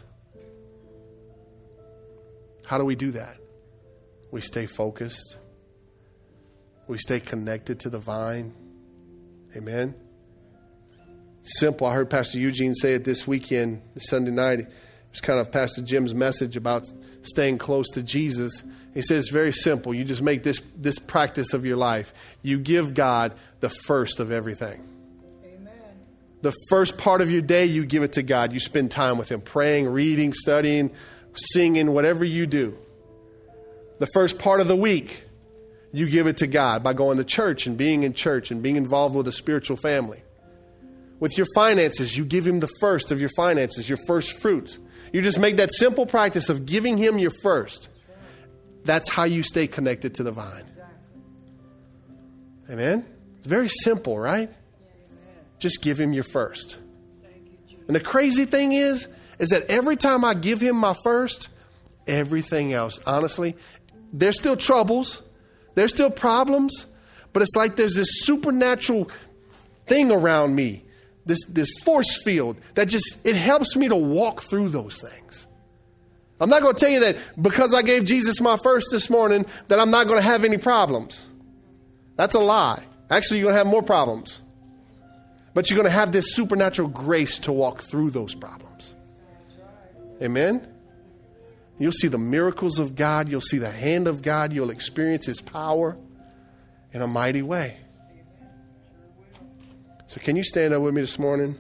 How 2.66 2.78
do 2.78 2.86
we 2.86 2.96
do 2.96 3.12
that? 3.12 3.38
We 4.32 4.42
stay 4.42 4.66
focused. 4.66 5.38
We 6.88 6.98
stay 6.98 7.20
connected 7.20 7.82
to 7.82 7.90
the 7.90 8.00
vine. 8.00 8.54
Amen. 9.56 9.94
Simple. 11.44 11.86
I 11.86 11.94
heard 11.94 12.10
Pastor 12.10 12.40
Eugene 12.40 12.74
say 12.74 12.96
it 12.96 13.04
this 13.04 13.28
weekend, 13.28 13.82
Sunday 13.98 14.32
night. 14.32 14.68
It 15.16 15.22
was 15.22 15.28
kind 15.28 15.40
of 15.40 15.50
Pastor 15.50 15.82
Jim's 15.82 16.14
message 16.14 16.58
about 16.58 16.84
staying 17.22 17.58
close 17.58 17.90
to 17.92 18.04
Jesus. 18.04 18.64
He 18.94 19.02
says 19.02 19.20
it's 19.20 19.30
very 19.32 19.54
simple. 19.54 19.94
You 19.94 20.04
just 20.04 20.22
make 20.22 20.44
this, 20.44 20.60
this 20.76 21.00
practice 21.00 21.54
of 21.54 21.66
your 21.66 21.78
life. 21.78 22.14
You 22.42 22.60
give 22.60 22.94
God 22.94 23.32
the 23.62 23.70
first 23.70 24.20
of 24.20 24.30
everything. 24.30 24.86
Amen. 25.46 25.72
The 26.42 26.54
first 26.70 26.98
part 26.98 27.22
of 27.22 27.32
your 27.32 27.42
day, 27.42 27.64
you 27.64 27.86
give 27.86 28.04
it 28.04 28.12
to 28.14 28.24
God. 28.24 28.52
You 28.52 28.60
spend 28.60 28.92
time 28.92 29.18
with 29.18 29.32
Him, 29.32 29.40
praying, 29.40 29.88
reading, 29.88 30.34
studying, 30.34 30.92
singing, 31.34 31.94
whatever 31.94 32.26
you 32.26 32.46
do. 32.46 32.78
The 34.00 34.08
first 34.08 34.38
part 34.38 34.60
of 34.60 34.68
the 34.68 34.76
week, 34.76 35.24
you 35.94 36.10
give 36.10 36.28
it 36.28 36.36
to 36.38 36.48
God 36.48 36.84
by 36.84 36.92
going 36.92 37.20
to 37.20 37.24
church 37.24 37.68
and 37.68 37.78
being 37.78 38.04
in 38.04 38.12
church 38.12 38.52
and 38.52 38.62
being 38.62 38.76
involved 38.76 39.16
with 39.16 39.30
a 39.30 39.32
spiritual 39.32 39.78
family. 39.78 40.24
With 41.22 41.38
your 41.38 41.48
finances, 41.56 42.18
you 42.18 42.26
give 42.26 42.46
Him 42.46 42.60
the 42.60 42.70
first 42.82 43.14
of 43.14 43.22
your 43.22 43.30
finances, 43.38 43.88
your 43.88 44.00
first 44.06 44.42
fruits. 44.42 44.78
You 45.16 45.22
just 45.22 45.40
make 45.40 45.56
that 45.58 45.74
simple 45.74 46.06
practice 46.06 46.50
of 46.50 46.66
giving 46.66 46.98
Him 46.98 47.18
your 47.18 47.32
first. 47.42 47.88
That's 48.84 49.08
how 49.08 49.24
you 49.24 49.44
stay 49.44 49.66
connected 49.66 50.16
to 50.16 50.24
the 50.24 50.32
vine. 50.34 50.66
Amen? 52.70 53.06
It's 53.38 53.48
very 53.48 53.70
simple, 53.70 54.20
right? 54.20 54.50
Just 55.58 55.82
give 55.82 55.98
Him 55.98 56.12
your 56.12 56.26
first. 56.26 56.76
And 57.88 57.96
the 57.96 58.02
crazy 58.02 58.44
thing 58.44 58.74
is, 58.74 59.08
is 59.40 59.52
that 59.52 59.64
every 59.70 59.96
time 59.96 60.26
I 60.26 60.34
give 60.34 60.60
Him 60.60 60.76
my 60.76 60.94
first, 61.06 61.48
everything 62.08 62.74
else, 62.74 63.00
honestly, 63.08 63.56
there's 64.12 64.36
still 64.36 64.58
troubles, 64.58 65.24
there's 65.76 65.92
still 65.92 66.12
problems, 66.12 66.88
but 67.32 67.42
it's 67.42 67.56
like 67.56 67.78
there's 67.78 67.96
this 67.96 68.26
supernatural 68.26 69.10
thing 69.88 70.12
around 70.12 70.56
me 70.56 70.84
this, 71.26 71.44
this 71.46 71.72
force 71.84 72.22
field 72.24 72.58
that 72.76 72.88
just 72.88 73.26
it 73.26 73.36
helps 73.36 73.76
me 73.76 73.88
to 73.88 73.96
walk 73.96 74.42
through 74.42 74.70
those 74.70 75.02
things. 75.02 75.48
I'm 76.40 76.50
not 76.50 76.62
going 76.62 76.76
to 76.76 76.80
tell 76.80 76.90
you 76.90 77.00
that 77.00 77.18
because 77.42 77.74
i 77.74 77.82
gave 77.82 78.04
jesus 78.04 78.42
my 78.42 78.58
first 78.58 78.90
this 78.92 79.10
morning 79.10 79.46
that 79.70 79.80
i'm 79.80 79.90
not 79.90 80.08
going 80.08 80.20
to 80.20 80.26
have 80.26 80.44
any 80.44 80.58
problems. 80.58 81.26
That's 82.16 82.36
a 82.36 82.40
lie. 82.40 82.84
Actually 83.10 83.40
you're 83.40 83.46
going 83.46 83.54
to 83.54 83.60
have 83.60 83.68
more 83.68 83.84
problems. 83.84 84.42
But 85.54 85.70
you're 85.70 85.78
going 85.78 85.90
to 85.90 85.98
have 85.98 86.12
this 86.12 86.36
supernatural 86.36 86.90
grace 86.90 87.40
to 87.40 87.54
walk 87.54 87.80
through 87.80 88.10
those 88.10 88.36
problems. 88.36 88.94
Amen? 90.22 90.68
You'll 91.80 91.94
see 91.94 92.10
the 92.10 92.18
miracles 92.18 92.78
of 92.78 92.96
god. 92.96 93.30
You'll 93.30 93.42
see 93.42 93.58
the 93.58 93.72
hand 93.72 94.08
of 94.08 94.22
god. 94.22 94.52
You'll 94.52 94.70
experience 94.70 95.26
his 95.26 95.40
power 95.40 95.98
in 96.92 97.02
a 97.02 97.08
mighty 97.08 97.42
way 97.42 97.78
so, 100.08 100.20
can 100.22 100.36
you 100.36 100.44
stand 100.44 100.74
up 100.74 100.82
with 100.82 100.94
me 100.94 101.02
this 101.02 101.18
morning? 101.20 101.56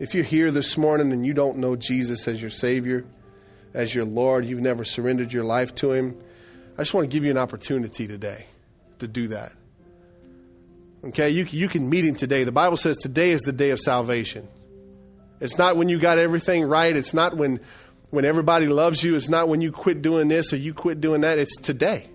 If 0.00 0.14
you're 0.14 0.24
here 0.24 0.50
this 0.50 0.78
morning 0.78 1.12
and 1.12 1.26
you 1.26 1.34
don't 1.34 1.58
know 1.58 1.74
Jesus 1.74 2.28
as 2.28 2.40
your 2.40 2.50
Savior, 2.50 3.04
as 3.74 3.94
your 3.94 4.04
Lord, 4.04 4.44
you've 4.44 4.60
never 4.60 4.84
surrendered 4.84 5.32
your 5.32 5.44
life 5.44 5.74
to 5.76 5.92
Him, 5.92 6.16
I 6.76 6.82
just 6.82 6.94
want 6.94 7.10
to 7.10 7.14
give 7.14 7.24
you 7.24 7.32
an 7.32 7.38
opportunity 7.38 8.06
today 8.06 8.46
to 9.00 9.08
do 9.08 9.28
that. 9.28 9.52
Okay, 11.04 11.30
you, 11.30 11.44
you 11.44 11.68
can 11.68 11.90
meet 11.90 12.04
Him 12.04 12.14
today. 12.14 12.44
The 12.44 12.52
Bible 12.52 12.76
says 12.76 12.96
today 12.96 13.30
is 13.32 13.40
the 13.42 13.52
day 13.52 13.70
of 13.70 13.80
salvation. 13.80 14.46
It's 15.40 15.58
not 15.58 15.76
when 15.76 15.88
you 15.88 15.98
got 15.98 16.18
everything 16.18 16.64
right, 16.64 16.96
it's 16.96 17.14
not 17.14 17.36
when 17.36 17.60
when 18.10 18.24
everybody 18.24 18.66
loves 18.66 19.02
you, 19.02 19.16
it's 19.16 19.28
not 19.28 19.48
when 19.48 19.60
you 19.60 19.70
quit 19.70 20.02
doing 20.02 20.28
this 20.28 20.52
or 20.52 20.56
you 20.56 20.72
quit 20.72 21.00
doing 21.00 21.20
that, 21.22 21.38
it's 21.38 21.56
today. 21.56 22.08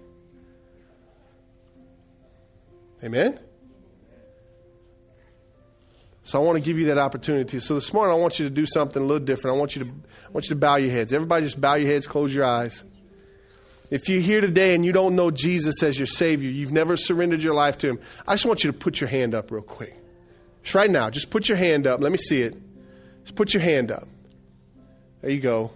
Amen? 3.04 3.40
So 6.24 6.42
I 6.42 6.46
want 6.46 6.58
to 6.58 6.64
give 6.64 6.80
you 6.80 6.86
that 6.86 6.98
opportunity. 6.98 7.60
So 7.60 7.76
this 7.76 7.94
morning 7.94 8.16
I 8.16 8.20
want 8.20 8.40
you 8.40 8.48
to 8.48 8.50
do 8.50 8.66
something 8.66 9.02
a 9.02 9.06
little 9.06 9.26
different. 9.26 9.58
I 9.58 9.60
want 9.60 9.76
you 9.76 9.84
to 9.84 9.90
I 9.90 10.32
want 10.32 10.46
you 10.46 10.50
to 10.50 10.56
bow 10.56 10.78
your 10.78 10.90
heads. 10.90 11.12
Everybody 11.12 11.46
just 11.46 11.60
bow 11.60 11.76
your 11.76 11.92
heads, 11.92 12.08
close 12.08 12.34
your 12.34 12.46
eyes. 12.46 12.86
If 13.92 14.08
you're 14.08 14.22
here 14.22 14.42
today 14.42 14.74
and 14.74 14.86
you 14.86 14.94
don't 14.94 15.16
know 15.16 15.30
Jesus 15.30 15.84
as 15.84 16.00
your 16.00 16.08
Savior, 16.08 16.50
you've 16.50 16.72
never 16.72 16.96
surrendered 16.96 17.44
your 17.44 17.54
life 17.54 17.78
to 17.80 17.90
Him, 17.90 18.00
I 18.26 18.34
just 18.34 18.46
want 18.46 18.64
you 18.64 18.72
to 18.72 18.78
put 18.78 19.02
your 19.02 19.10
hand 19.10 19.36
up 19.36 19.52
real 19.52 19.62
quick. 19.62 19.96
Just 20.64 20.74
right 20.74 20.90
now, 20.90 21.10
just 21.10 21.30
put 21.30 21.50
your 21.50 21.58
hand 21.58 21.86
up. 21.86 22.00
Let 22.00 22.12
me 22.12 22.18
see 22.18 22.42
it. 22.42 22.56
Just 23.24 23.36
put 23.36 23.54
your 23.54 23.62
hand 23.62 23.92
up. 23.92 24.08
There 25.22 25.30
you 25.30 25.42
go. 25.42 25.72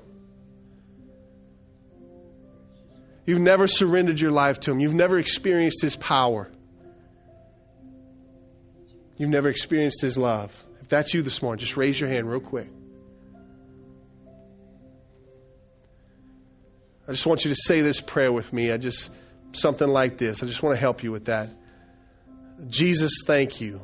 You've 3.27 3.41
never 3.41 3.67
surrendered 3.67 4.21
your 4.21 4.31
life 4.31 4.61
to 4.61 4.71
Him. 4.71 4.79
You've 4.79 4.93
never 4.93 5.19
experienced 5.19 5.81
His 5.81 5.97
power. 5.97 6.49
You've 9.17 9.29
never 9.29 9.49
experienced 9.49 10.01
His 10.01 10.17
love. 10.17 10.65
If 10.81 10.87
that's 10.87 11.13
you 11.13 11.21
this 11.21 11.41
morning, 11.41 11.59
just 11.59 11.75
raise 11.75 11.99
your 11.99 12.09
hand 12.09 12.29
real 12.29 12.39
quick. 12.39 12.69
I 17.05 17.11
just 17.11 17.25
want 17.25 17.43
you 17.43 17.49
to 17.49 17.55
say 17.55 17.81
this 17.81 17.99
prayer 17.99 18.31
with 18.31 18.53
me. 18.53 18.71
I 18.71 18.77
just, 18.77 19.11
something 19.51 19.87
like 19.87 20.17
this. 20.17 20.41
I 20.41 20.45
just 20.45 20.63
want 20.63 20.75
to 20.75 20.79
help 20.79 21.03
you 21.03 21.11
with 21.11 21.25
that. 21.25 21.49
Jesus, 22.69 23.11
thank 23.25 23.59
you 23.59 23.81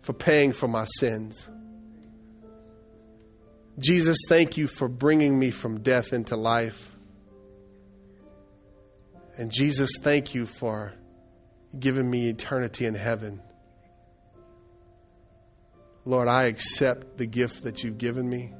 for 0.00 0.12
paying 0.12 0.52
for 0.52 0.68
my 0.68 0.84
sins. 0.84 1.48
Jesus, 3.78 4.18
thank 4.28 4.58
you 4.58 4.66
for 4.66 4.86
bringing 4.86 5.38
me 5.38 5.50
from 5.50 5.80
death 5.80 6.12
into 6.12 6.36
life. 6.36 6.94
And 9.38 9.52
Jesus, 9.52 9.90
thank 10.00 10.34
you 10.34 10.46
for 10.46 10.92
giving 11.78 12.10
me 12.10 12.28
eternity 12.28 12.86
in 12.86 12.94
heaven. 12.94 13.40
Lord, 16.04 16.26
I 16.26 16.44
accept 16.44 17.18
the 17.18 17.26
gift 17.26 17.62
that 17.62 17.84
you've 17.84 17.98
given 17.98 18.28
me. 18.28 18.52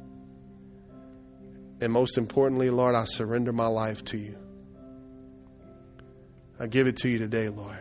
And 1.80 1.92
most 1.92 2.16
importantly, 2.16 2.70
Lord, 2.70 2.94
I 2.94 3.04
surrender 3.06 3.52
my 3.52 3.66
life 3.66 4.04
to 4.06 4.16
you. 4.16 4.38
I 6.60 6.66
give 6.66 6.86
it 6.86 6.96
to 6.98 7.08
you 7.08 7.18
today, 7.18 7.48
Lord. 7.48 7.78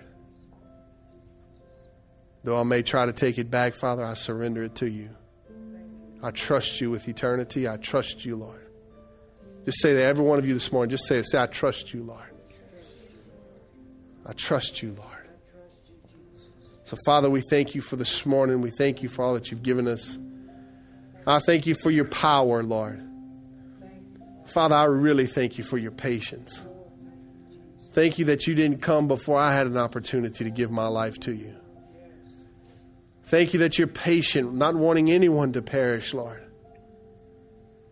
Though 2.43 2.59
I 2.59 2.63
may 2.63 2.81
try 2.81 3.05
to 3.05 3.13
take 3.13 3.37
it 3.37 3.51
back, 3.51 3.73
Father, 3.73 4.05
I 4.05 4.13
surrender 4.13 4.63
it 4.63 4.75
to 4.75 4.89
you. 4.89 5.09
I 6.23 6.31
trust 6.31 6.81
you 6.81 6.89
with 6.89 7.07
eternity. 7.07 7.67
I 7.67 7.77
trust 7.77 8.25
you, 8.25 8.37
Lord. 8.37 8.65
Just 9.65 9.81
say 9.81 9.93
that, 9.93 10.03
every 10.03 10.23
one 10.23 10.39
of 10.39 10.47
you 10.47 10.53
this 10.53 10.71
morning, 10.71 10.89
just 10.89 11.05
say 11.05 11.17
it. 11.17 11.25
Say, 11.25 11.41
I 11.41 11.45
trust 11.45 11.93
you, 11.93 12.03
Lord. 12.03 12.26
I 14.28 14.34
trust 14.34 14.82
you, 14.82 14.91
Lord. 14.91 15.30
So, 16.84 16.97
Father, 17.05 17.30
we 17.30 17.41
thank 17.49 17.75
you 17.75 17.82
for 17.82 17.95
this 17.95 18.25
morning. 18.25 18.61
We 18.61 18.71
thank 18.71 19.01
you 19.03 19.09
for 19.09 19.23
all 19.23 19.34
that 19.34 19.51
you've 19.51 19.63
given 19.63 19.88
us. 19.88 20.17
I 21.25 21.39
thank 21.39 21.65
you 21.65 21.75
for 21.75 21.91
your 21.91 22.05
power, 22.05 22.63
Lord. 22.63 23.03
Father, 24.47 24.75
I 24.75 24.86
really 24.86 25.28
thank 25.28 25.57
you 25.57 25.63
for 25.63 25.78
your 25.78 25.91
patience. 25.91 26.63
Thank 27.91 28.19
you 28.19 28.25
that 28.25 28.47
you 28.47 28.55
didn't 28.55 28.82
come 28.82 29.07
before 29.07 29.38
I 29.38 29.53
had 29.53 29.67
an 29.67 29.78
opportunity 29.78 30.43
to 30.43 30.51
give 30.51 30.71
my 30.71 30.88
life 30.88 31.19
to 31.21 31.34
you. 31.34 31.55
Thank 33.23 33.53
you 33.53 33.59
that 33.59 33.78
you're 33.78 33.88
patient, 33.88 34.53
not 34.53 34.75
wanting 34.75 35.11
anyone 35.11 35.51
to 35.53 35.61
perish, 35.61 36.13
Lord. 36.13 36.41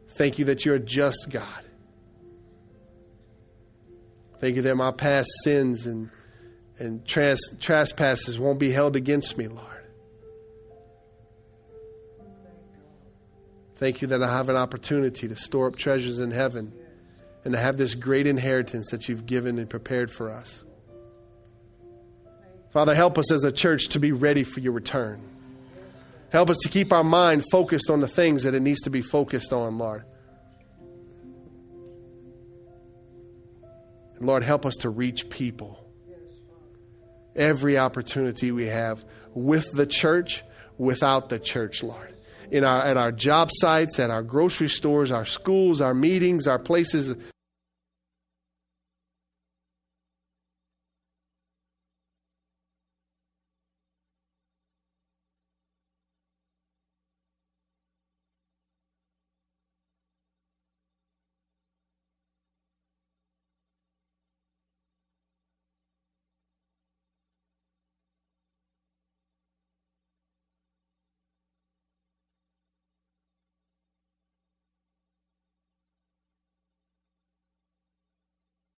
Thank 0.09 0.39
you 0.39 0.45
that 0.45 0.63
you're 0.63 0.75
a 0.75 0.79
just 0.79 1.29
God. 1.29 1.63
Thank 4.39 4.55
you 4.55 4.61
that 4.61 4.75
my 4.75 4.91
past 4.91 5.29
sins 5.43 5.87
and 5.87 6.09
and 6.77 7.05
trans- 7.05 7.57
trespasses 7.59 8.37
won't 8.37 8.59
be 8.59 8.71
held 8.71 8.95
against 8.95 9.37
me, 9.37 9.47
Lord. 9.47 9.67
Thank 13.77 14.01
you 14.01 14.07
that 14.09 14.23
I 14.23 14.27
have 14.27 14.49
an 14.49 14.55
opportunity 14.55 15.27
to 15.27 15.35
store 15.35 15.67
up 15.67 15.75
treasures 15.75 16.19
in 16.19 16.31
heaven 16.31 16.73
and 17.43 17.53
to 17.53 17.59
have 17.59 17.77
this 17.77 17.93
great 17.93 18.25
inheritance 18.25 18.89
that 18.91 19.07
you've 19.07 19.25
given 19.25 19.59
and 19.59 19.69
prepared 19.69 20.09
for 20.09 20.31
us. 20.31 20.63
Father, 22.71 22.95
help 22.95 23.17
us 23.17 23.31
as 23.31 23.43
a 23.43 23.51
church 23.51 23.89
to 23.89 23.99
be 23.99 24.11
ready 24.11 24.43
for 24.43 24.59
your 24.59 24.73
return. 24.73 25.21
Help 26.29 26.49
us 26.49 26.57
to 26.57 26.69
keep 26.69 26.91
our 26.91 27.03
mind 27.03 27.43
focused 27.51 27.89
on 27.89 28.01
the 28.01 28.07
things 28.07 28.43
that 28.43 28.53
it 28.53 28.61
needs 28.61 28.81
to 28.81 28.89
be 28.89 29.01
focused 29.01 29.53
on, 29.53 29.77
Lord. 29.77 30.03
And 34.17 34.27
Lord, 34.27 34.43
help 34.43 34.65
us 34.65 34.75
to 34.77 34.89
reach 34.89 35.29
people 35.29 35.84
every 37.35 37.77
opportunity 37.77 38.51
we 38.51 38.67
have 38.67 39.05
with 39.33 39.71
the 39.73 39.85
church, 39.85 40.43
without 40.77 41.29
the 41.29 41.39
church, 41.39 41.83
Lord. 41.83 42.13
In 42.51 42.63
our, 42.63 42.81
at 42.81 42.97
our 42.97 43.11
job 43.11 43.49
sites, 43.51 43.99
at 43.99 44.11
our 44.11 44.23
grocery 44.23 44.69
stores, 44.69 45.11
our 45.11 45.25
schools, 45.25 45.81
our 45.81 45.93
meetings, 45.93 46.47
our 46.47 46.59
places 46.59 47.17